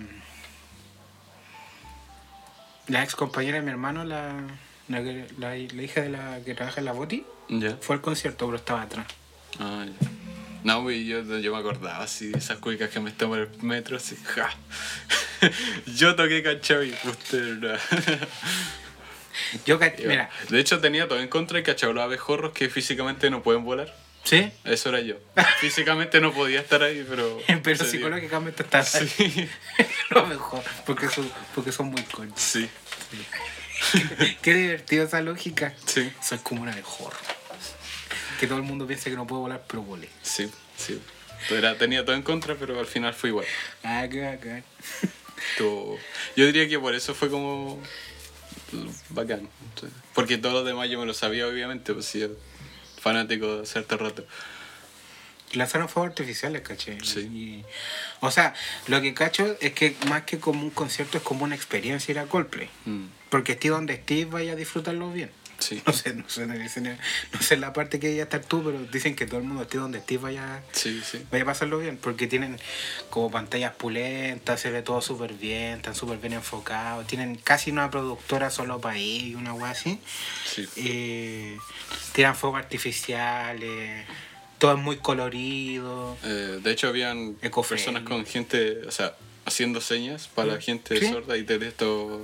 La 2.88 3.04
ex 3.04 3.16
compañera 3.16 3.58
de 3.58 3.64
mi 3.64 3.72
hermano, 3.72 4.04
la, 4.04 4.34
la, 4.88 5.02
la, 5.02 5.56
la 5.56 5.56
hija 5.56 6.02
de 6.02 6.10
la 6.10 6.40
que 6.46 6.54
trabaja 6.54 6.82
en 6.82 6.86
la 6.86 6.92
Boti, 6.92 7.26
fue 7.82 7.96
al 7.96 8.02
concierto, 8.02 8.46
pero 8.46 8.58
estaba 8.58 8.82
atrás. 8.82 9.08
Ah, 9.60 9.86
ya. 9.86 10.10
No, 10.64 10.82
güey, 10.82 11.06
yo, 11.06 11.22
yo 11.40 11.54
me 11.54 11.60
acordaba 11.60 12.04
así 12.04 12.28
de 12.30 12.38
esas 12.38 12.58
cuicas 12.58 12.90
que 12.90 13.00
me 13.00 13.10
estaban 13.10 13.40
en 13.40 13.50
el 13.52 13.64
metro, 13.64 13.98
así, 13.98 14.16
ja. 14.24 14.50
yo 15.96 16.16
toqué 16.16 16.42
Cachavi, 16.42 16.94
usted 17.06 17.58
no. 17.58 17.78
Yo 19.66 19.80
caché, 19.80 20.08
mira, 20.08 20.30
De 20.50 20.60
hecho, 20.60 20.80
tenía 20.80 21.08
todo 21.08 21.20
en 21.20 21.28
contra 21.28 21.58
de 21.58 21.64
cachado 21.64 21.94
los 21.94 22.04
abejorros 22.04 22.54
que 22.54 22.70
físicamente 22.70 23.30
no 23.30 23.44
pueden 23.44 23.64
volar. 23.64 23.94
¿Sí? 24.24 24.52
Eso 24.64 24.90
era 24.90 25.02
yo. 25.02 25.16
Físicamente 25.60 26.22
no 26.22 26.34
podía 26.34 26.62
estar 26.62 26.82
ahí, 26.82 27.06
pero. 27.08 27.42
Pero 27.64 27.86
psicológicamente 27.86 28.64
está 28.64 28.84
Sí. 28.84 29.50
lo 30.10 30.26
mejor, 30.26 30.64
porque 30.86 31.10
son, 31.10 31.30
porque 31.54 31.72
son 31.72 31.88
muy 31.88 32.02
conchos. 32.04 32.42
Sí. 32.42 32.70
Qué 34.42 34.54
divertido 34.54 35.06
esa 35.06 35.22
lógica. 35.22 35.74
Sí. 35.86 36.12
Soy 36.22 36.38
como 36.40 36.62
una 36.62 36.74
mejor. 36.74 37.14
Que 38.40 38.48
todo 38.48 38.58
el 38.58 38.64
mundo 38.64 38.88
piensa 38.88 39.10
que 39.10 39.16
no 39.16 39.28
puedo 39.28 39.42
volar, 39.42 39.64
pero 39.68 39.84
volé. 39.84 40.10
Sí. 40.22 40.50
Sí. 40.78 41.02
Era, 41.50 41.78
tenía 41.78 42.06
todo 42.06 42.16
en 42.16 42.24
contra, 42.24 42.56
pero 42.56 42.80
al 42.80 42.88
final 42.88 43.14
fue 43.14 43.30
igual. 43.30 43.46
Ah, 43.84 44.08
qué 44.10 44.22
bacán. 44.22 44.64
Yo 45.60 45.98
diría 46.46 46.68
que 46.68 46.80
por 46.80 46.96
eso 46.96 47.14
fue 47.14 47.30
como. 47.30 47.82
bacán. 49.10 49.50
Porque 50.14 50.38
todo 50.38 50.54
lo 50.54 50.64
demás 50.64 50.90
yo 50.90 51.00
me 51.00 51.06
lo 51.06 51.14
sabía, 51.14 51.48
obviamente, 51.48 51.94
pues 51.94 52.06
sí, 52.06 52.26
fanático 53.08 53.58
de 53.58 53.66
cierto 53.66 53.98
rato. 53.98 54.26
Lanzaron 55.54 55.88
fuegos 55.88 56.10
artificiales, 56.12 56.62
caché. 56.64 56.98
Sí. 57.04 57.20
Y- 57.20 57.66
o 58.22 58.32
sea, 58.32 58.56
lo 58.88 59.02
que 59.02 59.14
cacho 59.14 59.56
es 59.62 59.74
que 59.74 59.96
más 60.08 60.24
que 60.24 60.40
como 60.40 60.64
un 60.64 60.72
concierto 60.72 61.18
es 61.18 61.24
como 61.24 61.44
una 61.44 61.54
experiencia 61.56 62.12
ir 62.12 62.20
a 62.20 62.26
Coldplay. 62.26 62.70
Mm, 62.86 63.06
Porque 63.30 63.52
estés 63.54 63.72
donde 63.72 63.94
estés, 63.96 64.30
vaya 64.30 64.54
a 64.54 64.56
disfrutarlo 64.56 65.12
bien. 65.12 65.30
Sí. 65.64 65.82
No 65.86 65.94
sé, 65.94 66.14
no 66.16 66.30
sé, 66.30 66.46
no 66.48 67.42
sé, 67.42 67.58
la 67.58 67.72
parte 67.74 68.00
que 68.00 68.10
vaya 68.10 68.22
a 68.22 68.26
estar 68.26 68.42
tú, 68.42 68.64
pero 68.64 68.80
dicen 68.92 69.16
que 69.16 69.26
todo 69.26 69.40
el 69.40 69.46
mundo 69.46 69.64
esté 69.64 69.78
donde 69.78 70.00
estés 70.00 70.20
vaya, 70.22 70.62
Sí, 70.72 71.02
sí. 71.10 71.24
vaya 71.32 71.44
a 71.44 71.48
pasarlo 71.48 71.80
bien. 71.80 71.98
Porque 71.98 72.28
tienen 72.28 72.58
como 73.10 73.32
pantallas 73.32 73.74
pulentas, 73.76 74.60
se 74.60 74.72
ve 74.72 74.82
todo 74.82 75.02
súper 75.02 75.34
bien, 75.34 75.76
están 75.78 75.96
súper 75.96 76.18
bien 76.18 76.34
enfocados. 76.34 77.08
Tienen 77.08 77.36
casi 77.36 77.72
una 77.72 77.90
productora 77.90 78.50
solo 78.50 78.80
para 78.82 78.98
ellos, 78.98 79.40
una 79.40 79.54
wea 79.54 79.72
así. 79.72 80.00
Sí. 80.46 80.68
Eh, 80.78 81.58
tiran 82.14 82.36
fuegos 82.36 82.60
artificiales, 82.60 84.06
todo 84.60 84.74
es 84.76 84.80
muy 84.80 84.98
colorido. 84.98 86.18
Eh, 86.24 86.60
de 86.64 86.72
hecho, 86.72 86.88
habían 86.88 87.36
personas 87.36 88.04
con 88.04 88.26
gente, 88.26 88.80
o 88.88 88.92
sea, 88.92 89.16
haciendo 89.46 89.82
señas 89.82 90.28
para 90.28 90.54
la 90.54 90.62
gente 90.62 91.00
Sí. 91.00 91.08
sorda 91.12 91.38
y 91.38 91.44
tener 91.44 91.68
estos 91.70 92.22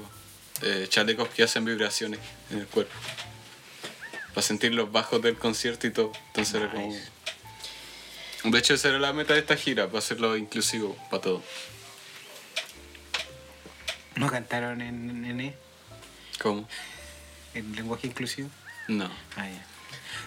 eh, 0.61 0.87
chalecos 0.89 1.29
que 1.29 1.43
hacen 1.43 1.63
vibraciones 1.65 2.19
en 2.51 2.59
el 2.59 2.67
cuerpo. 2.67 2.93
Para 4.39 4.47
sentir 4.47 4.73
los 4.73 4.89
bajos 4.89 5.21
del 5.21 5.35
concierto 5.35 5.85
y 5.85 5.91
todo. 5.91 6.13
Entonces 6.27 6.55
era 6.55 6.71
como. 6.71 6.95
De 8.45 8.57
hecho, 8.57 8.73
esa 8.73 8.87
era 8.87 8.97
la 8.97 9.11
meta 9.11 9.33
de 9.33 9.39
esta 9.41 9.57
gira, 9.57 9.87
para 9.87 9.99
hacerlo 9.99 10.37
inclusivo 10.37 10.95
para 11.11 11.23
todo. 11.23 11.43
¿No 14.15 14.31
cantaron 14.31 14.79
en, 14.79 15.25
en, 15.25 15.41
en, 15.41 15.55
¿Cómo? 16.41 16.65
en 17.53 17.75
lenguaje 17.75 18.07
inclusivo? 18.07 18.49
No. 18.87 19.11
Ah, 19.35 19.45
ya. 19.45 19.65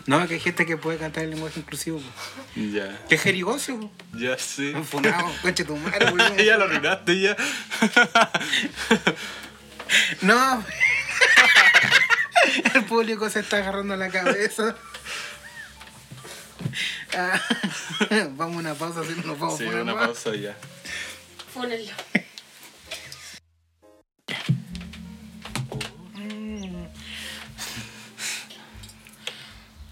No, 0.05 0.29
que 0.29 0.35
hay 0.35 0.41
gente 0.41 0.67
que 0.67 0.77
puede 0.77 0.99
cantar 0.99 1.25
en 1.25 1.31
lenguaje 1.31 1.61
inclusivo. 1.61 2.03
Ya. 2.55 3.07
Que 3.09 3.15
es 3.15 3.23
jerigoso. 3.23 3.91
Ya 4.13 4.37
sí. 4.37 4.75
Funado, 4.85 5.33
coche 5.41 5.65
tu 5.65 5.75
madre, 5.75 6.45
ya 6.45 6.59
lo 6.59 6.65
arruinaste 6.65 7.19
ya. 7.19 7.35
No. 10.21 10.63
El 12.75 12.85
público 12.85 13.29
se 13.31 13.41
está 13.41 13.59
agarrando 13.59 13.97
la 13.97 14.09
cabeza. 14.11 14.77
Ah, 17.17 17.41
vamos 18.37 18.57
a 18.57 18.61
una 18.61 18.75
pausa, 18.75 19.03
si 19.05 19.15
no 19.21 19.23
nos 19.29 19.39
vamos 19.39 19.59
Sí, 19.59 19.65
a 19.65 19.67
poner 19.67 19.83
una 19.83 19.95
más. 19.95 20.07
pausa 20.07 20.35
ya. 20.35 20.57
Ponelo. 21.55 21.93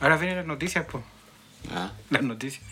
Ahora 0.01 0.17
vienen 0.17 0.39
las 0.39 0.47
noticias, 0.47 0.87
pues. 0.91 1.05
Ah. 1.73 1.93
Las 2.11 2.23
noticias. 2.23 2.65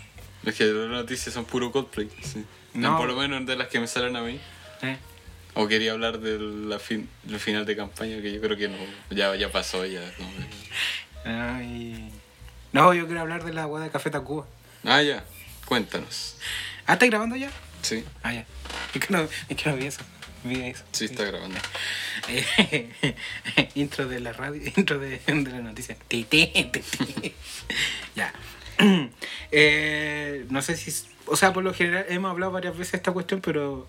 Es 0.44 0.54
que 0.54 0.64
las 0.64 0.88
noticias 0.88 1.34
son 1.34 1.44
puro 1.44 1.70
Coldplay. 1.70 2.10
Sí. 2.22 2.44
No. 2.74 2.96
Por 2.96 3.08
lo 3.08 3.16
menos 3.16 3.44
de 3.44 3.56
las 3.56 3.68
que 3.68 3.80
me 3.80 3.86
salen 3.86 4.16
a 4.16 4.22
mí. 4.22 4.40
¿Eh? 4.82 4.96
O 5.54 5.66
quería 5.66 5.92
hablar 5.92 6.20
del 6.20 6.68
la 6.68 6.78
fin, 6.78 7.08
del 7.24 7.40
final 7.40 7.66
de 7.66 7.76
campaña, 7.76 8.20
que 8.22 8.32
yo 8.32 8.40
creo 8.40 8.56
que 8.56 8.68
no, 8.68 8.76
ya, 9.10 9.34
ya 9.36 9.50
pasó, 9.50 9.84
ya. 9.86 10.00
¿no? 10.18 10.26
Ay. 11.24 12.10
No, 12.72 12.92
yo 12.94 13.06
quiero 13.06 13.22
hablar 13.22 13.44
de 13.44 13.52
la 13.52 13.62
agua 13.62 13.80
de 13.80 13.90
Café 13.90 14.10
Tacuba. 14.10 14.46
Ah, 14.84 15.02
ya, 15.02 15.24
cuéntanos. 15.66 16.36
Ah, 16.86 16.92
¿estás 16.94 17.08
grabando 17.10 17.34
ya? 17.36 17.50
Sí, 17.82 18.04
Ah, 18.22 18.32
ya. 18.32 18.46
Es 18.94 19.00
que 19.00 19.12
no, 19.12 19.22
es 19.48 19.56
que 19.56 19.70
no 19.70 19.76
vi 19.76 19.86
eso. 19.86 20.00
Vi 20.44 20.60
eso. 20.62 20.84
sí 20.92 21.06
está 21.06 21.24
grabando. 21.24 21.58
Eh, 22.28 23.16
intro 23.74 24.06
de 24.06 24.20
la 24.20 24.32
radio, 24.32 24.62
intro 24.76 24.98
de, 24.98 25.18
de 25.26 25.50
la 25.50 25.58
noticia. 25.60 25.96
Ti, 26.06 26.24
ti, 26.24 26.46
ti, 26.46 26.80
ti. 26.80 27.34
ya. 28.14 28.32
Eh, 29.50 30.44
no 30.50 30.60
sé 30.60 30.76
si. 30.76 30.92
O 31.26 31.34
sea, 31.34 31.52
por 31.54 31.64
lo 31.64 31.72
general 31.72 32.04
hemos 32.10 32.30
hablado 32.30 32.52
varias 32.52 32.76
veces 32.76 32.92
de 32.92 32.96
esta 32.98 33.12
cuestión, 33.12 33.40
pero 33.40 33.88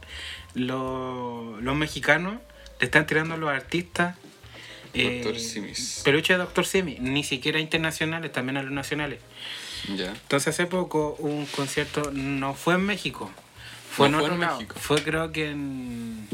lo- 0.56 1.60
los 1.62 1.76
mexicanos 1.76 2.36
le 2.80 2.86
están 2.86 3.06
tirando 3.06 3.36
a 3.36 3.38
los 3.38 3.50
artistas. 3.50 4.16
Doctor 4.94 5.40
Simis. 5.40 6.02
Peluche 6.04 6.34
de 6.34 6.40
Doctor 6.40 6.66
Simi, 6.66 6.98
ni 7.00 7.24
siquiera 7.24 7.60
internacionales, 7.60 8.32
también 8.32 8.58
a 8.58 8.64
los 8.64 8.72
nacionales. 8.72 9.20
Ya. 9.96 10.08
Entonces 10.12 10.48
hace 10.56 10.66
poco 10.66 11.16
un 11.20 11.46
concierto, 11.46 12.10
no 12.12 12.54
fue 12.56 12.74
en 12.76 12.86
México, 12.86 13.30
fue 13.92 14.10
No 14.10 14.18
en 14.18 14.20
fue 14.20 14.24
otro 14.24 14.36
en 14.36 14.42
lado, 14.42 14.60
fue 14.76 15.04
creo 15.04 15.32
que 15.32 15.52
en... 15.52 16.28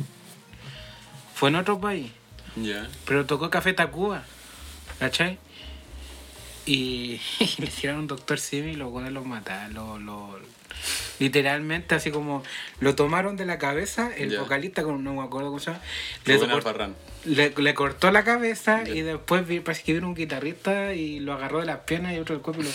Fue 1.36 1.50
en 1.50 1.56
otro 1.58 1.82
país, 1.82 2.12
Ya. 2.56 2.88
pero 3.06 3.26
tocó 3.26 3.50
Café 3.50 3.74
Tacuba, 3.74 4.24
¿cachai? 5.00 5.38
Y, 6.66 7.20
y 7.40 7.56
le 7.62 7.68
hicieron 7.68 8.00
un 8.00 8.08
Doctor 8.08 8.40
Simi 8.40 8.72
y 8.72 8.76
los 8.76 8.90
buenos 8.90 9.12
los 9.12 9.26
mataron, 9.26 10.06
literalmente 11.20 11.96
así 11.96 12.12
como 12.12 12.44
lo 12.80 12.96
tomaron 12.96 13.38
de 13.38 13.46
la 13.46 13.58
cabeza, 13.58 14.12
el 14.18 14.32
Ya. 14.32 14.42
vocalista, 14.42 14.84
con- 14.84 15.04
no 15.04 15.14
me 15.14 15.24
acuerdo 15.24 15.48
cómo 15.50 15.60
se 15.60 15.72
llama, 15.72 15.82
le, 16.26 16.40
cort- 16.40 16.94
le, 17.26 17.54
le 17.58 17.74
cortó 17.74 18.12
la 18.12 18.24
cabeza 18.24 18.84
Ya. 18.84 18.94
y 18.94 19.02
después 19.02 19.48
vi, 19.48 19.60
parece 19.62 19.84
que 19.84 19.94
vino 19.94 20.08
un 20.08 20.16
guitarrista 20.16 20.94
y 20.94 21.20
lo 21.20 21.34
agarró 21.34 21.60
de 21.60 21.66
las 21.68 21.80
piernas 21.80 22.14
y 22.14 22.20
otro 22.20 22.36
del 22.36 22.42
cuerpo 22.44 22.62
y 22.62 22.66
lo, 22.66 22.72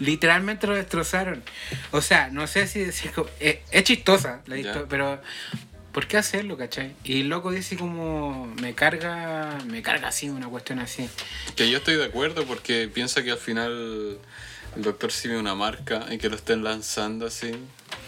literalmente 0.00 0.66
lo 0.66 0.74
destrozaron. 0.74 1.42
O 1.90 2.00
sea, 2.02 2.28
no 2.30 2.46
sé 2.46 2.66
si 2.66 2.80
decir 2.80 3.10
es, 3.40 3.58
es 3.70 3.84
chistosa 3.84 4.42
la 4.46 4.56
historia, 4.58 4.86
pero 4.88 5.20
¿por 5.92 6.06
qué 6.06 6.18
hacerlo, 6.18 6.56
cachai? 6.58 6.94
Y 7.04 7.22
el 7.22 7.28
loco 7.28 7.50
dice 7.50 7.76
como 7.76 8.46
me 8.60 8.74
carga, 8.74 9.58
me 9.66 9.82
carga 9.82 10.08
así, 10.08 10.28
una 10.28 10.46
cuestión 10.48 10.78
así. 10.78 11.08
Que 11.56 11.70
yo 11.70 11.78
estoy 11.78 11.96
de 11.96 12.04
acuerdo 12.04 12.44
porque 12.44 12.88
piensa 12.92 13.24
que 13.24 13.30
al 13.32 13.38
final 13.38 14.18
el 14.78 14.84
Doctor 14.84 15.12
Simi 15.12 15.34
una 15.34 15.54
marca 15.54 16.06
y 16.10 16.18
que 16.18 16.28
lo 16.30 16.36
estén 16.36 16.62
lanzando 16.64 17.26
así. 17.26 17.52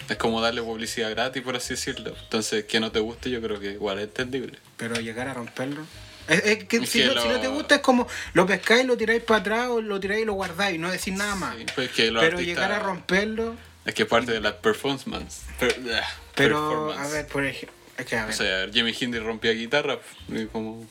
Es 0.09 0.17
como 0.17 0.41
darle 0.41 0.63
publicidad 0.63 1.11
gratis, 1.11 1.43
por 1.43 1.57
así 1.57 1.75
decirlo. 1.75 2.15
Entonces, 2.23 2.65
que 2.65 2.81
no 2.81 2.91
te 2.91 3.01
guste, 3.01 3.29
yo 3.31 3.41
creo 3.43 3.61
que 3.61 3.73
igual 3.73 3.99
es 3.99 4.05
entendible. 4.05 4.59
Pero 4.77 4.97
llegar 4.97 5.29
a 5.29 5.35
romperlo. 5.35 5.83
Es, 6.29 6.45
es 6.45 6.65
que, 6.65 6.79
Es 6.79 6.89
si, 6.91 7.01
que 7.01 7.07
no, 7.07 7.15
lo- 7.15 7.23
si 7.23 7.29
no 7.29 7.41
te 7.41 7.49
gusta 7.49 7.75
es 7.77 7.81
como 7.81 8.07
lo 8.35 8.47
pescáis, 8.47 8.85
lo 8.87 8.97
tiráis 8.97 9.23
para 9.23 9.41
atrás 9.41 9.69
o 9.69 9.81
lo 9.81 9.99
tiráis 10.01 10.23
y 10.23 10.25
lo 10.25 10.35
guardáis, 10.35 10.79
no 10.81 10.91
decir 10.91 11.15
nada 11.15 11.35
más. 11.37 11.57
Sí, 11.57 11.67
pues 11.75 11.91
que 11.91 12.05
Pero 12.05 12.21
artistas- 12.21 12.47
llegar 12.47 12.73
a 12.73 12.79
romperlo, 12.79 13.57
Es 13.85 13.95
que 13.95 14.07
parte 14.07 14.31
de 14.33 14.41
la 14.41 14.57
performance. 14.59 15.43
Per- 15.59 15.81
ah, 15.95 16.09
pero 16.37 16.57
performance. 16.57 17.01
a 17.01 17.13
ver, 17.13 17.27
por 17.27 17.45
ejemplo, 17.45 17.77
es 17.99 18.07
que 18.07 18.17
a 18.17 18.27
ver. 18.27 18.35
O 18.35 18.37
sea, 18.37 18.69
Jimmy 18.73 18.95
Hindi 19.01 19.19
rompía 19.19 19.53
guitarra. 19.53 19.99
y 20.29 20.47
como, 20.47 20.87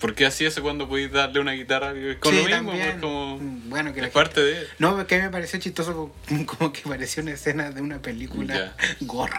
¿Por 0.00 0.14
qué 0.14 0.24
hacía 0.26 0.48
eso 0.48 0.62
cuando 0.62 0.88
podéis 0.88 1.12
darle 1.12 1.40
una 1.40 1.52
guitarra? 1.52 1.92
Es 1.92 2.16
con 2.16 2.32
Sí, 2.32 2.38
lo 2.38 2.44
mismo, 2.48 2.70
también. 2.70 2.88
pues, 2.92 3.00
como. 3.00 3.38
Bueno, 3.38 3.92
que 3.92 4.00
la 4.00 4.06
es 4.06 4.12
parte 4.12 4.40
de. 4.42 4.66
No, 4.78 4.96
porque 4.96 5.16
a 5.16 5.18
mí 5.18 5.24
me 5.24 5.30
pareció 5.30 5.58
chistoso 5.60 6.14
como, 6.46 6.72
que 6.72 6.80
pareció 6.82 7.22
una 7.22 7.32
escena 7.32 7.70
de 7.70 7.82
una 7.82 8.00
película 8.00 8.74
gore. 9.00 9.32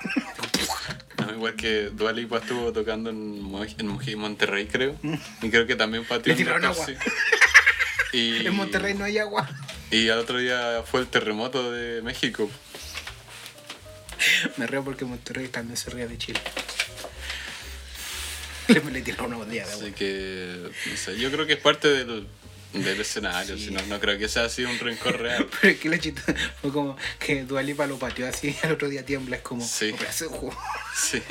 No, 1.18 1.34
igual 1.34 1.56
que 1.56 1.90
Dua 1.92 2.12
Lipa 2.14 2.38
estuvo 2.38 2.72
tocando 2.72 3.10
en, 3.10 3.42
Mo- 3.42 3.64
en 3.66 3.88
Mo- 3.88 4.00
Monterrey, 4.18 4.68
creo. 4.68 4.96
Y 5.42 5.50
creo 5.50 5.66
que 5.68 5.76
también 5.76 6.06
pateó 6.06 6.34
un 6.36 6.66
agua. 6.66 6.86
Y, 8.14 8.46
En 8.46 8.54
Monterrey 8.56 8.94
no 8.94 9.06
hay 9.06 9.18
agua. 9.18 9.50
Y 9.90 10.10
al 10.10 10.20
otro 10.20 10.38
día 10.38 10.84
fue 10.86 11.02
el 11.02 11.08
terremoto 11.08 11.72
de 11.72 12.02
México. 12.02 12.50
Me 14.58 14.68
río 14.68 14.84
porque 14.84 15.06
Monterrey 15.06 15.48
también 15.48 15.76
se 15.78 15.90
ría 15.90 16.08
de 16.08 16.18
Chile. 16.18 16.40
Le, 18.86 18.92
le 18.92 19.02
tiraron 19.02 19.28
una 19.28 19.38
botella 19.38 19.66
de 19.66 19.72
agua. 19.74 19.84
Así 19.86 19.94
que, 19.94 20.56
no 20.90 20.98
sé, 20.98 21.18
yo 21.20 21.32
creo 21.32 21.46
que 21.46 21.54
es 21.54 21.60
parte 21.60 21.88
del, 21.90 22.28
del 22.74 23.02
escenario. 23.02 23.58
Sí. 23.58 23.66
si 23.66 23.72
no, 23.72 23.82
no 23.88 24.00
creo 24.00 24.18
que 24.18 24.28
sea 24.30 24.46
así 24.46 24.64
un 24.64 24.78
rencor 24.80 25.20
real. 25.20 25.48
Pero 25.62 25.74
es 25.74 25.80
que 25.80 25.90
la 25.90 26.00
chita 26.00 26.22
fue 26.62 26.72
como 26.72 26.98
que 27.20 27.44
Dualipa 27.44 27.88
lo 27.88 27.98
pateó 28.00 28.28
así, 28.28 28.56
al 28.64 28.74
otro 28.74 28.90
día 28.90 29.06
tiembla, 29.06 29.38
es 29.38 29.42
como, 29.42 29.66
Sí. 29.66 29.94
Sí. 30.96 31.22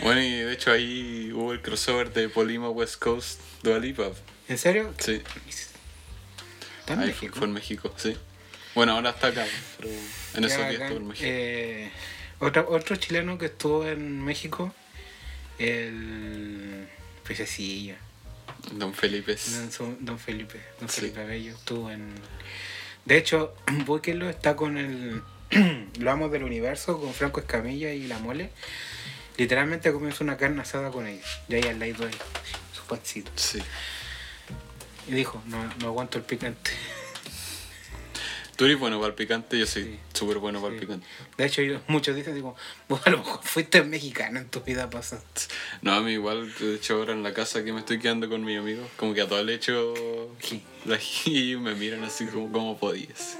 Bueno, 0.00 0.20
y 0.22 0.30
de 0.30 0.52
hecho 0.52 0.70
ahí 0.72 1.30
hubo 1.32 1.52
el 1.52 1.62
crossover 1.62 2.12
de 2.12 2.28
Polima 2.28 2.68
West 2.70 2.96
Coast 2.98 3.40
Dua 3.62 3.78
Lipa. 3.78 4.10
¿En 4.48 4.58
serio? 4.58 4.92
Sí, 4.98 5.22
¿Está 6.80 6.92
en 6.94 7.00
ahí 7.00 7.06
México? 7.08 7.34
fue 7.36 7.46
en 7.46 7.52
México, 7.52 7.94
sí. 7.96 8.16
Bueno, 8.74 8.92
ahora 8.92 9.10
está 9.10 9.28
acá, 9.28 9.46
pero 9.78 9.90
en 10.34 10.44
esos 10.44 10.58
días 10.68 10.82
estuvo 10.82 10.98
en 10.98 11.06
México. 11.08 11.26
Eh, 11.28 11.90
otro, 12.40 12.66
otro 12.70 12.96
chileno 12.96 13.38
que 13.38 13.46
estuvo 13.46 13.86
en 13.86 14.22
México, 14.24 14.74
el 15.58 16.88
Pececillo. 17.26 17.94
Don 18.72 18.94
Felipe. 18.94 19.36
Don, 20.00 20.18
Felipe, 20.18 20.60
Don 20.80 20.88
Sí. 20.88 21.00
Felipe 21.02 21.24
Bello 21.24 21.54
estuvo 21.54 21.90
en... 21.90 22.14
De 23.04 23.16
hecho, 23.16 23.54
búsquenlo, 23.86 24.28
está 24.28 24.56
con 24.56 24.78
el... 24.78 25.22
Lo 25.98 26.10
amos 26.10 26.32
del 26.32 26.42
universo, 26.42 27.00
con 27.00 27.14
Franco 27.14 27.40
Escamilla 27.40 27.92
y 27.92 28.06
La 28.06 28.18
Mole. 28.18 28.50
Literalmente 29.36 29.92
comienza 29.92 30.24
una 30.24 30.36
carne 30.36 30.62
asada 30.62 30.90
con 30.90 31.06
ellos. 31.06 31.40
Y 31.48 31.54
ahí 31.54 31.62
al 31.64 31.78
lado 31.78 32.06
de 32.06 32.12
su 32.74 32.82
pancito. 32.88 33.30
Sí. 33.36 33.60
Y 35.08 35.12
dijo, 35.12 35.42
no, 35.46 35.72
no 35.78 35.86
aguanto 35.86 36.18
el 36.18 36.24
picante. 36.24 36.70
Tú 38.56 38.64
eres 38.64 38.78
bueno 38.78 38.96
para 38.98 39.08
el 39.08 39.14
picante, 39.14 39.58
yo 39.58 39.66
soy 39.66 39.84
Sí. 39.84 39.98
súper 40.14 40.38
bueno 40.38 40.62
para 40.62 40.72
el 40.74 40.80
Sí. 40.80 40.86
picante. 40.86 41.06
De 41.36 41.44
hecho, 41.44 41.62
muchos 41.88 42.16
dicen, 42.16 42.34
digo, 42.34 42.56
vos 42.88 43.00
a 43.04 43.10
lo 43.10 43.18
mejor 43.18 43.40
fuiste 43.44 43.82
mexicano 43.82 44.38
en 44.40 44.48
tu 44.48 44.60
vida 44.62 44.88
pasada. 44.88 45.22
No, 45.82 45.92
a 45.92 46.00
mí 46.00 46.12
igual, 46.12 46.52
de 46.58 46.76
hecho 46.76 46.94
ahora 46.94 47.12
en 47.12 47.22
la 47.22 47.34
casa 47.34 47.62
que 47.64 47.72
me 47.72 47.80
estoy 47.80 47.98
quedando 47.98 48.28
con 48.30 48.44
mi 48.44 48.56
amigo, 48.56 48.88
como 48.96 49.12
que 49.12 49.20
a 49.20 49.28
todo 49.28 49.42
le 49.44 49.54
echo 49.54 49.94
Sí. 50.40 50.62
la 50.86 50.98
y 51.26 51.56
me 51.56 51.74
miran 51.74 52.02
así 52.04 52.24
como, 52.26 52.50
¿cómo 52.50 52.78
podías? 52.78 53.36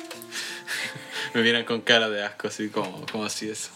me 1.35 1.43
miran 1.43 1.64
con 1.64 1.81
cara 1.81 2.11
de 2.11 2.23
asco, 2.23 2.49
así 2.49 2.69
como, 2.69 3.07
¿cómo 3.11 3.25
así 3.25 3.49
eso? 3.49 3.71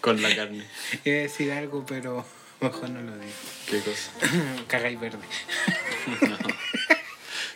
Con 0.00 0.20
la 0.20 0.34
carne. 0.34 0.66
Iba 1.04 1.16
a 1.18 1.20
decir 1.22 1.52
algo, 1.52 1.84
pero 1.86 2.26
mejor 2.60 2.90
no 2.90 3.02
lo 3.02 3.16
digo. 3.16 3.32
¿Qué 3.70 3.80
cosa? 3.80 4.10
Cagáis 4.66 4.98
verde. 4.98 5.18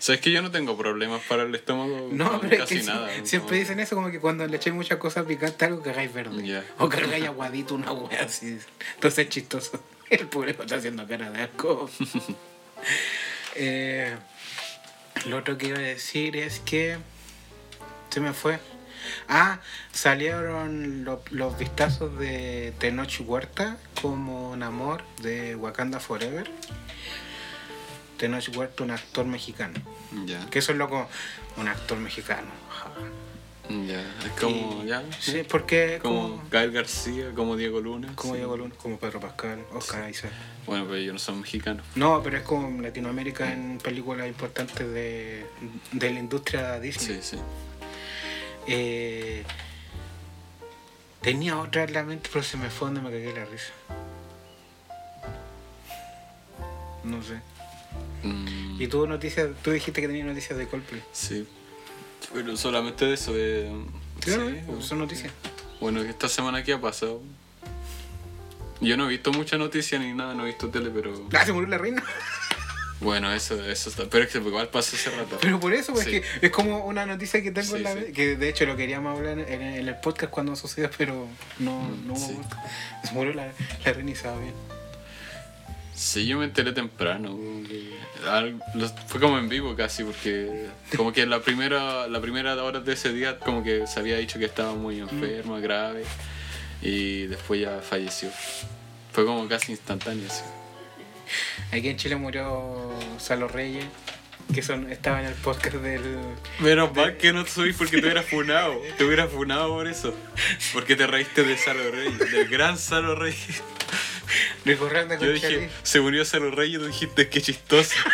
¿Sabes 0.01 0.21
que 0.23 0.33
yo 0.33 0.43
no 0.43 0.51
tengo 0.51 0.77
problemas 0.77 1.21
para 1.29 1.43
el 1.45 1.55
estómago? 1.55 2.09
No, 2.11 2.43
es 2.43 2.59
casi 2.59 2.79
que 2.79 2.83
nada. 2.85 3.09
siempre 3.23 3.59
dicen 3.59 3.79
eso 3.81 3.95
como 3.95 4.11
que 4.11 4.19
cuando 4.19 4.45
le 4.47 4.57
echáis 4.57 4.75
muchas 4.75 4.99
cosas 4.99 5.27
picantes 5.27 5.63
algo 5.69 5.83
cagáis 5.83 6.13
verde. 6.13 6.45
Ya. 6.45 6.65
O 6.79 6.89
cagáis 6.89 7.25
aguadito, 7.27 7.75
una 7.75 7.93
wea 7.93 8.23
así. 8.25 8.59
Entonces 8.95 9.27
es 9.27 9.29
chistoso. 9.29 9.81
El 10.11 10.27
público 10.27 10.63
está 10.63 10.77
haciendo 10.77 11.07
cara 11.07 11.31
de 11.31 11.43
asco. 11.43 11.89
Eh, 13.57 14.15
lo 15.27 15.39
otro 15.39 15.59
que 15.59 15.67
iba 15.69 15.79
a 15.79 15.83
decir 15.83 16.37
es 16.37 16.61
que 16.61 16.97
se 18.11 18.21
me 18.21 18.33
fue. 18.33 18.59
Ah, 19.29 19.61
salieron 19.93 21.05
lo- 21.05 21.23
los 21.31 21.59
vistazos 21.59 22.17
de 22.19 22.73
Tenoch 22.79 23.21
Huerta 23.21 23.77
como 24.01 24.57
Namor 24.57 25.03
de 25.21 25.57
Wakanda 25.57 26.01
Forever. 26.01 26.51
Tenoch 28.21 28.55
Huerta, 28.55 28.85
un 28.85 28.91
actor 28.91 29.25
mexicano. 29.25 29.81
Ya, 30.27 30.45
Que 30.51 30.59
eso 30.59 30.73
es 30.73 30.79
loco, 30.79 31.09
un 31.57 31.69
actor 31.69 31.97
mexicano. 31.99 32.49
Ya. 33.87 34.01
Es 34.27 34.33
como, 34.41 34.83
Y- 34.85 34.89
ya. 34.89 35.03
Sí, 35.21 35.43
porque 35.49 36.01
Como 36.03 36.31
como, 36.37 36.43
Gael 36.51 36.73
García, 36.73 37.31
como 37.35 37.57
Diego 37.57 37.81
Luna. 37.81 38.13
como 38.17 38.35
sí. 38.35 38.39
Diego 38.39 38.57
Luna, 38.57 38.75
como 38.77 38.99
Pedro 38.99 39.21
Pascal, 39.21 39.65
Oscar 39.73 40.11
Isaac. 40.11 40.33
Bueno, 40.67 40.85
pero 40.85 40.97
ellos 40.97 41.13
no 41.15 41.19
son 41.21 41.41
mexicanos. 41.41 41.87
No, 41.95 42.21
pero 42.23 42.37
es 42.37 42.43
como 42.43 42.83
Latinoamérica 42.83 43.51
en 43.53 43.79
películas 43.79 44.27
importantes 44.29 44.87
de, 44.93 45.47
de 45.93 46.11
la 46.11 46.19
industria 46.21 46.79
Disney. 46.81 47.23
Sí, 47.23 47.37
sí. 47.37 47.43
Eh, 48.67 49.45
tenía 51.23 51.59
otra 51.59 51.85
en 51.85 51.93
la 51.95 52.03
mente, 52.03 52.29
pero 52.33 52.45
se 52.45 52.57
me 52.57 52.69
fue 52.71 52.89
donde 52.89 53.01
me 53.03 53.11
cagué 53.11 53.33
la 53.33 53.45
risa. 53.47 53.73
No 57.05 57.23
sé. 57.23 57.41
Mm, 58.23 58.81
Y 58.81 58.87
tú 58.89 59.07
noticias, 59.07 59.49
tú 59.63 59.71
dijiste 59.71 60.01
que 60.01 60.07
tenías 60.09 60.27
noticias 60.27 60.59
de 60.59 60.67
Coldplay. 60.69 61.03
sí. 61.13 61.47
Pero 62.33 62.57
solamente 62.57 63.07
de 63.07 63.15
eso. 63.15 63.33
De, 63.33 63.71
Sí, 64.25 64.31
sí, 64.33 64.37
¿no? 64.69 64.81
son 64.83 64.99
noticias. 64.99 65.33
Bueno, 65.81 66.01
esta 66.03 66.29
semana 66.29 66.63
que 66.63 66.73
ha 66.75 66.81
pasado. 66.81 67.23
Yo 68.81 68.97
no 68.97 69.07
he 69.07 69.09
visto 69.09 69.33
mucha 69.33 69.57
noticia 69.59 69.99
ni 69.99 70.13
nada, 70.15 70.35
no 70.35 70.45
he 70.45 70.47
visto 70.47 70.69
tele, 70.69 70.91
pero. 70.91 71.27
Ah, 71.33 71.45
se 71.45 71.53
murió 71.53 71.69
la 71.69 71.79
reina. 71.79 72.05
Bueno, 73.01 73.33
eso, 73.33 73.55
eso 73.65 73.89
está. 73.89 74.05
Pero 74.11 74.25
es 74.25 74.31
que 74.31 74.39
igual 74.39 74.69
pasó 74.69 74.95
hace 74.95 75.11
rato. 75.11 75.39
Pero 75.41 75.59
por 75.59 75.73
eso, 75.73 75.93
pues, 75.95 76.05
Sí. 76.05 76.17
es 76.17 76.27
que 76.41 76.47
es 76.47 76.53
como 76.53 76.85
una 76.85 77.07
noticia 77.07 77.43
que 77.43 77.51
tengo 77.51 77.69
Sí, 77.71 77.77
en 77.77 77.83
la 77.85 77.95
sí. 77.95 78.13
que 78.13 78.37
de 78.37 78.49
hecho 78.51 78.67
lo 78.67 78.77
queríamos 78.77 79.17
hablar 79.19 79.39
en, 79.39 79.63
en 79.63 79.89
el 79.89 79.95
podcast 80.01 80.31
cuando 80.31 80.55
sucedió, 80.55 80.91
pero 80.99 81.27
no, 81.59 81.81
Mm, 81.81 82.07
no 82.07 82.13
hubo. 82.13 82.43
Se 83.03 83.13
murió 83.13 83.33
la, 83.33 83.53
la 83.85 83.93
reina 83.95 84.13
bien. 84.13 84.55
Sí, 86.01 86.27
yo 86.27 86.39
me 86.39 86.47
enteré 86.47 86.73
temprano. 86.73 87.39
Fue 89.07 89.21
como 89.21 89.37
en 89.37 89.51
vivo 89.51 89.77
casi, 89.77 90.03
porque 90.03 90.69
como 90.97 91.13
que 91.13 91.27
la 91.27 91.41
primera, 91.41 92.09
la 92.09 92.23
primera 92.23 92.55
hora 92.65 92.81
de 92.81 92.95
ese 92.95 93.13
día 93.13 93.39
como 93.39 93.63
que 93.63 93.87
se 93.87 94.01
había 94.01 94.17
dicho 94.17 94.39
que 94.39 94.47
estaba 94.47 94.73
muy 94.75 94.99
enferma, 94.99 95.61
grave, 95.61 96.05
y 96.81 97.27
después 97.27 97.61
ya 97.61 97.81
falleció. 97.83 98.31
Fue 99.13 99.27
como 99.27 99.47
casi 99.47 99.73
instantáneo, 99.73 100.27
sí. 100.31 100.43
Aquí 101.71 101.91
en 101.91 101.99
Chile 101.99 102.17
murió 102.17 102.95
Salo 103.19 103.47
Reyes, 103.47 103.85
que 104.53 104.63
son, 104.63 104.91
estaba 104.91 105.21
en 105.21 105.27
el 105.27 105.35
podcast 105.35 105.77
del... 105.77 106.03
Menos 106.61 106.95
mal 106.95 107.17
que 107.17 107.33
no 107.33 107.47
subí 107.47 107.73
porque 107.73 107.99
te 107.99 108.03
hubieras 108.03 108.27
funado. 108.27 108.81
Te 108.99 109.05
hubieras 109.05 109.31
funado 109.31 109.69
por 109.69 109.87
eso. 109.87 110.15
Porque 110.73 110.97
te 110.97 111.07
reíste 111.07 111.43
de 111.43 111.57
Salo 111.57 111.91
Reyes, 111.91 112.19
del 112.19 112.49
gran 112.49 112.79
Salo 112.79 113.15
Borranda 114.79 115.17
con 115.17 115.27
Yo 115.27 115.33
dije, 115.33 115.71
se 115.83 116.01
murió 116.01 116.25
Salo 116.25 116.51
Reyes 116.51 116.77
y 116.77 116.79
tú 116.79 116.87
dijiste, 116.87 117.29
qué 117.29 117.41
chistoso. 117.41 117.95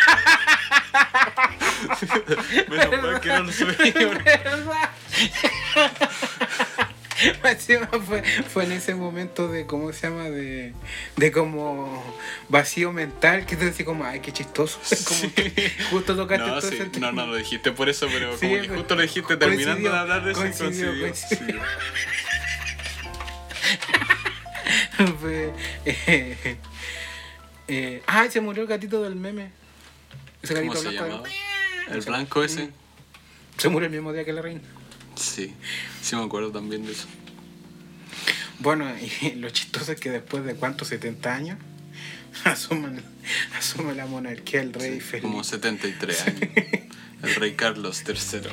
Menos 2.69 3.01
mal 3.01 3.21
que 3.21 3.29
no 3.29 3.43
lo 3.43 3.51
subí. 3.51 3.93
Fue, 8.07 8.23
fue 8.23 8.63
en 8.65 8.71
ese 8.71 8.95
momento 8.95 9.47
de, 9.47 9.65
¿cómo 9.65 9.91
se 9.93 10.07
llama? 10.09 10.29
De, 10.29 10.73
de 11.15 11.31
como 11.31 12.03
vacío 12.49 12.91
mental, 12.91 13.45
que 13.45 13.55
te 13.55 13.65
decís 13.65 13.85
como, 13.85 14.05
ay, 14.05 14.19
qué 14.19 14.31
chistoso. 14.31 14.79
Como 15.07 15.33
que 15.33 15.71
justo 15.89 16.15
tocaste 16.15 16.45
No, 16.45 16.59
todo 16.59 16.69
sí, 16.69 16.77
ese 16.79 16.99
no, 16.99 17.11
no 17.11 17.25
lo 17.27 17.35
dijiste 17.35 17.71
por 17.71 17.89
eso, 17.89 18.07
pero 18.11 18.37
Sí, 18.37 18.47
como 18.47 18.53
que 18.53 18.61
pero 18.61 18.75
justo 18.75 18.95
lo 18.95 19.01
dijiste 19.01 19.37
terminando 19.37 19.89
coincidió, 19.89 19.91
de 19.91 19.97
hablar 19.97 20.23
de 20.23 20.31
eso 20.31 20.41
coincidió, 20.41 20.99
coincidió. 20.99 21.61
Fue, 25.19 25.53
eh, 25.85 26.57
eh, 27.67 28.01
ah, 28.07 28.27
se 28.29 28.41
murió 28.41 28.63
el 28.63 28.69
gatito 28.69 29.03
del 29.03 29.15
meme. 29.15 29.51
Ese 30.41 30.55
¿Cómo 30.55 30.73
gatito 30.73 30.91
se. 30.91 31.93
¿El 31.93 32.01
blanco 32.01 32.43
ese? 32.43 32.71
Se 33.57 33.69
murió 33.69 33.87
el 33.87 33.93
mismo 33.93 34.13
día 34.13 34.23
que 34.25 34.33
la 34.33 34.41
reina. 34.41 34.61
Sí, 35.17 35.53
sí 36.01 36.15
me 36.15 36.23
acuerdo 36.23 36.51
también 36.51 36.85
de 36.85 36.91
eso. 36.93 37.07
Bueno, 38.59 38.85
y 39.21 39.31
lo 39.35 39.49
chistoso 39.49 39.91
es 39.91 39.99
que 39.99 40.09
después 40.09 40.43
de 40.45 40.55
cuántos, 40.55 40.87
70 40.89 41.33
años, 41.35 41.57
asumen, 42.43 43.01
asume 43.57 43.95
la 43.95 44.05
monarquía 44.05 44.61
el 44.61 44.73
rey 44.73 44.95
Sí, 44.95 44.99
Felipe. 45.01 45.27
como 45.27 45.43
73 45.43 46.21
años. 46.27 46.41
El 47.23 47.35
rey 47.35 47.53
Carlos 47.55 48.03
III. 48.07 48.15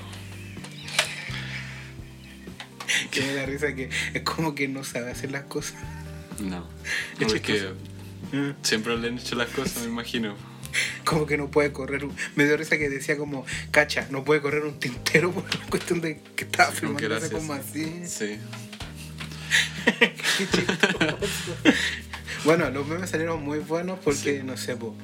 Que 3.11 3.21
me 3.23 3.35
da 3.35 3.47
risa 3.47 3.75
que 3.75 3.89
es 4.13 4.23
como 4.23 4.55
que 4.55 4.69
no 4.69 4.85
sabe 4.85 5.11
hacer 5.11 5.31
las 5.31 5.45
cosas. 5.45 5.75
No, 6.41 6.69
Es 7.19 7.27
porque 7.33 7.41
chistoso. 7.55 7.75
Mm. 8.33 8.51
siempre 8.63 8.97
le 8.99 9.09
han 9.09 9.19
hecho 9.19 9.35
las 9.37 9.49
cosas, 9.51 9.83
me 9.83 9.89
imagino. 9.89 10.37
Como 11.05 11.27
que 11.27 11.37
no 11.37 11.51
puede 11.51 11.73
correr. 11.73 12.05
un- 12.05 12.15
Me 12.37 12.45
dio 12.45 12.57
risa 12.57 12.79
que 12.79 12.89
decía 12.89 13.17
como, 13.17 13.45
cacha, 13.71 14.07
no 14.11 14.25
puede 14.25 14.41
correr 14.41 14.65
un 14.65 14.79
tintero 14.79 15.31
por 15.33 15.45
la 15.55 15.67
cuestión 15.67 16.01
de 16.01 16.21
que 16.37 16.45
estaba 16.45 16.71
Sí, 16.73 16.87
así, 17.13 17.31
como 17.31 17.53
así. 17.55 18.03
Sí. 18.07 18.39
Qué 20.39 21.75
bueno, 22.45 22.69
los 22.71 22.87
memes 22.87 23.11
salieron 23.11 23.43
muy 23.43 23.59
buenos 23.59 23.99
porque, 24.03 24.39
Sí. 24.39 24.43
no 24.45 24.57
sé, 24.57 24.77
po, 24.77 24.95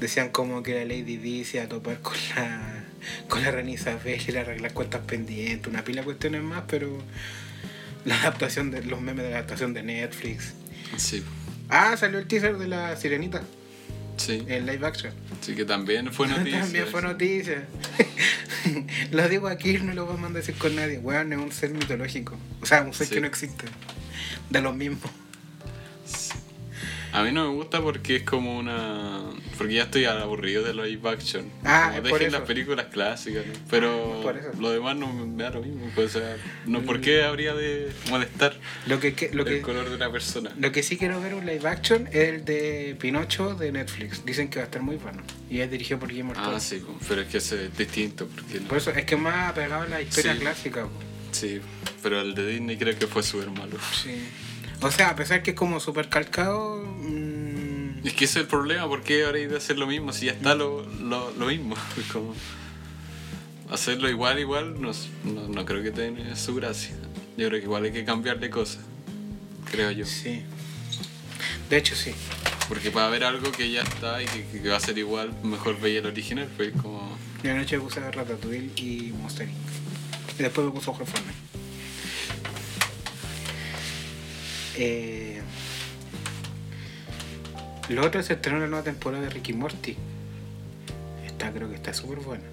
decían 0.00 0.30
como 0.30 0.62
que 0.62 0.74
la 0.74 0.84
Lady 0.84 1.16
Di 1.16 1.44
se 1.44 1.58
iba 1.58 1.66
a 1.66 1.68
topar 1.68 2.00
con 2.00 2.14
la, 2.36 2.84
con 3.28 3.42
la 3.42 3.50
reina 3.50 3.70
Isabel 3.72 4.20
y 4.26 4.32
le 4.32 4.38
arreglar 4.40 4.72
cuentas 4.72 5.02
pendientes, 5.06 5.66
una 5.66 5.84
pila 5.84 6.00
de 6.00 6.04
cuestiones 6.06 6.42
más, 6.42 6.64
pero 6.68 6.96
la 8.04 8.18
adaptación 8.20 8.70
de 8.70 8.82
los 8.84 9.00
memes 9.00 9.24
de 9.24 9.30
la 9.30 9.36
adaptación 9.38 9.74
de 9.74 9.82
Netflix. 9.82 10.54
Sí, 10.96 11.22
Ah, 11.70 11.96
salió 11.98 12.18
el 12.18 12.26
teaser 12.26 12.56
de 12.56 12.66
la 12.68 12.96
sirenita, 12.96 13.42
sí. 14.18 14.44
el 14.48 14.66
live 14.66 14.86
action. 14.86 15.12
Sí, 15.40 15.54
que 15.54 15.64
también 15.64 16.12
fue 16.12 16.28
noticia. 16.28 16.60
También 16.60 16.86
fue 16.88 17.02
noticia. 17.02 17.66
lo 19.12 19.28
digo 19.28 19.48
aquí, 19.48 19.78
no 19.78 19.94
lo 19.94 20.06
vamos 20.06 20.30
a 20.30 20.34
decir 20.34 20.54
con 20.56 20.74
nadie. 20.76 20.98
Weón, 20.98 21.32
es 21.32 21.38
un 21.38 21.50
ser 21.52 21.70
mitológico. 21.70 22.36
O 22.60 22.66
sea, 22.66 22.82
un 22.82 22.92
ser 22.92 23.06
Sí. 23.06 23.14
que 23.14 23.20
no 23.20 23.26
existe. 23.26 23.64
De 24.50 24.60
lo 24.60 24.72
mismo. 24.72 24.98
A 27.12 27.22
mí 27.22 27.32
no 27.32 27.48
me 27.48 27.54
gusta 27.54 27.80
porque 27.80 28.16
es 28.16 28.22
como 28.22 28.58
una. 28.58 29.20
Porque 29.56 29.74
ya 29.74 29.84
estoy 29.84 30.04
aburrido 30.04 30.62
de 30.62 30.74
live 30.74 31.08
action. 31.08 31.50
Ah, 31.64 31.86
Como 31.94 31.96
es 31.96 32.10
por 32.10 32.18
dejen 32.20 32.28
eso. 32.28 32.38
las 32.38 32.46
películas 32.46 32.86
clásicas, 32.92 33.46
¿no? 33.46 33.52
Pero 33.70 34.18
Ah, 34.20 34.22
por 34.22 34.58
lo 34.60 34.70
demás 34.70 34.94
no 34.96 35.12
me 35.12 35.42
da 35.42 35.50
lo 35.50 35.62
mismo. 35.62 35.90
pues, 35.94 36.14
o 36.14 36.18
sea, 36.20 36.36
no, 36.66 36.82
¿por 36.82 37.00
qué 37.00 37.22
habría 37.24 37.54
de 37.54 37.90
molestar 38.10 38.54
Lo 38.86 39.00
que, 39.00 39.14
que- 39.14 39.30
lo 39.32 39.42
el 39.44 39.48
que, 39.56 39.60
color 39.62 39.88
de 39.88 39.96
una 39.96 40.12
persona? 40.12 40.52
lo 40.58 40.70
que 40.70 40.82
sí 40.82 40.96
quiero 40.96 41.20
ver 41.20 41.34
un 41.34 41.46
live 41.46 41.66
action 41.68 42.06
es 42.08 42.28
el 42.28 42.44
de 42.44 42.96
Pinocho 43.00 43.54
de 43.54 43.72
Netflix. 43.72 44.24
Dicen 44.24 44.48
que 44.48 44.58
va 44.58 44.64
a 44.64 44.66
estar 44.66 44.82
muy 44.82 44.96
bueno. 44.96 45.22
Y 45.50 45.60
es 45.60 45.70
dirigido 45.70 45.98
por 45.98 46.08
Guillermo 46.10 46.34
Ah, 46.36 46.60
sí, 46.60 46.84
pero 47.08 47.22
es 47.22 47.28
que 47.28 47.38
ese 47.38 47.64
es 47.66 47.76
distinto. 47.76 48.28
Porque 48.32 48.60
Por 48.60 48.76
eso 48.78 48.90
es 48.90 49.04
que 49.06 49.16
más 49.16 49.50
apegado 49.50 49.82
a 49.82 49.86
la 49.88 50.00
historia 50.02 50.34
Sí. 50.34 50.40
clásica. 50.40 50.86
Sí, 51.32 51.60
pero 52.02 52.20
el 52.20 52.34
de 52.34 52.46
Disney 52.46 52.76
creo 52.76 52.98
que 52.98 53.06
fue 53.06 53.22
súper 53.22 53.50
malo. 53.50 53.76
Sí. 53.92 54.28
O 54.80 54.90
sea, 54.90 55.10
a 55.10 55.16
pesar 55.16 55.42
que 55.42 55.50
es 55.50 55.56
como 55.56 55.80
súper 55.80 56.08
calcado. 56.08 56.82
mm, 56.84 58.06
Es 58.06 58.12
que 58.14 58.24
ese 58.26 58.38
es 58.38 58.44
el 58.44 58.46
problema, 58.46 58.86
¿por 58.88 59.02
qué 59.02 59.24
ahora 59.24 59.38
hay 59.38 59.46
de 59.46 59.56
hacer 59.56 59.78
lo 59.78 59.86
mismo? 59.86 60.12
Si 60.12 60.26
ya 60.26 60.32
está 60.32 60.54
lo, 60.54 60.82
lo, 61.00 61.32
lo 61.32 61.46
mismo. 61.46 61.74
Como. 62.12 62.34
Hacerlo 63.70 64.08
igual, 64.08 64.38
igual, 64.38 64.80
no, 64.80 64.92
no, 65.24 65.48
no 65.48 65.64
creo 65.66 65.82
que 65.82 65.90
tenga 65.90 66.34
su 66.36 66.54
gracia. 66.54 66.94
Yo 67.36 67.48
creo 67.48 67.60
que 67.60 67.66
igual 67.66 67.84
hay 67.84 67.92
que 67.92 68.04
cambiarle 68.04 68.48
cosas. 68.50 68.80
Creo 69.70 69.90
yo. 69.90 70.06
Sí. 70.06 70.42
De 71.68 71.76
hecho, 71.76 71.94
sí. 71.94 72.12
Porque 72.68 72.90
para 72.90 73.08
ver 73.10 73.24
algo 73.24 73.50
que 73.52 73.70
ya 73.70 73.82
está 73.82 74.22
y 74.22 74.26
que, 74.26 74.60
que 74.62 74.68
va 74.68 74.76
a 74.76 74.80
ser 74.80 74.96
igual, 74.96 75.32
mejor 75.42 75.78
veía 75.80 75.98
el 75.98 76.06
original, 76.06 76.48
pues 76.56 76.72
como. 76.80 77.16
Yo 77.42 77.50
anoche 77.52 77.76
me 77.76 77.84
puse 77.84 78.00
a 78.00 78.10
Ratatouille 78.10 78.70
y 78.76 79.12
Monster 79.20 79.48
Inc. 79.48 79.56
Y 80.38 80.42
después 80.44 80.66
me 80.66 80.72
puse 80.72 80.90
a 80.90 80.94
Fortnite. 80.94 81.47
Eh, 84.80 85.40
lo 87.88 88.06
otro 88.06 88.22
se 88.22 88.34
estrenó 88.34 88.60
la 88.60 88.68
nueva 88.68 88.84
temporada 88.84 89.24
de 89.24 89.30
Ricky 89.30 89.52
Morty. 89.52 89.96
Esta 91.26 91.50
creo 91.50 91.68
que 91.68 91.74
está 91.74 91.92
súper 91.92 92.18
buena. 92.18 92.44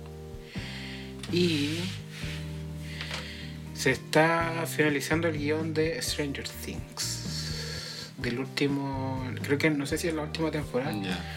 Y 1.32 1.80
se 3.76 3.92
está 3.92 4.66
finalizando 4.66 5.28
el 5.28 5.38
guion 5.38 5.74
de 5.76 6.02
Stranger 6.02 6.48
Things. 6.48 8.12
Del 8.18 8.40
último. 8.40 9.24
Creo 9.44 9.60
que 9.60 9.70
no 9.70 9.86
sé 9.86 10.00
si 10.00 10.08
es 10.08 10.16
la 10.16 10.24
última 10.24 10.50
temporada. 10.50 10.94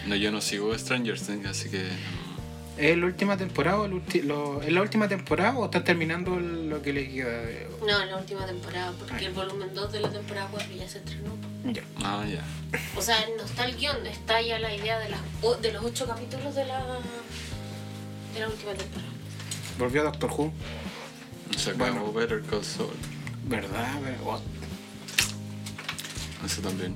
No, 0.07 0.15
yo 0.15 0.31
no 0.31 0.41
sigo 0.41 0.75
Stranger 0.75 1.19
Things, 1.19 1.45
así 1.45 1.69
que. 1.69 1.83
¿Es 2.79 2.97
la 2.97 3.05
última 3.07 3.35
temporada 3.35 3.79
o 3.81 3.85
el 3.85 3.91
ulti- 3.93 4.23
lo- 4.23 4.61
¿Es 4.61 4.71
la 4.71 4.81
última 4.81 5.07
temporada 5.09 5.57
o 5.57 5.65
están 5.65 5.83
terminando 5.83 6.37
el- 6.37 6.69
lo 6.69 6.81
que 6.81 6.93
le 6.93 7.09
queda? 7.09 7.29
de- 7.41 7.67
No, 7.85 8.05
la 8.05 8.17
última 8.17 8.45
temporada, 8.45 8.93
porque 8.97 9.25
el 9.25 9.33
volumen 9.33 9.73
2 9.73 9.91
de 9.91 9.99
la 9.99 10.09
temporada 10.09 10.47
4 10.49 10.73
ya 10.73 10.87
se 10.87 10.99
estrenó. 10.99 11.35
Ya. 11.65 11.81
Ah, 12.01 12.25
ya. 12.25 12.41
O 12.97 13.01
sea, 13.01 13.17
no 13.37 13.43
está 13.43 13.65
el 13.65 13.75
guion, 13.75 14.05
está 14.07 14.41
ya 14.41 14.59
la 14.59 14.73
idea 14.73 14.97
de, 14.99 15.09
las, 15.09 15.19
de 15.61 15.71
los 15.73 15.83
8 15.83 16.05
capítulos 16.07 16.55
de 16.55 16.65
la, 16.65 16.79
de 18.33 18.39
la 18.39 18.47
última 18.47 18.73
temporada. 18.73 19.09
Volvió 19.77 20.03
Doctor 20.03 20.31
Who. 20.31 20.53
Se 21.57 21.71
acabó 21.71 21.91
Bueno. 21.91 22.13
Better 22.13 22.41
Call 22.49 22.63
Saul. 22.63 22.93
¿Verdad? 23.45 24.01
Ver- 24.01 24.17
oh, 24.25 24.39
Eso 26.45 26.61
también. 26.61 26.95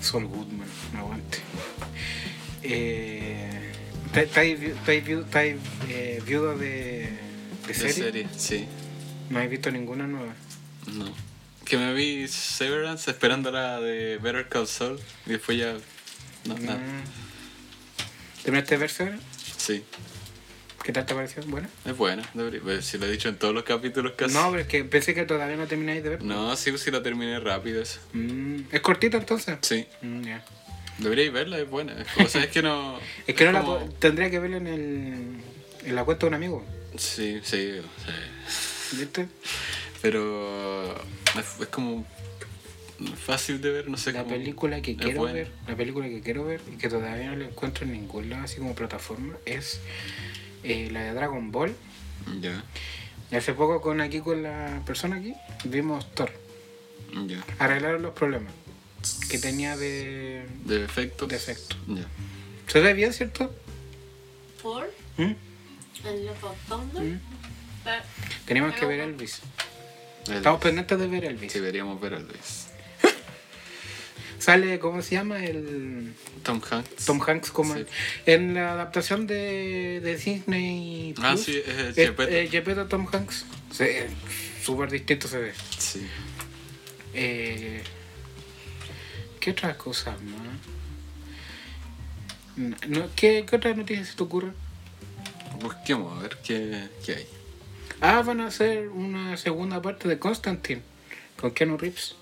Saul 0.00 0.26
Goodman, 0.26 0.66
no 0.92 0.98
aguante. 1.00 1.38
Eh, 2.62 3.47
¿está- 3.47 3.47
¿Estáis 4.22 4.58
eh, 5.88 6.22
viudo 6.26 6.56
de, 6.56 6.66
de 6.66 7.08
De 7.66 7.74
serie? 7.74 7.92
serie, 7.92 8.28
sí. 8.36 8.66
No 9.30 9.38
habéis 9.38 9.50
visto 9.52 9.70
ninguna 9.70 10.06
nueva. 10.06 10.34
No. 10.92 11.12
Que 11.64 11.76
me 11.76 11.92
vi 11.92 12.26
Severance 12.28 13.10
esperando 13.10 13.50
la 13.50 13.80
de 13.80 14.18
Better 14.18 14.48
Call 14.48 14.66
Saul 14.66 14.98
y 15.26 15.30
después 15.30 15.58
ya. 15.58 15.74
No, 16.46 16.58
nada. 16.58 16.78
Mm. 16.78 17.04
¿Terminaste 18.42 18.74
de 18.74 18.80
ver 18.80 18.90
Severance? 18.90 19.24
Sí. 19.58 19.84
¿Qué 20.82 20.92
tal 20.92 21.04
te 21.04 21.14
pareció? 21.14 21.42
¿Buena? 21.44 21.68
Es 21.84 21.94
buena, 21.96 22.22
debería. 22.32 22.60
pues, 22.62 22.86
si 22.86 22.96
lo 22.96 23.04
he 23.04 23.10
dicho 23.10 23.28
en 23.28 23.36
todos 23.36 23.52
los 23.52 23.64
capítulos 23.64 24.12
casi. 24.16 24.32
No, 24.32 24.48
pero 24.50 24.62
es 24.62 24.68
que 24.68 24.84
pensé 24.84 25.12
que 25.12 25.26
todavía 25.26 25.56
no 25.56 25.66
termináis 25.66 26.02
de 26.02 26.08
ver. 26.10 26.22
No, 26.22 26.56
sí, 26.56 26.76
sí 26.78 26.90
la 26.90 27.02
terminé 27.02 27.38
rápido 27.40 27.82
eso. 27.82 28.00
Mm, 28.14 28.60
¿Es 28.72 28.80
cortita 28.80 29.18
entonces? 29.18 29.58
Sí. 29.60 29.86
Mm, 30.00 30.22
ya. 30.22 30.44
Deberíais 30.98 31.32
verla, 31.32 31.58
es 31.58 31.68
buena. 31.70 31.94
O 32.24 32.28
sea, 32.28 32.42
es 32.44 32.50
que 32.50 32.62
no. 32.62 32.98
Es 33.26 33.34
que 33.34 33.44
no 33.44 33.52
la 33.52 33.60
como- 33.62 33.78
tendría 33.98 34.30
que 34.30 34.38
verla 34.38 34.56
en, 34.58 34.66
el, 34.66 35.14
en 35.84 35.94
la 35.94 36.04
cuenta 36.04 36.26
de 36.26 36.28
un 36.28 36.34
amigo. 36.34 36.64
Sí, 36.96 37.40
sí, 37.42 37.80
sí. 38.04 38.96
¿Viste? 38.96 39.28
Pero. 40.02 40.94
Es, 41.38 41.60
es 41.60 41.66
como. 41.68 42.04
Fácil 43.24 43.60
de 43.60 43.70
ver, 43.70 43.88
no 43.88 43.96
sé 43.96 44.10
La 44.12 44.24
cómo- 44.24 44.34
película 44.34 44.82
que 44.82 44.90
es 44.92 44.96
quiero 44.98 45.20
buena. 45.20 45.34
ver, 45.34 45.52
la 45.68 45.76
película 45.76 46.08
que 46.08 46.20
quiero 46.20 46.44
ver 46.44 46.60
y 46.72 46.78
que 46.78 46.88
todavía 46.88 47.30
no 47.30 47.36
la 47.36 47.44
encuentro 47.44 47.84
en 47.84 47.92
ningún 47.92 48.28
lado 48.28 48.42
así 48.42 48.56
como 48.58 48.74
plataforma 48.74 49.34
es 49.46 49.80
eh, 50.64 50.88
la 50.90 51.02
de 51.04 51.12
Dragon 51.12 51.52
Ball. 51.52 51.76
Ya, 52.40 52.64
Y 53.30 53.36
hace 53.36 53.52
poco 53.54 53.80
con 53.80 54.00
aquí 54.00 54.18
con 54.18 54.42
la 54.42 54.82
persona 54.84 55.14
aquí 55.16 55.32
vimos 55.62 56.12
Thor. 56.14 56.32
ya. 57.28 57.44
Arreglaron 57.60 58.02
los 58.02 58.14
problemas 58.14 58.52
que 59.30 59.38
tenía 59.38 59.76
de, 59.76 60.44
De 60.64 60.84
efectos. 60.84 61.28
de 61.28 61.36
efecto. 61.36 61.76
Ya. 61.86 62.06
¿Se 62.66 62.80
ve 62.80 62.92
bien, 62.94 63.12
cierto? 63.12 63.54
¿Por? 64.62 64.92
¿Mm? 65.16 65.22
¿En 66.04 66.26
Love 66.26 66.44
of 66.44 66.56
Thunder? 66.68 67.02
¿Mm? 67.02 67.20
Pero- 67.84 68.02
Teníamos 68.46 68.74
que 68.74 68.86
ver 68.86 69.00
Elvis. 69.00 69.40
El- 70.28 70.34
Estamos 70.36 70.60
pendientes 70.60 70.98
de 70.98 71.06
ver 71.06 71.24
Elvis. 71.24 71.52
Sí, 71.52 71.58
deberíamos 71.58 72.00
ver 72.00 72.14
a 72.14 72.18
Luis. 72.18 72.66
Sale, 74.38 74.78
¿cómo 74.78 75.02
se 75.02 75.14
llama? 75.16 75.44
El 75.44 76.12
Tom 76.42 76.60
Hanks. 76.70 77.06
Tom 77.06 77.20
Hanks 77.26 77.50
como 77.50 77.74
Sí. 77.74 77.80
el- 78.26 78.34
en 78.34 78.54
la 78.54 78.72
adaptación 78.72 79.26
de, 79.26 80.00
de 80.02 80.16
Disney 80.16 81.14
Ah, 81.22 81.36
sí, 81.36 81.60
es 81.66 81.94
Gepetto. 82.50 82.82
eh, 82.82 82.86
Tom 82.88 83.06
Hanks. 83.12 83.46
Sí, 83.72 83.84
súper 84.62 84.90
distinto 84.90 85.26
se 85.28 85.38
ve. 85.38 85.52
Sí. 85.78 86.06
Eh, 87.14 87.82
¿Qué 89.38 89.50
otras 89.50 89.76
cosas 89.76 90.20
más? 90.22 90.58
No, 92.88 93.08
¿qué, 93.14 93.46
¿Qué 93.48 93.56
otras 93.56 93.76
noticias 93.76 94.08
se 94.08 94.16
te 94.16 94.22
ocurren? 94.22 94.54
Busquemos 95.60 96.18
a 96.18 96.22
ver 96.22 96.38
qué, 96.42 96.88
qué 97.04 97.14
hay. 97.14 97.26
Ah, 98.00 98.22
van 98.22 98.40
a 98.40 98.46
hacer 98.46 98.88
una 98.88 99.36
segunda 99.36 99.82
parte 99.82 100.08
de 100.08 100.18
Constantine 100.18 100.82
con 101.40 101.52
Keanu 101.52 101.76
Reeves. 101.76 102.16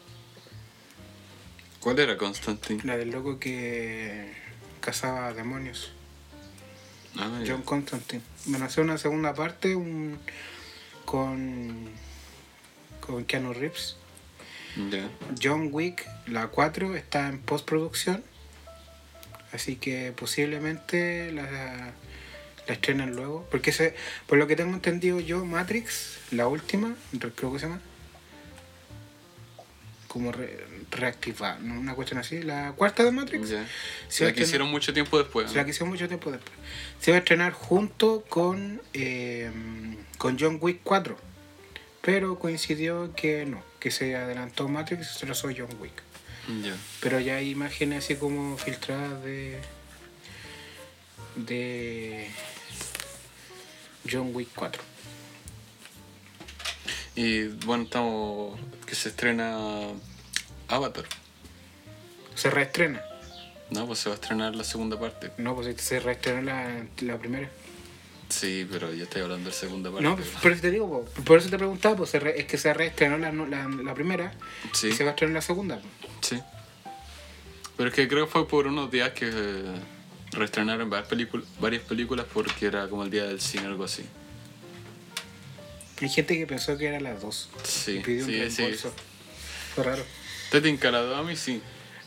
¿Cuál 1.81 1.99
era 1.99 2.17
Constantine? 2.17 2.83
La 2.85 2.97
del 2.97 3.11
loco 3.11 3.39
que 3.39 4.33
cazaba 4.81 5.33
demonios. 5.33 5.93
Ah. 7.17 7.43
John 7.47 7.62
Constantine. 7.62 8.23
Van 8.47 8.62
a 8.62 8.67
hacer 8.67 8.85
una 8.85 8.99
segunda 8.99 9.35
parte 9.35 9.75
un, 9.75 10.19
con, 11.05 11.89
con 13.01 13.25
Keanu 13.25 13.53
Reeves. 13.53 13.97
John 15.43 15.68
Wick, 15.72 16.07
la 16.27 16.49
4, 16.49 16.97
está 16.97 17.29
en 17.29 17.39
postproducción. 17.39 18.22
Así 19.53 19.77
que 19.77 20.12
posiblemente 20.12 21.33
la, 21.33 21.93
la 22.66 22.72
estrenen 22.74 23.16
luego. 23.16 23.47
Porque 23.51 23.72
se, 23.72 23.95
por 24.27 24.37
lo 24.39 24.47
que 24.47 24.57
tengo 24.57 24.74
entendido 24.74 25.18
yo, 25.20 25.45
Matrix, 25.45 26.18
la 26.31 26.47
última, 26.49 26.95
re- 27.12 27.31
creo 27.35 27.53
que 27.53 27.59
se 27.61 27.66
llama. 27.66 27.81
Como 30.09 30.33
re- 30.33 30.64
reactivar, 30.91 31.61
¿no? 31.61 31.79
una 31.79 31.95
cuestión 31.95 32.18
así. 32.20 32.43
La 32.43 32.72
cuarta 32.72 33.03
de 33.05 33.11
Matrix. 33.12 33.53
Se 34.09 34.24
la 34.24 34.33
que 34.33 34.43
hicieron 34.43 34.70
mucho 34.70 34.93
tiempo 34.93 35.18
después. 35.18 35.51
Se 35.51 35.57
la 35.57 35.64
que 35.64 35.70
hicieron 35.70 35.91
mucho 35.91 36.09
tiempo 36.09 36.31
después. 36.31 36.53
Se 37.01 37.11
va 37.11 37.16
a 37.16 37.20
estrenar 37.20 37.53
junto 37.53 38.22
con, 38.29 38.81
eh, 38.95 39.51
con 40.18 40.39
John 40.39 40.59
Wick 40.61 40.81
4. 40.83 41.16
Pero 42.03 42.39
coincidió 42.39 43.14
que 43.16 43.45
no, 43.47 43.61
que 43.81 43.91
se 43.91 44.16
adelantó 44.16 44.68
Matrix 44.68 45.09
se 45.18 45.27
trazó 45.27 45.49
John 45.57 45.68
Wick. 45.81 46.03
Pero 47.01 47.18
ya 47.18 47.37
hay 47.37 47.51
imágenes 47.51 48.05
así 48.05 48.16
como 48.16 48.57
filtradas 48.57 49.22
de. 49.24 49.59
de. 51.35 52.31
John 54.09 54.31
Wick 54.33 54.51
4. 54.55 54.83
Y 57.16 57.49
bueno, 57.49 57.85
estamos. 57.85 58.61
que 58.87 58.95
se 58.95 59.09
estrena 59.09 59.89
Avatar. 60.68 61.05
Se 62.37 62.51
reestrena. 62.51 63.03
No, 63.70 63.87
pues 63.87 63.99
se 63.99 64.09
va 64.09 64.14
a 64.14 64.18
estrenar 64.20 64.55
la 64.55 64.62
segunda 64.62 64.99
parte. 64.99 65.33
No, 65.39 65.57
pues 65.57 65.81
se 65.81 65.99
reestrenó 65.99 66.43
la, 66.43 66.87
la 67.01 67.18
primera. 67.18 67.51
Sí, 68.29 68.66
pero 68.70 68.93
yo 68.93 69.05
estoy 69.05 69.22
hablando 69.22 69.49
de 69.49 69.55
la 69.55 69.61
segunda 69.61 69.91
parte. 69.91 70.03
No, 70.05 70.16
por 70.43 70.51
eso 70.53 70.61
te 70.62 70.70
digo, 70.70 70.89
po, 70.89 71.22
por 71.22 71.39
eso 71.39 71.49
te 71.49 71.57
preguntaba, 71.59 71.97
pues 71.97 72.12
es 72.14 72.45
que 72.45 72.59
se 72.59 72.74
reestrenó 72.74 73.18
la, 73.18 73.31
la, 73.33 73.68
la 73.68 73.95
primera 73.95 74.33
Sí, 74.72 74.89
y 74.89 74.93
se 74.93 75.05
va 75.05 75.11
a 75.11 75.12
estrenar 75.12 75.35
la 75.35 75.43
segunda. 75.43 75.81
sí. 76.20 76.41
Pero 77.77 77.91
es 77.91 77.95
que 77.95 78.09
creo 78.09 78.24
que 78.24 78.33
fue 78.33 78.49
por 78.49 78.66
unos 78.66 78.91
días 78.91 79.11
que 79.11 79.29
eh, 79.31 79.62
reestrenaron 80.33 80.89
varias, 80.89 81.09
película- 81.11 81.45
varias 81.61 81.83
películas 81.83 82.24
porque 82.33 82.66
era 82.66 82.89
como 82.89 83.03
el 83.05 83.11
día 83.11 83.24
del 83.27 83.39
cine 83.41 83.64
o 83.64 83.68
algo 83.68 83.85
así. 83.85 84.03
Hay 86.01 86.09
gente 86.09 86.37
que 86.39 86.47
pensó 86.47 86.77
que 86.77 86.87
era 86.87 87.01
las 87.01 87.20
dos. 87.20 87.49
Sí, 87.64 87.99
un 87.99 88.05
sí, 88.05 88.51
sí. 88.51 88.89
Fue 89.74 89.85
raro. 89.85 90.03
¿Te 90.51 90.61
tinca 90.61 90.91
la 90.91 91.01
dos? 91.03 91.18
A 91.18 91.22
mí 91.22 91.37
sí. 91.37 91.61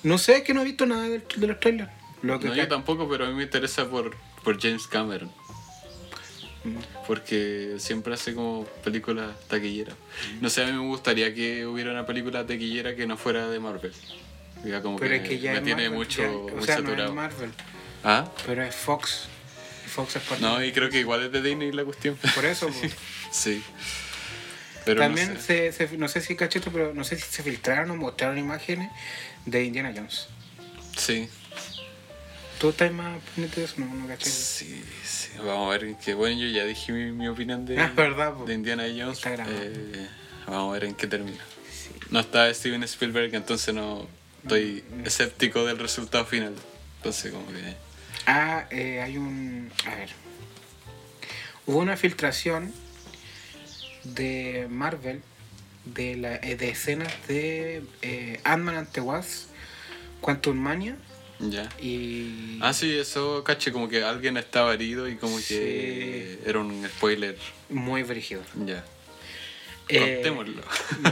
No 0.04 0.18
sé, 0.18 0.38
es 0.38 0.44
que 0.44 0.54
no 0.54 0.62
he 0.62 0.66
visto 0.66 0.86
nada 0.86 1.04
del- 1.08 1.24
de, 1.36 1.48
los 1.48 1.60
trailers. 1.60 1.92
Lo 2.22 2.40
que 2.40 2.48
No, 2.48 2.56
yo 2.56 2.68
tampoco, 2.68 3.08
pero 3.08 3.26
a 3.26 3.30
mí 3.30 3.36
me 3.36 3.44
interesa 3.44 3.88
por, 3.90 4.16
por 4.44 4.60
James 4.62 4.88
Cameron. 4.88 5.32
Porque 7.08 7.76
siempre 7.80 8.14
hace 8.14 8.34
como 8.34 8.66
películas 8.84 9.32
taquilleras. 9.48 9.96
No 10.42 10.50
sé, 10.50 10.64
a 10.64 10.68
mí 10.68 10.74
me 10.74 10.88
gustaría 10.88 11.34
que 11.34 11.66
hubiera 11.66 11.92
una 11.92 12.06
película 12.06 12.46
taquillera 12.46 12.96
que 12.96 13.08
no 13.08 13.18
fuera 13.18 13.48
de 13.50 13.60
Marvel. 13.60 13.94
Diga, 14.64 14.82
como 14.82 14.98
Pero 14.98 15.12
que, 15.12 15.24
es 15.24 15.30
que 15.30 15.40
ya 15.40 15.54
me 15.54 15.62
tiene 15.62 15.84
Marvel, 15.84 15.98
mucho, 15.98 16.22
ya- 16.22 16.28
muy 16.54 16.62
o 16.62 16.66
sea, 16.66 16.76
no 16.78 16.82
saturado. 16.84 17.10
es 17.10 17.16
Marvel, 17.16 17.52
¿Ah? 18.04 18.32
pero 18.46 18.64
es 18.64 18.76
Fox. 18.76 19.28
Fox 19.88 20.18
es 20.18 20.22
parte 20.24 20.44
No, 20.44 20.64
y 20.64 20.72
creo 20.72 20.90
que 20.90 21.00
igual 21.00 21.24
es 21.24 21.32
de 21.32 21.42
Disney 21.42 21.72
la 21.72 21.84
cuestión. 21.86 22.18
Por 22.36 22.46
eso, 22.46 22.68
pues. 22.80 22.94
sí. 23.32 23.64
Pero 24.86 25.02
También 25.02 25.34
no 25.36 25.40
sé. 25.40 25.72
se, 25.72 25.88
se- 25.88 25.98
no 25.98 26.08
sé 26.08 26.22
si 26.22 26.36
cacheto, 26.36 26.72
pero 26.72 26.94
no 26.94 27.04
sé 27.04 27.16
si 27.18 27.24
se 27.24 27.44
filtraron 27.44 27.92
o 27.92 27.96
mostraron 27.96 28.38
imágenes 28.38 28.90
de 29.46 29.64
Indiana 29.64 29.94
Jones. 29.96 30.28
Sí. 30.98 31.30
¿Tú 32.60 32.70
estás 32.70 32.92
más 32.92 33.20
pendiente 33.36 33.62
de 33.62 33.66
eso? 33.66 33.76
No, 33.78 33.86
no 33.94 34.08
caché. 34.08 34.30
Sí, 34.30 34.84
sí. 35.04 35.30
Vamos 35.38 35.74
a 35.74 35.78
ver 35.78 35.96
que 35.98 36.14
bueno, 36.14 36.40
yo 36.42 36.48
ya 36.48 36.66
dije 36.66 36.92
mi, 36.92 37.12
mi 37.12 37.28
opinión 37.28 37.66
de, 37.66 37.80
Ah, 37.80 37.92
verdad, 37.96 38.34
de 38.46 38.54
Indiana 38.54 38.84
Jones. 38.84 39.22
Eh, 39.26 40.10
vamos 40.46 40.70
a 40.72 40.74
ver 40.74 40.84
en 40.86 40.96
qué 40.96 41.08
termina. 41.08 41.38
No 42.10 42.20
está 42.20 42.54
Steven 42.54 42.84
Spielberg, 42.84 43.34
entonces 43.36 43.74
no 43.74 44.08
estoy 44.44 44.84
Mm. 44.92 45.06
escéptico 45.06 45.66
del 45.66 45.80
resultado 45.80 46.26
final. 46.26 46.54
Entonces 46.98 47.32
como 47.32 47.48
que 47.48 47.76
Ah, 48.26 48.66
eh, 48.72 49.02
hay 49.02 49.18
un. 49.18 49.72
A 49.86 49.96
ver. 49.96 50.10
Hubo 51.66 51.78
una 51.80 51.96
filtración 51.96 52.74
de 54.04 54.68
Marvel 54.70 55.22
de, 55.86 56.16
la, 56.18 56.36
eh, 56.38 56.56
de 56.58 56.70
escenas 56.70 57.14
de 57.28 57.84
eh, 58.02 58.40
Ant-Man 58.44 58.76
and 58.76 58.92
the 58.92 59.02
Wasp, 59.02 59.50
Quantum 60.22 60.58
Mania 60.58 60.96
ya. 61.40 61.70
y. 61.82 62.60
Ah, 62.62 62.74
sí, 62.74 62.98
eso 62.98 63.44
caché, 63.44 63.72
como 63.72 63.88
que 63.90 64.04
alguien 64.04 64.38
estaba 64.38 64.74
herido 64.74 65.08
y 65.08 65.16
como 65.16 65.38
que 65.48 66.40
era 66.46 66.60
un 66.60 66.86
spoiler. 66.88 67.38
Muy 67.70 68.04
brígido. 68.04 68.42
Ya. 68.66 68.84
Eh, 69.88 70.16
Contémoslo. 70.16 70.62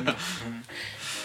no. 0.03 0.15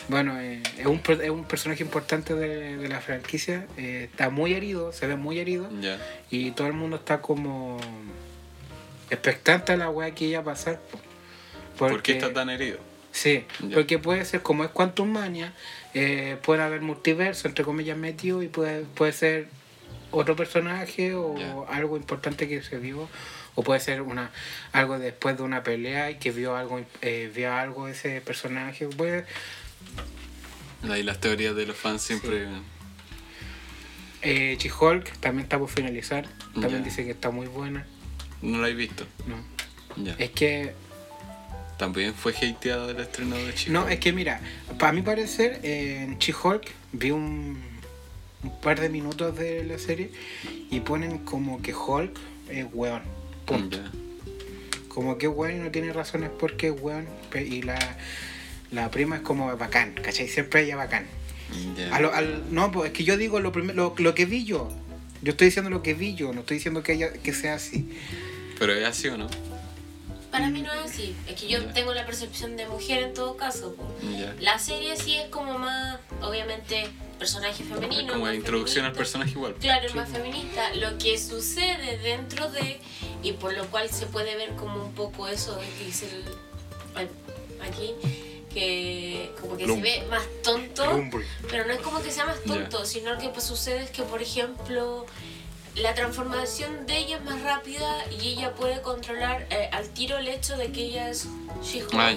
Bueno, 0.09 0.39
eh, 0.41 0.61
es, 0.79 0.87
un, 0.87 1.01
es 1.23 1.31
un 1.31 1.45
personaje 1.45 1.83
importante 1.85 2.35
de, 2.35 2.77
de 2.77 2.89
la 2.89 3.01
franquicia. 3.01 3.69
eh, 3.77 4.09
está 4.11 4.31
muy 4.31 4.53
herido, 4.53 4.93
se 4.93 5.07
ve 5.07 5.15
muy 5.15 5.39
herido. 5.39 5.71
Y 6.29 6.51
todo 6.51 6.67
el 6.67 6.73
mundo 6.73 6.97
está 6.97 7.23
como 7.23 7.79
expectante 9.11 9.73
a 9.73 9.77
la 9.77 9.91
weá 9.91 10.13
que 10.13 10.25
iba 10.27 10.41
a 10.41 10.45
pasar. 10.45 10.81
po. 10.91 10.99
¿Por 11.79 12.03
qué 12.03 12.13
está 12.13 12.33
tan 12.33 12.51
herido? 12.51 12.79
Sí, 13.13 13.45
porque 13.73 13.99
puede 13.99 14.25
ser 14.25 14.43
como 14.43 14.65
es 14.65 14.71
Quantum 14.71 15.09
Mania, 15.11 15.55
eh, 15.95 16.39
puede 16.43 16.63
haber 16.63 16.81
multiverso, 16.81 17.49
entre 17.49 17.65
comillas, 17.65 17.97
metido 17.97 18.43
y 18.43 18.49
puede, 18.49 18.83
puede 18.85 19.13
ser 19.13 19.49
otro 20.11 20.37
personaje 20.37 21.15
o 21.15 21.67
algo 21.69 21.97
importante 21.97 22.49
que 22.49 22.63
se 22.63 22.79
vio. 22.79 23.09
O 23.55 23.63
puede 23.63 23.81
ser 23.81 24.01
una 24.01 24.31
algo 24.73 24.99
después 24.99 25.37
de 25.37 25.43
una 25.43 25.63
pelea 25.63 26.11
y 26.11 26.15
que 26.17 26.31
vio 26.31 26.57
algo 26.57 26.81
eh, 27.03 27.31
vio 27.35 27.53
algo 27.53 27.87
ese 27.87 28.21
personaje. 28.23 28.87
Puede, 28.89 29.27
Ahí 30.91 31.03
las 31.03 31.21
teorías 31.21 31.55
de 31.55 31.67
los 31.67 31.77
fans 31.77 32.01
siempre. 32.03 32.47
eh, 34.23 34.57
She-Hulk 34.59 35.19
también 35.19 35.45
está 35.45 35.59
por 35.59 35.69
finalizar. 35.69 36.27
También 36.55 36.83
dice 36.85 37.05
que 37.05 37.11
está 37.11 37.31
muy 37.31 37.47
buena. 37.47 37.87
No 38.41 38.59
la 38.59 38.69
he 38.69 38.75
visto. 38.75 39.07
No. 39.27 39.37
Es 40.19 40.31
que 40.31 40.75
También 41.79 42.15
fue 42.15 42.33
hateado 42.33 42.91
el 42.91 43.01
estreno 43.01 43.37
de. 43.37 43.53
No, 43.69 43.89
es 43.89 43.99
que 43.99 44.13
mira, 44.13 44.41
para 44.79 44.93
mi 44.93 45.03
parecer, 45.03 45.61
en 45.63 46.19
She-Hulk 46.19 46.63
vi 46.93 47.11
un, 47.11 47.61
un 48.43 48.61
par 48.61 48.81
de 48.81 48.89
minutos 48.89 49.37
de 49.37 49.65
la 49.65 49.79
serie 49.79 50.11
y 50.71 50.81
ponen 50.81 51.19
como 51.19 51.61
que 51.63 51.75
Hulk 51.75 52.17
es 52.51 52.67
weón. 52.73 53.03
Punto. 53.47 53.79
Como 54.89 55.19
que 55.19 55.27
es 55.27 55.33
weón 55.35 55.57
y 55.57 55.61
no 55.61 55.71
tiene 55.71 55.93
razones 55.93 56.31
por 56.31 56.57
qué 56.57 56.69
es 56.69 56.75
weón. 56.81 57.07
Y 57.35 57.63
la, 57.63 57.79
la 58.71 58.91
prima 58.91 59.17
es 59.17 59.23
como 59.23 59.55
bacán, 59.57 59.95
¿cachai? 59.95 60.29
Siempre 60.29 60.63
ella 60.63 60.77
bacán. 60.77 61.07
A 61.91 62.01
lo- 62.01 62.15
al- 62.15 62.45
no, 62.51 62.71
pues 62.71 62.93
es 62.93 62.97
que 62.97 63.05
yo 63.05 63.17
digo 63.17 63.41
lo, 63.41 63.53
primer- 63.53 63.75
lo, 63.75 63.95
lo 63.99 64.15
que 64.15 64.25
vi 64.27 64.45
yo. 64.45 64.71
Yo 65.23 65.33
estoy 65.33 65.47
diciendo 65.49 65.71
lo 65.71 65.83
que 65.83 65.95
vi 65.95 66.15
yo, 66.15 66.33
no 66.33 66.41
estoy 66.41 66.57
diciendo 66.59 66.83
que 66.83 66.93
ella 66.95 67.13
que 67.13 67.33
sea 67.33 67.55
así. 67.55 67.89
Pero 68.59 68.73
es 68.75 68.85
así 68.87 69.09
o 69.09 69.17
no? 69.19 69.29
Para 70.33 70.49
mí 70.49 70.63
no 70.63 70.73
es 70.73 70.91
así. 70.91 71.15
Es 71.29 71.39
que 71.41 71.47
yo 71.47 71.65
tengo 71.73 71.93
la 71.95 72.05
percepción 72.07 72.57
de 72.57 72.67
mujer 72.67 73.03
en 73.05 73.15
todo 73.15 73.37
caso. 73.37 73.77
La 74.41 74.59
serie 74.59 74.97
sí 74.97 75.15
es 75.17 75.29
como 75.29 75.59
más, 75.59 75.99
obviamente, 76.23 76.89
personaje 77.19 77.63
femenino. 77.63 78.15
Como 78.15 78.25
más 78.25 78.35
introducción 78.35 78.87
al 78.87 78.93
feminista. 78.93 78.99
personaje 78.99 79.31
igual. 79.33 79.55
Claro, 79.61 79.87
es 79.87 79.95
más 79.95 80.09
feminista. 80.09 80.75
Lo 80.75 80.97
que 80.99 81.19
sucede 81.19 81.99
dentro 81.99 82.51
de, 82.51 82.81
y 83.23 83.33
por 83.33 83.53
lo 83.57 83.67
cual 83.67 83.89
se 83.91 84.07
puede 84.07 84.35
ver 84.37 84.57
como 84.57 84.83
un 84.83 84.93
poco 84.95 85.29
eso 85.29 85.57
que 85.79 85.85
dice 85.85 86.09
el- 86.97 87.09
aquí, 87.63 87.93
que 88.53 89.31
como 89.41 89.57
que 89.57 89.67
se 89.67 89.81
ve 89.81 90.03
más 90.11 90.23
tonto, 90.43 90.85
pero 91.51 91.65
no 91.67 91.73
es 91.73 91.81
como 91.81 92.03
que 92.03 92.11
sea 92.11 92.25
más 92.27 92.43
tonto, 92.43 92.85
sino 92.87 93.17
que 93.19 93.29
pues, 93.29 93.45
sucede 93.45 93.83
es 93.85 93.91
que, 93.91 94.03
por 94.03 94.21
ejemplo, 94.21 95.07
la 95.77 95.95
transformación 95.95 96.87
de 96.87 96.99
ella 96.99 97.17
es 97.17 97.25
más 97.25 97.43
rápida 97.43 98.05
y 98.11 98.29
ella 98.29 98.55
puede 98.55 98.83
controlar 98.83 99.47
eh, 99.51 99.69
al 99.73 99.89
tiro 99.91 100.19
el 100.19 100.29
hecho 100.29 100.57
de 100.57 100.71
que 100.71 100.83
ella 100.85 101.09
es 101.09 101.27
She-Hulk. 101.63 101.95
Ah. 101.95 102.13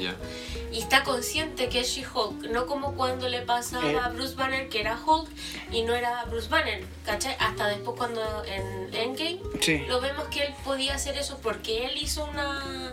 Y 0.71 0.79
está 0.79 1.03
consciente 1.03 1.69
que 1.69 1.79
es 1.79 1.87
She-Hulk, 1.87 2.49
no 2.51 2.65
como 2.67 2.95
cuando 2.95 3.29
le 3.29 3.41
pasaba 3.43 3.89
Eh. 3.89 3.97
a 3.97 4.09
Bruce 4.09 4.35
Banner 4.35 4.67
que 4.67 4.81
era 4.81 4.99
Hulk 5.03 5.29
y 5.71 5.83
no 5.83 5.93
era 5.95 6.25
Bruce 6.25 6.49
Banner, 6.49 6.83
¿cachai? 7.05 7.37
Hasta 7.39 7.67
después 7.67 7.95
cuando 7.97 8.21
en 8.45 8.93
Endgame 8.93 9.39
Sí. 9.61 9.77
lo 9.87 10.01
vemos 10.01 10.25
que 10.27 10.43
él 10.43 10.53
podía 10.65 10.95
hacer 10.95 11.17
eso 11.17 11.37
porque 11.41 11.85
él 11.85 11.93
hizo 11.97 12.25
una 12.25 12.91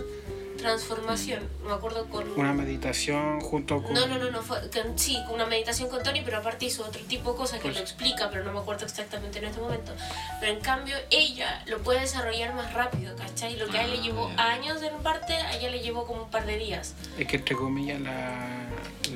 transformación, 0.62 1.48
me 1.66 1.72
acuerdo 1.72 2.06
con... 2.06 2.24
Una 2.38 2.52
meditación 2.52 3.40
junto 3.40 3.82
con. 3.82 3.92
No, 3.94 4.06
no, 4.06 4.18
no, 4.18 4.30
no, 4.30 4.42
fue, 4.42 4.58
con- 4.70 4.98
sí, 4.98 5.18
una 5.30 5.46
meditación 5.46 5.88
con 5.90 6.02
Tony, 6.02 6.22
pero 6.24 6.38
aparte 6.38 6.64
hizo 6.66 6.84
otro 6.84 7.02
tipo 7.04 7.32
de 7.32 7.36
cosas 7.38 7.58
que 7.58 7.64
Pues- 7.64 7.74
lo 7.76 7.80
explica, 7.82 8.30
pero 8.30 8.44
no 8.44 8.52
me 8.52 8.60
acuerdo 8.60 8.84
exactamente 8.86 9.38
en 9.38 9.46
este 9.46 9.60
momento. 9.60 9.92
Pero 10.40 10.52
en 10.52 10.60
cambio 10.60 10.96
ella 11.10 11.62
lo 11.66 11.78
puede 11.82 12.00
desarrollar 12.00 12.54
más 12.54 12.72
rápido, 12.72 13.14
¿cachai? 13.16 13.56
Lo 13.56 13.68
que 13.68 13.78
a 13.78 13.84
él 13.84 13.90
le 13.92 13.98
Ah, 13.98 14.02
llevó 14.02 14.30
ya. 14.36 14.50
años 14.52 14.82
en 14.82 14.94
parte, 15.02 15.34
a 15.34 15.56
ella 15.56 15.70
le 15.70 15.80
llevó 15.80 16.06
como 16.06 16.22
un 16.24 16.30
par 16.30 16.46
de 16.46 16.56
días. 16.58 16.94
Es 17.18 17.26
que 17.26 17.36
entre 17.36 17.54
comillas 17.56 18.00
la, 18.00 18.46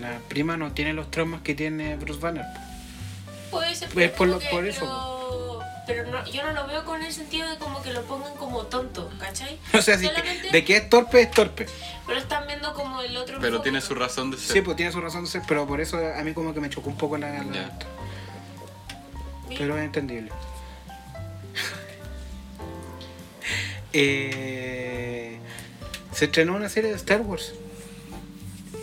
la 0.01 0.18
prima 0.28 0.57
no 0.57 0.72
tiene 0.72 0.92
los 0.92 1.11
traumas 1.11 1.42
que 1.42 1.55
tiene 1.55 1.97
Bruce 1.97 2.20
Banner. 2.20 2.44
Puede 3.51 3.74
ser, 3.74 3.88
Es 3.88 3.94
pero 3.94 4.12
por 4.14 4.28
lo- 4.28 4.40
por 4.51 4.66
eso, 4.66 4.80
Pero, 4.80 5.45
pero 5.87 6.05
no, 6.11 6.24
yo 6.26 6.43
no 6.45 6.53
lo 6.53 6.66
veo 6.66 6.84
con 6.84 7.03
el 7.03 7.12
sentido 7.12 7.49
de 7.49 7.57
como 7.59 7.80
que 7.82 7.93
lo 7.93 8.03
pongan 8.03 8.34
como 8.37 8.62
tonto, 8.66 9.11
¿cachai? 9.18 9.59
O 9.74 9.80
sea, 9.82 9.97
si 9.99 10.09
que- 10.09 10.51
de 10.51 10.64
que 10.64 10.76
es 10.76 10.89
torpe, 10.91 11.20
es 11.22 11.30
torpe. 11.30 11.66
Pero 12.07 12.18
están 12.20 12.47
viendo 12.47 12.72
como 12.74 13.01
el 13.03 13.16
otro 13.16 13.39
Pero 13.41 13.61
tiene 13.62 13.78
¿no? 13.80 13.84
su 13.84 13.95
razón 13.95 14.30
de 14.30 14.37
ser. 14.39 14.53
Sí, 14.57 14.61
pues 14.62 14.76
tiene 14.76 14.93
su 14.93 15.01
razón 15.01 15.24
de 15.24 15.30
ser, 15.30 15.43
pero 15.47 15.66
por 15.66 15.80
eso 15.80 15.97
a 15.99 16.22
mí 16.22 16.32
como 16.34 16.53
que 16.55 16.61
me 16.61 16.70
chocó 16.70 16.89
un 16.91 16.97
poco 16.99 17.16
la... 17.18 17.30
la-. 17.45 17.78
Pero 19.57 19.76
es 19.78 19.84
entendible. 19.84 20.30
Eh, 23.99 25.39
se 26.12 26.26
estrenó 26.26 26.55
una 26.55 26.68
serie 26.68 26.91
de 26.91 26.97
Star 26.97 27.22
Wars. 27.22 27.55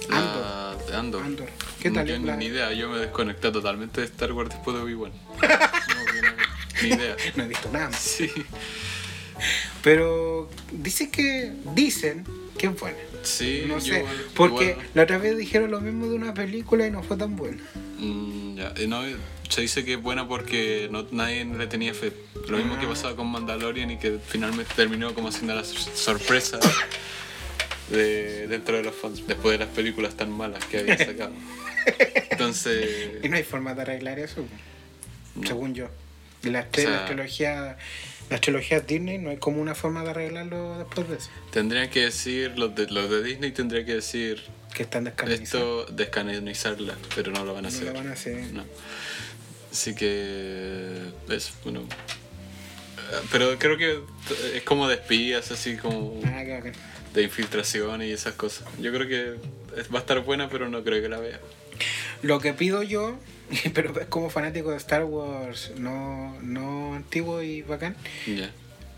Andor. 0.10 0.95
Andor. 0.95 1.24
Andor. 1.24 1.49
¿Qué 1.80 1.91
tal? 1.91 2.08
Yo 2.08 2.18
La- 2.20 2.36
ni 2.36 2.45
idea, 2.45 2.72
yo 2.74 2.89
me 2.89 2.97
desconecté 2.97 3.51
totalmente 3.51 4.01
de 4.01 4.08
Star 4.08 4.32
Wars 4.32 4.49
después 4.49 4.76
de 4.76 4.82
Obi-Wan. 4.84 5.12
No, 6.89 6.89
que 6.89 6.95
no- 6.95 7.01
ni 7.03 7.03
idea. 7.03 7.15
No 7.36 7.43
he 7.43 7.47
visto 7.47 7.69
nada 7.71 7.89
más. 7.89 7.99
Sí. 7.99 8.29
Pero 9.81 10.49
dicen 10.71 11.11
que 11.11 11.51
dicen 11.75 12.25
que 12.57 12.67
es 12.67 12.79
buena. 12.79 12.97
Sí, 13.23 13.63
No 13.67 13.79
sé, 13.79 13.99
igual- 13.99 14.25
porque 14.36 14.71
igual- 14.71 14.88
la 14.93 15.03
otra 15.03 15.17
vez 15.17 15.38
dijeron 15.38 15.71
lo 15.71 15.81
mismo 15.81 16.07
de 16.07 16.15
una 16.15 16.34
película 16.34 16.86
y 16.88 16.91
no 16.91 17.03
fue 17.03 17.17
tan 17.17 17.36
buena. 17.36 17.61
Mm, 17.99 18.55
ya, 18.57 18.73
no, 18.88 19.01
se 19.49 19.61
dice 19.61 19.84
que 19.86 19.93
es 19.93 20.01
buena 20.01 20.27
porque 20.27 20.88
no, 20.91 21.05
nadie 21.11 21.45
le 21.45 21.67
tenía 21.67 21.93
fe. 21.93 22.11
Lo 22.47 22.57
mismo 22.57 22.77
que 22.79 22.86
Ah. 22.86 22.89
pasaba 22.89 23.15
con 23.15 23.27
Mandalorian 23.27 23.91
y 23.91 23.97
que 23.97 24.19
finalmente 24.27 24.73
terminó 24.75 25.13
como 25.13 25.29
haciendo 25.29 25.55
la 25.55 25.63
sor- 25.63 25.95
sorpresa 25.95 26.59
de, 27.89 28.47
dentro 28.47 28.75
de 28.77 28.84
los 28.84 28.95
fans, 28.95 29.25
después 29.27 29.57
de 29.57 29.65
las 29.65 29.73
películas 29.73 30.15
tan 30.15 30.31
malas 30.31 30.63
que 30.65 30.79
había 30.79 30.97
sacado. 30.97 31.34
Entonces, 32.31 33.23
Y 33.23 33.29
no 33.29 33.36
hay 33.38 33.43
forma 33.43 33.73
de 33.73 33.81
arreglar 33.81 34.19
eso, 34.19 34.45
no. 35.36 35.47
según 35.47 35.73
yo. 35.73 35.88
Las, 36.44 36.70
tres, 36.72 36.86
O 36.86 36.89
sea- 36.89 36.98
las 37.00 37.06
trilogías 37.08 37.76
las 38.30 38.41
trilogías 38.41 38.88
Disney 38.88 39.18
no 39.18 39.30
hay 39.30 39.38
como 39.38 39.62
una 39.62 39.76
forma 39.76 40.04
de 40.04 40.10
arreglarlo 40.12 40.78
después 40.80 41.08
de 41.10 41.18
eso. 41.18 41.30
tendrían 41.52 41.89
que 41.89 42.02
decir, 42.06 42.58
los 42.58 42.74
de, 42.74 42.88
los 42.88 43.10
de 43.10 43.22
Disney 43.22 43.52
tendrían 43.52 43.86
que 43.86 43.96
decir 43.96 44.41
Que 44.74 44.84
están 44.84 45.04
descanonizados. 45.04 45.82
esto, 45.89 45.94
descanonizarla, 45.96 46.96
pero 47.16 47.32
no 47.32 47.44
lo 47.46 47.54
van 47.54 47.66
a 47.66 47.70
No 47.70 47.76
hacer. 47.76 47.88
lo 47.88 47.94
van 47.94 48.08
a 48.08 48.14
hacer. 48.14 48.54
No. 48.54 48.64
Así 49.72 49.94
que 49.96 50.98
es 51.30 51.54
bueno. 51.64 51.82
Eh, 51.82 53.26
Pero 53.32 53.58
creo 53.60 53.78
que 53.78 54.00
es 54.56 54.64
como 54.64 54.88
de 54.88 54.96
espías, 54.96 55.52
así 55.52 55.76
como 55.78 56.20
Ah, 56.26 56.41
qué 56.44 56.54
bacán. 56.54 56.74
de 57.14 57.24
infiltración 57.24 58.02
y 58.02 58.12
esas 58.12 58.34
cosas. 58.34 58.68
Yo 58.80 58.91
creo 58.94 59.08
que 59.08 59.84
va 59.94 60.00
a 60.00 60.02
estar 60.02 60.20
buena, 60.22 60.50
pero 60.50 60.70
no 60.70 60.84
creo 60.84 61.02
que 61.02 61.10
la 61.10 61.20
vea. 61.20 61.39
Lo 62.22 62.39
que 62.39 62.54
pido 62.54 62.82
yo, 62.84 63.18
pero 63.74 64.00
es 64.00 64.08
como 64.08 64.30
fanático 64.30 64.72
de 64.72 64.78
Star 64.78 65.04
Wars 65.06 65.72
no, 65.78 66.39
no 66.41 66.96
antiguo 66.96 67.41
y 67.41 67.62
bacán, 67.62 67.96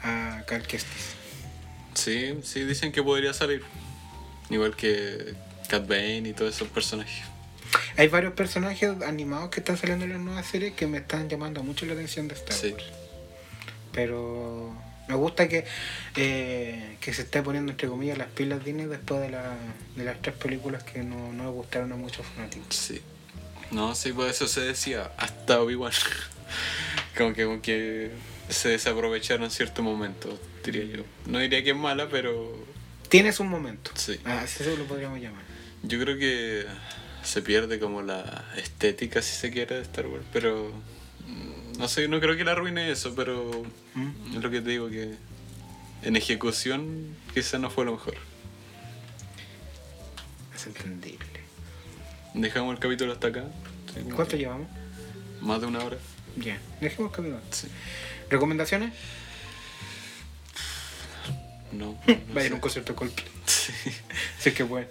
a 0.02 0.44
Cal 0.46 0.66
Kestis. 0.68 1.16
Sí, 1.94 2.38
sí, 2.44 2.64
dicen 2.66 2.92
que 2.92 3.02
podría 3.02 3.34
salir. 3.34 3.64
Igual 4.50 4.76
que 4.76 5.34
Cat 5.70 5.88
Bane 5.88 6.30
y 6.30 6.34
todos 6.34 6.56
esos 6.56 6.68
personajes. 6.68 7.24
Hay 7.98 8.08
varios 8.10 8.34
personajes 8.34 8.92
animados 9.08 9.50
que 9.50 9.60
están 9.62 9.78
saliendo 9.78 10.06
en 10.06 10.12
las 10.12 10.20
nuevas 10.22 10.46
series 10.46 10.74
que 10.74 10.88
me 10.88 11.00
están 11.00 11.30
llamando 11.30 11.64
mucho 11.64 11.86
la 11.86 11.94
atención 11.94 12.28
de 12.28 12.36
Star 12.36 12.54
Sí. 12.54 12.72
Wars. 12.72 12.86
Pero 13.92 14.74
me 15.08 15.16
gusta 15.16 15.48
que, 15.48 15.66
eh, 16.16 16.98
que 17.00 17.14
se 17.14 17.24
esté 17.24 17.42
poniendo 17.42 17.72
entre 17.72 17.88
comillas 17.88 18.18
las 18.18 18.28
pilas 18.28 18.64
Disney 18.64 18.86
después 18.86 19.22
de, 19.22 19.30
la, 19.30 19.56
de 19.96 20.04
las 20.04 20.22
tres 20.22 20.36
películas 20.36 20.84
que 20.84 21.04
no, 21.04 21.32
no 21.34 21.46
le 21.46 21.50
gustaron 21.50 21.92
a 21.94 21.96
muchos 21.96 22.26
fanáticos. 22.28 22.76
Sí. 22.76 23.02
No, 23.72 23.96
sí, 23.96 24.14
por 24.14 24.30
eso 24.30 24.48
se 24.48 24.62
decía 24.62 25.12
hasta 25.18 25.60
Obi-Wan. 25.62 25.92
como 27.18 27.34
que, 27.34 27.46
como 27.46 27.62
que 27.62 28.12
se 28.50 28.70
desaprovecharon 28.70 29.46
en 29.46 29.52
cierto 29.52 29.82
momento, 29.84 30.40
diría 30.64 30.84
yo. 30.86 31.04
No 31.26 31.40
diría 31.40 31.64
que 31.64 31.72
es 31.72 31.76
mala, 31.76 32.08
pero 32.10 32.56
Tienes 33.10 33.40
un 33.40 33.50
momento. 33.50 33.92
Sí. 33.96 34.20
Ah, 34.26 34.42
así 34.44 34.64
se 34.64 34.76
lo 34.76 34.86
podríamos 34.86 35.20
llamar. 35.20 35.44
yo 35.84 36.00
creo 36.00 36.18
que 36.18 36.66
se 37.24 37.42
pierde 37.42 37.80
como 37.80 38.02
la 38.02 38.46
estética, 38.58 39.22
si 39.22 39.34
se 39.36 39.52
quiere, 39.52 39.76
de 39.76 39.82
Star 39.82 40.08
Wars. 40.08 40.26
Pero 40.34 40.72
mm, 41.28 41.78
no 41.80 41.88
sé, 41.88 42.08
no 42.08 42.20
creo 42.20 42.36
que 42.36 42.44
la 42.44 42.52
arruine 42.54 42.92
eso, 42.92 43.14
pero 43.16 43.64
¿Mm? 43.94 44.36
es 44.38 44.44
lo 44.44 44.50
que 44.52 44.62
te 44.62 44.70
digo 44.72 44.90
que 44.90 45.16
en 46.04 46.16
ejecución 46.16 47.16
quizá 47.34 47.58
no 47.58 47.70
fue 47.70 47.86
lo 47.86 47.94
mejor. 47.94 48.16
Es 50.54 50.68
entendible. 50.68 51.26
Dejamos 52.36 52.74
el 52.74 52.80
capítulo 52.80 53.14
hasta 53.14 53.28
acá. 53.28 53.44
¿Cuánto 54.14 54.36
llevamos? 54.36 54.68
Más 55.42 55.62
de 55.62 55.68
una 55.68 55.80
hora. 55.80 55.98
Ya. 56.36 56.58
Dejemos 56.82 57.12
el 57.12 57.16
capítulo. 57.16 57.42
Sí. 57.50 57.68
¿Recomendaciones? 58.30 58.92
No. 61.72 61.98
no 62.08 62.18
Vayan 62.34 62.52
a 62.52 62.56
un 62.56 62.62
concierto 62.62 62.94
de 62.94 62.98
Coldplay. 63.00 63.28
Sí. 63.46 63.72
Sí, 64.40 64.52
que 64.52 64.64
bueno. 64.64 64.88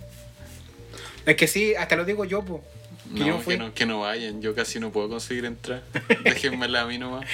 Es 1.27 1.37
que 1.37 1.47
sí, 1.47 1.75
hasta 1.75 1.97
lo 1.97 2.05
digo 2.05 2.25
yo, 2.25 2.45
po. 2.45 2.65
Que 3.13 3.21
No, 3.21 3.27
yo 3.27 3.45
que 3.45 3.57
no, 3.57 3.75
que 3.75 3.87
no 3.87 4.01
vayan. 4.01 4.41
Yo 4.41 4.55
casi 4.55 4.81
no 4.81 4.91
puedo 4.91 5.09
conseguir 5.09 5.45
entrar. 5.45 5.83
Déjenmela 6.25 6.81
a 6.81 6.87
mí 6.87 6.99
nomás. 6.99 7.27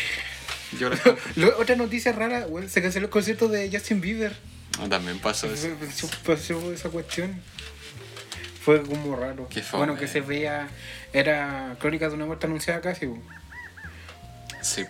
Yo 0.78 0.90
las 0.90 1.00
otra 1.58 1.76
noticia 1.76 2.12
rara, 2.12 2.44
güey, 2.44 2.68
se 2.68 2.82
canceló 2.82 3.06
el 3.06 3.10
concierto 3.10 3.48
de 3.48 3.70
Justin 3.72 4.00
Bieber. 4.00 4.36
Ah, 4.78 4.88
También 4.88 5.18
pasó 5.18 5.46
eso. 5.52 5.68
Pasó 6.24 6.72
esa 6.72 6.90
cuestión. 6.90 7.40
Fue 8.60 8.82
como 8.82 9.16
raro. 9.16 9.48
Qué 9.48 9.62
fome. 9.62 9.86
bueno, 9.86 9.98
que 10.00 10.06
se 10.06 10.20
veía. 10.20 10.68
Era 11.12 11.76
crónica 11.80 12.08
de 12.08 12.14
una 12.14 12.26
muerte 12.26 12.46
anunciada 12.46 12.80
casi. 12.80 13.08
Sí. 14.62 14.84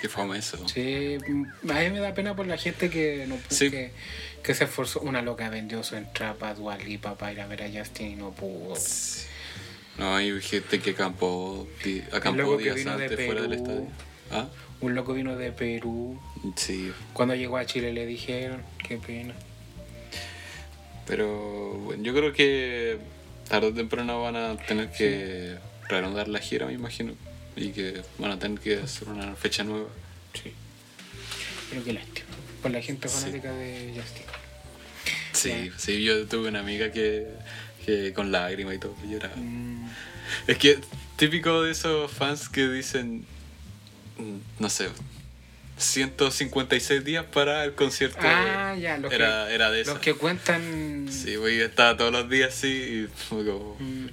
Qué 0.00 0.08
fome 0.08 0.38
eso. 0.38 0.66
Sí, 0.68 1.16
a 1.16 1.74
mí 1.80 1.90
me 1.90 2.00
da 2.00 2.14
pena 2.14 2.34
por 2.36 2.46
la 2.46 2.56
gente 2.58 2.90
que 2.90 3.24
no 3.26 3.36
pudo, 3.36 3.56
Sí. 3.56 3.70
que, 3.70 3.92
que 4.42 4.54
se 4.54 4.64
esforzó. 4.64 5.00
Una 5.00 5.22
loca 5.22 5.48
vendió 5.48 5.82
su 5.82 5.96
entrada 5.96 6.34
para 6.34 6.54
Dua 6.54 6.76
Lipa 6.76 7.14
para 7.16 7.32
ir 7.32 7.40
a 7.40 7.46
ver 7.46 7.62
a 7.62 7.68
Justin 7.72 8.12
y 8.12 8.16
no 8.16 8.30
pudo. 8.32 8.74
No, 9.98 10.14
hay 10.16 10.38
gente 10.42 10.80
que 10.80 10.90
acampó, 10.90 11.66
acampó 12.12 12.56
que 12.58 12.64
días 12.64 12.84
de 12.84 12.90
antes 12.90 13.26
fuera 13.26 13.42
del 13.42 13.54
estadio. 13.54 13.86
¿Ah? 14.30 14.46
Un 14.80 14.94
loco 14.94 15.14
vino 15.14 15.36
de 15.36 15.52
Perú. 15.52 16.20
Sí. 16.56 16.92
Cuando 17.14 17.34
llegó 17.34 17.56
a 17.56 17.64
Chile 17.64 17.92
le 17.94 18.04
dijeron, 18.04 18.62
qué 18.86 18.98
pena. 18.98 19.34
Pero 21.06 21.72
bueno, 21.84 22.02
yo 22.02 22.12
creo 22.14 22.32
que 22.32 22.98
tarde 23.48 23.68
o 23.68 23.74
temprano 23.74 24.22
van 24.22 24.36
a 24.36 24.56
tener 24.56 24.90
que 24.90 25.56
reanudar 25.88 26.28
la 26.28 26.40
gira, 26.40 26.66
me 26.66 26.72
imagino. 26.72 27.14
Y 27.54 27.70
que 27.70 28.02
van 28.18 28.32
a 28.32 28.38
tener 28.38 28.58
que 28.60 28.76
hacer 28.78 29.08
una 29.08 29.34
fecha 29.36 29.64
nueva. 29.64 29.88
Sí. 30.34 30.52
Pero 31.70 31.84
qué 31.84 31.92
lástima. 31.94 32.26
Por 32.62 32.70
la 32.70 32.82
gente 32.82 33.08
Sí. 33.08 33.18
fanática 33.20 33.52
de 33.52 33.94
Justin. 33.96 34.22
Sí, 35.32 35.70
sí, 35.76 36.02
yo 36.02 36.26
tuve 36.26 36.48
una 36.48 36.60
amiga 36.60 36.90
que, 36.90 37.26
que 37.84 38.12
con 38.12 38.32
lágrimas 38.32 38.74
y 38.74 38.78
todo 38.78 38.96
lloraba. 39.08 39.36
Mm, 39.36 39.88
Es 40.48 40.58
que 40.58 40.78
típico 41.16 41.62
de 41.62 41.70
esos 41.72 42.10
fans 42.10 42.48
que 42.48 42.68
dicen, 42.68 43.24
mm, 44.18 44.38
no 44.62 44.68
sé, 44.70 44.88
156 45.76 47.04
días 47.04 47.24
para 47.32 47.64
el 47.64 47.74
concierto. 47.74 48.18
Ah, 48.22 48.74
ya, 48.80 48.96
los 48.98 49.12
era, 49.12 49.46
que, 49.48 49.54
era 49.54 49.70
de 49.70 49.78
los 49.80 49.88
eso. 49.88 50.00
que 50.00 50.14
cuentan. 50.14 51.06
Sí, 51.10 51.36
güey, 51.36 51.60
estaba 51.60 51.96
todos 51.96 52.12
los 52.12 52.28
días 52.30 52.48
así 52.54 53.08
y 53.08 53.28
como... 53.28 53.76
Mm, 53.78 54.06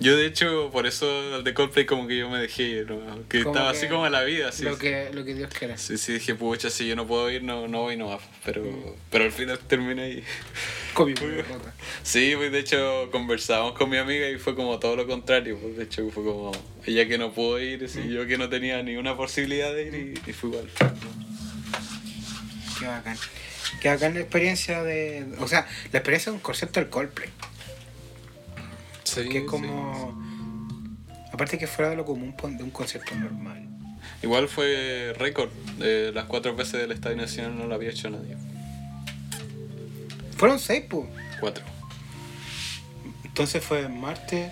Yo 0.00 0.16
de 0.16 0.26
hecho, 0.26 0.70
por 0.72 0.86
eso 0.86 1.36
el 1.36 1.44
de 1.44 1.54
Coldplay 1.54 1.86
como 1.86 2.06
que 2.08 2.16
yo 2.18 2.28
me 2.28 2.38
dejé 2.38 2.84
¿no? 2.86 3.26
que 3.28 3.42
Como 3.42 3.54
estaba 3.54 3.72
que 3.72 3.78
así 3.78 3.88
como 3.88 4.04
a 4.04 4.10
la 4.10 4.22
vida, 4.24 4.48
así. 4.48 4.64
lo, 4.64 4.76
que, 4.78 5.10
lo 5.12 5.24
que 5.24 5.34
Dios 5.34 5.52
quiera. 5.56 5.76
Sí, 5.78 5.96
sí, 5.96 6.14
dije, 6.14 6.34
pucha, 6.34 6.70
si 6.70 6.86
yo 6.88 6.96
no 6.96 7.06
puedo 7.06 7.30
ir, 7.30 7.42
no, 7.42 7.68
no 7.68 7.82
voy, 7.82 7.96
no 7.96 8.08
va. 8.08 8.18
Pero, 8.44 8.96
pero 9.10 9.24
al 9.24 9.32
final 9.32 9.58
terminé 9.60 10.02
ahí. 10.02 10.24
Rota. 10.94 11.74
Sí, 12.02 12.34
pues 12.36 12.52
de 12.52 12.58
hecho 12.58 13.10
conversamos 13.10 13.72
con 13.72 13.90
mi 13.90 13.96
amiga 13.96 14.28
y 14.28 14.38
fue 14.38 14.54
como 14.54 14.78
todo 14.78 14.96
lo 14.96 15.06
contrario. 15.06 15.58
Pues 15.60 15.76
de 15.76 15.84
hecho 15.84 16.08
fue 16.10 16.24
como 16.24 16.52
ella 16.84 17.06
que 17.06 17.18
no 17.18 17.32
pudo 17.32 17.60
ir, 17.60 17.82
y 17.82 18.08
yo 18.12 18.26
que 18.26 18.38
no 18.38 18.48
tenía 18.48 18.82
ni 18.82 18.96
una 18.96 19.16
posibilidad 19.16 19.72
de 19.72 19.86
ir 19.86 19.94
y, 19.94 20.30
y 20.30 20.32
fue 20.32 20.50
igual. 20.50 20.68
Qué 22.78 22.86
bacán. 22.86 23.16
Qué 23.80 23.88
bacán 23.88 24.14
la 24.14 24.20
experiencia 24.20 24.82
de. 24.82 25.26
O 25.38 25.48
sea, 25.48 25.66
la 25.92 25.98
experiencia 25.98 26.30
de 26.30 26.36
un 26.36 26.42
concierto 26.42 26.80
del 26.80 26.88
Coldplay. 26.88 27.28
Sí, 29.04 29.28
que 29.28 29.38
es 29.38 29.44
como. 29.44 30.20
Aparte 31.32 31.58
que 31.58 31.66
fuera 31.66 31.90
de 31.90 31.96
lo 31.96 32.04
común 32.04 32.34
de 32.36 32.62
un 32.62 32.70
concierto 32.70 33.14
normal. 33.14 33.66
Igual 34.22 34.48
fue 34.48 35.14
récord. 35.18 35.50
de 35.78 36.12
las 36.12 36.26
cuatro 36.26 36.54
veces 36.54 36.80
del 36.80 36.92
Estadio 36.92 37.16
Nacional 37.16 37.56
no 37.56 37.66
lo 37.66 37.74
había 37.74 37.90
hecho 37.90 38.10
nadie. 38.10 38.36
Fueron 40.42 40.58
seis, 40.58 40.82
pues. 40.90 41.04
Cuatro. 41.38 41.64
Entonces 43.22 43.64
fue 43.64 43.88
martes, 43.88 44.50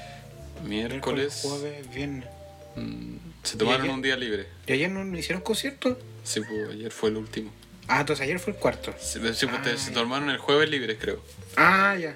Miércoles. 0.62 0.70
miércoles, 0.92 1.40
jueves, 1.42 1.90
viernes. 1.92 2.28
mm, 2.76 3.16
se 3.42 3.56
tomaron 3.56 3.80
ayer? 3.82 3.94
un 3.94 4.00
día 4.00 4.16
libre. 4.16 4.46
¿Y 4.68 4.72
ayer 4.74 4.88
no, 4.88 5.04
no 5.04 5.18
hicieron 5.18 5.42
concierto? 5.42 5.98
Sí, 6.22 6.42
pues 6.48 6.68
ayer 6.70 6.92
fue 6.92 7.08
el 7.10 7.16
último. 7.16 7.50
Ah, 7.88 7.98
entonces 8.02 8.22
ayer 8.22 8.38
fue 8.38 8.52
el 8.52 8.58
cuarto. 8.60 8.94
Sí, 9.00 9.14
sí, 9.34 9.46
pues, 9.46 9.58
Ah, 9.58 9.62
te- 9.64 9.76
se 9.78 9.88
ya. 9.88 9.94
tomaron 9.94 10.30
el 10.30 10.38
jueves 10.38 10.70
libre, 10.70 10.96
creo. 10.96 11.24
Ah, 11.56 11.96
ya. 12.00 12.14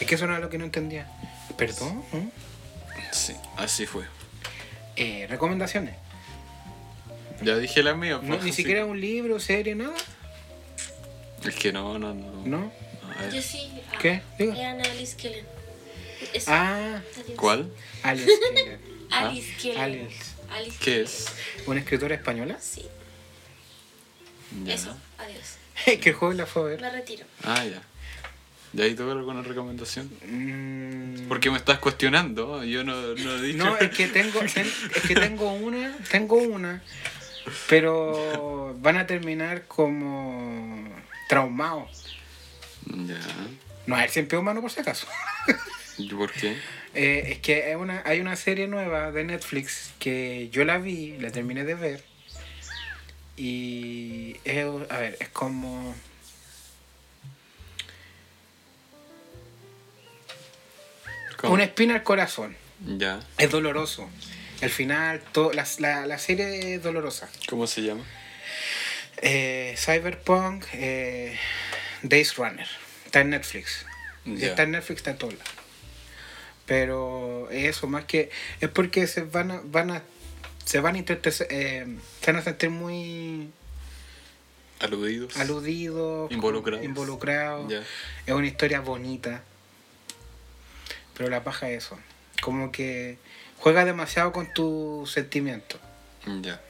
Es 0.00 0.04
que 0.08 0.16
eso 0.16 0.26
no 0.26 0.32
era 0.32 0.40
lo 0.40 0.50
que 0.50 0.58
no 0.58 0.64
entendía. 0.64 1.06
Perdón. 1.56 2.02
¿no? 2.12 2.30
Sí, 3.12 3.34
así 3.56 3.86
fue. 3.86 4.02
Eh, 4.96 5.28
recomendaciones. 5.30 5.94
Ya 7.42 7.56
dije 7.58 7.84
las 7.84 7.96
mías. 7.96 8.20
No, 8.24 8.30
pues, 8.30 8.42
ni 8.42 8.50
sí. 8.50 8.56
siquiera 8.56 8.84
un 8.86 9.00
libro, 9.00 9.38
serie, 9.38 9.76
nada. 9.76 9.94
Es 11.44 11.54
que 11.54 11.72
no, 11.72 11.98
no, 11.98 12.14
no. 12.14 12.44
¿No? 12.46 12.72
Yo 13.32 13.42
sí. 13.42 13.70
ah, 13.92 13.96
¿Qué? 14.00 14.22
Diga. 14.38 14.54
Era 14.74 14.90
Alice 14.90 15.16
Kellen. 15.16 15.44
Eso. 16.32 16.50
Ah, 16.52 17.00
Adiós. 17.16 17.36
¿Cuál? 17.38 17.70
Alice 18.02 18.26
Keller. 18.54 18.78
Alice 19.10 19.54
Kellen. 19.60 19.80
Alice. 19.80 20.24
Alice 20.50 20.76
¿Qué 20.78 20.84
Kellen. 20.84 21.04
es? 21.04 21.26
¿Una 21.66 21.80
escritora 21.80 22.14
española? 22.14 22.58
Sí. 22.60 22.84
Ya. 24.64 24.74
Eso. 24.74 24.96
Adiós. 25.18 26.00
que 26.00 26.10
el 26.10 26.14
joven 26.14 26.36
la 26.38 26.46
fue 26.46 26.62
a 26.62 26.64
ver. 26.66 26.80
Me 26.80 26.90
retiro. 26.90 27.24
Ah, 27.44 27.64
ya. 27.64 27.82
¿De 28.72 28.82
ahí 28.82 28.94
tuve 28.94 29.12
alguna 29.12 29.42
recomendación? 29.42 30.10
Mm, 30.26 31.26
¿Por 31.28 31.40
qué 31.40 31.50
me 31.50 31.56
estás 31.56 31.78
cuestionando? 31.78 32.62
Yo 32.64 32.84
no, 32.84 32.94
no 33.14 33.36
he 33.36 33.42
dicho. 33.42 33.58
No, 33.64 33.76
es 33.78 33.90
que 33.90 34.08
tengo, 34.08 34.40
ten- 34.40 34.70
es 34.94 35.02
que 35.02 35.14
tengo 35.14 35.50
una, 35.52 35.96
tengo 36.10 36.36
una, 36.36 36.82
pero 37.68 38.76
van 38.80 38.98
a 38.98 39.06
terminar 39.06 39.64
como 39.66 40.86
traumados. 41.28 42.16
Ya. 42.86 43.20
No, 43.86 43.94
a 43.94 44.00
ver, 44.00 44.10
siempre 44.10 44.36
humano 44.36 44.60
por 44.60 44.70
si 44.72 44.80
acaso. 44.80 45.06
¿Y 45.96 46.08
por 46.14 46.32
qué? 46.32 46.56
Eh, 46.94 47.32
es 47.32 47.38
que 47.38 47.64
hay 47.64 47.74
una, 47.74 48.02
hay 48.04 48.20
una 48.20 48.34
serie 48.36 48.66
nueva 48.66 49.12
de 49.12 49.24
Netflix 49.24 49.92
que 49.98 50.48
yo 50.50 50.64
la 50.64 50.78
vi, 50.78 51.16
la 51.18 51.30
terminé 51.30 51.64
de 51.64 51.74
ver. 51.74 52.04
Y 53.36 54.36
es, 54.44 54.66
a 54.90 54.98
ver, 54.98 55.16
es 55.20 55.28
como... 55.28 55.94
¿Cómo? 61.36 61.54
Una 61.54 61.64
espina 61.64 61.94
al 61.94 62.02
corazón. 62.02 62.56
Ya. 62.84 63.20
Es 63.38 63.50
doloroso. 63.50 64.08
El 64.60 64.70
final, 64.70 65.20
to- 65.32 65.52
la, 65.52 65.64
la, 65.78 66.06
la 66.06 66.18
serie 66.18 66.74
es 66.74 66.82
dolorosa. 66.82 67.28
¿Cómo 67.48 67.66
se 67.66 67.82
llama? 67.82 68.02
Eh, 69.22 69.74
Cyberpunk, 69.76 70.64
eh, 70.72 71.36
Days 72.02 72.36
Runner. 72.36 72.66
Está 73.06 73.20
en 73.20 73.30
Netflix. 73.30 73.84
Está 74.26 74.62
en 74.64 74.72
Netflix, 74.72 74.98
está 74.98 75.10
en 75.12 75.18
todos 75.18 75.34
lados. 75.34 75.52
Pero 76.66 77.48
eso, 77.50 77.86
más 77.86 78.04
que. 78.04 78.30
Es 78.60 78.68
porque 78.68 79.06
se 79.06 79.22
van 79.22 79.50
a. 79.50 79.60
Van 79.64 79.90
a 79.90 80.02
se 80.64 80.80
van 80.80 80.96
a, 80.96 80.98
interpre- 80.98 81.46
eh, 81.48 81.86
se 82.20 82.30
van 82.30 82.40
a 82.40 82.44
sentir 82.44 82.68
muy 82.68 83.48
Aludidos. 84.80 85.34
aludidos, 85.38 86.30
Involucrados. 86.30 86.84
involucrados. 86.84 87.72
Es 88.26 88.34
una 88.34 88.46
historia 88.46 88.80
bonita. 88.80 89.42
Pero 91.16 91.30
la 91.30 91.42
paja 91.42 91.70
es 91.70 91.84
eso. 91.84 91.98
Como 92.42 92.70
que 92.70 93.16
juega 93.56 93.86
demasiado 93.86 94.30
con 94.32 94.52
tus 94.52 95.10
sentimientos. 95.10 95.80
Ya. 96.42 96.60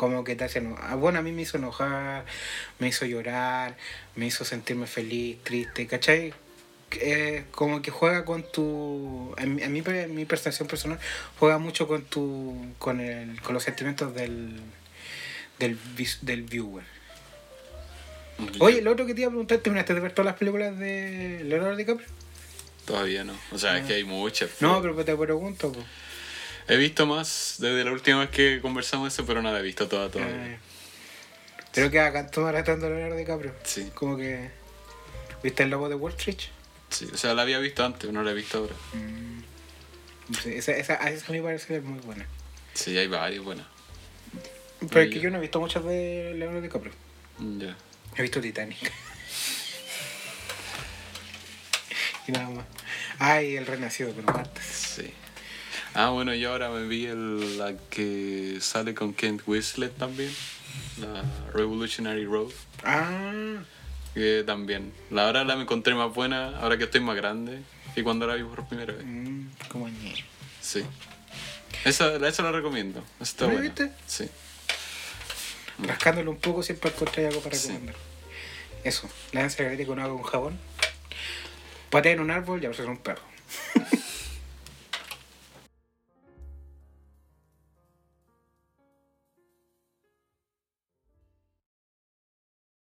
Como 0.00 0.24
que 0.24 0.34
te 0.34 0.44
hace 0.44 0.60
enojar. 0.60 0.96
Bueno, 0.96 1.18
a 1.18 1.22
mí 1.22 1.30
me 1.30 1.42
hizo 1.42 1.58
enojar, 1.58 2.24
me 2.78 2.88
hizo 2.88 3.04
llorar, 3.04 3.76
me 4.16 4.24
hizo 4.24 4.46
sentirme 4.46 4.86
feliz, 4.86 5.36
triste, 5.44 5.86
¿cachai? 5.86 6.32
Eh, 6.92 7.44
como 7.50 7.82
que 7.82 7.90
juega 7.90 8.24
con 8.24 8.42
tu. 8.50 9.34
En, 9.36 9.56
mi- 9.56 9.62
en 9.62 10.14
mi, 10.14 10.24
percepción 10.24 10.68
personal, 10.68 10.98
juega 11.38 11.58
mucho 11.58 11.86
con 11.86 12.02
tu. 12.02 12.56
con, 12.78 13.00
el, 13.00 13.42
con 13.42 13.52
los 13.52 13.62
sentimientos 13.62 14.14
del. 14.14 14.58
del, 15.58 16.42
viewer. 16.44 16.84
Oye, 18.58 18.80
lo 18.80 18.92
otro 18.92 19.04
que 19.04 19.12
te 19.12 19.20
iba 19.20 19.28
a 19.28 19.32
preguntar, 19.32 19.58
¿terminaste 19.58 19.92
de 19.92 20.00
ver 20.00 20.12
todas 20.12 20.32
las 20.32 20.36
películas 20.36 20.78
de 20.78 21.42
Leonardo 21.44 21.76
DiCaprio? 21.76 22.08
Todavía 22.86 23.22
no. 23.22 23.34
O 23.52 23.58
sea, 23.58 23.76
es 23.76 23.84
que 23.86 23.92
hay 23.92 24.04
muchas. 24.04 24.48
No, 24.60 24.80
pero 24.80 25.04
te 25.04 25.14
pregunto. 25.14 25.70
po. 25.70 25.84
He 26.70 26.76
visto 26.76 27.04
más 27.04 27.56
desde 27.58 27.82
la 27.82 27.90
última 27.90 28.20
vez 28.20 28.30
que 28.30 28.60
conversamos 28.60 29.12
eso, 29.12 29.26
pero 29.26 29.42
no 29.42 29.50
la 29.52 29.58
he 29.58 29.62
visto 29.62 29.88
toda 29.88 30.08
todavía. 30.08 30.54
Eh, 30.54 30.58
Creo 31.72 31.90
que 31.90 31.98
acá 31.98 32.28
todo 32.28 32.48
tratando 32.48 32.86
de 32.86 32.92
Leonardo 32.92 33.16
DiCaprio. 33.16 33.52
Sí, 33.64 33.90
Como 33.92 34.16
que. 34.16 34.50
¿Viste 35.42 35.64
el 35.64 35.70
logo 35.70 35.88
de 35.88 35.96
Wall 35.96 36.12
Street? 36.12 36.38
sí. 36.90 37.08
O 37.12 37.16
sea, 37.16 37.34
la 37.34 37.42
había 37.42 37.58
visto 37.58 37.84
antes, 37.84 38.12
no 38.12 38.22
la 38.22 38.30
he 38.30 38.34
visto 38.34 38.58
ahora. 38.58 38.74
Sí, 40.40 40.52
esa, 40.54 40.72
esa, 40.72 40.94
esa 41.10 41.26
a 41.26 41.32
mí 41.32 41.38
me 41.38 41.44
parece 41.46 41.66
que 41.66 41.76
es 41.78 41.82
muy 41.82 41.98
buena. 42.00 42.24
Sí, 42.74 42.96
hay 42.96 43.08
varias 43.08 43.42
buenas. 43.42 43.66
Pero 44.88 45.00
es 45.00 45.10
que 45.10 45.18
yo 45.18 45.28
no 45.30 45.38
he 45.38 45.40
visto 45.40 45.58
muchas 45.58 45.84
de 45.84 46.34
Leonardo 46.36 46.62
DiCaprio. 46.62 46.92
Ya. 47.58 47.76
He 48.16 48.22
visto 48.22 48.40
Titanic. 48.40 48.78
y 52.28 52.32
nada 52.32 52.48
más. 52.48 52.64
Ay, 53.18 53.56
el 53.56 53.66
renacido, 53.66 54.12
pero 54.14 54.32
martes. 54.32 54.64
Sí. 54.64 55.12
Ah, 55.94 56.10
bueno, 56.10 56.34
y 56.34 56.44
ahora 56.44 56.70
me 56.70 56.86
vi 56.86 57.06
el, 57.06 57.58
la 57.58 57.74
que 57.90 58.58
sale 58.60 58.94
con 58.94 59.12
Kent 59.12 59.42
Winslet 59.46 59.96
también. 59.96 60.32
La 61.00 61.24
Revolutionary 61.52 62.24
Road. 62.24 62.50
Ah, 62.84 63.62
Que 64.14 64.44
también. 64.46 64.92
La 65.10 65.26
hora 65.26 65.44
la 65.44 65.56
me 65.56 65.62
encontré 65.62 65.94
más 65.94 66.12
buena 66.14 66.58
ahora 66.60 66.78
que 66.78 66.84
estoy 66.84 67.00
más 67.00 67.16
grande 67.16 67.60
que 67.94 68.04
cuando 68.04 68.26
la 68.26 68.34
vi 68.34 68.44
por 68.44 68.66
primera 68.68 68.92
vez. 68.92 69.04
mm, 69.04 69.46
como 69.68 69.88
ñe. 69.88 70.14
Sí. 70.60 70.84
Esa, 71.84 72.14
esa 72.26 72.42
la 72.42 72.52
recomiendo. 72.52 73.02
Está 73.20 73.46
¿La 73.46 73.60
viste? 73.60 73.90
Sí. 74.06 74.28
Rascándole 75.78 76.28
un 76.28 76.38
poco 76.38 76.62
siempre 76.62 76.90
encontré 76.90 77.26
algo 77.26 77.40
para 77.40 77.56
Sí. 77.56 77.68
recomendar. 77.68 77.96
Eso, 78.84 79.08
lánzate 79.32 79.76
la 79.76 79.86
con 79.86 79.98
agua 79.98 80.20
con 80.22 80.30
jabón. 80.30 80.58
Patea 81.90 82.12
en 82.12 82.20
un 82.20 82.30
árbol 82.30 82.62
y 82.62 82.66
ahora 82.66 82.78
es 82.78 82.86
un 82.88 82.98
perro. 82.98 83.22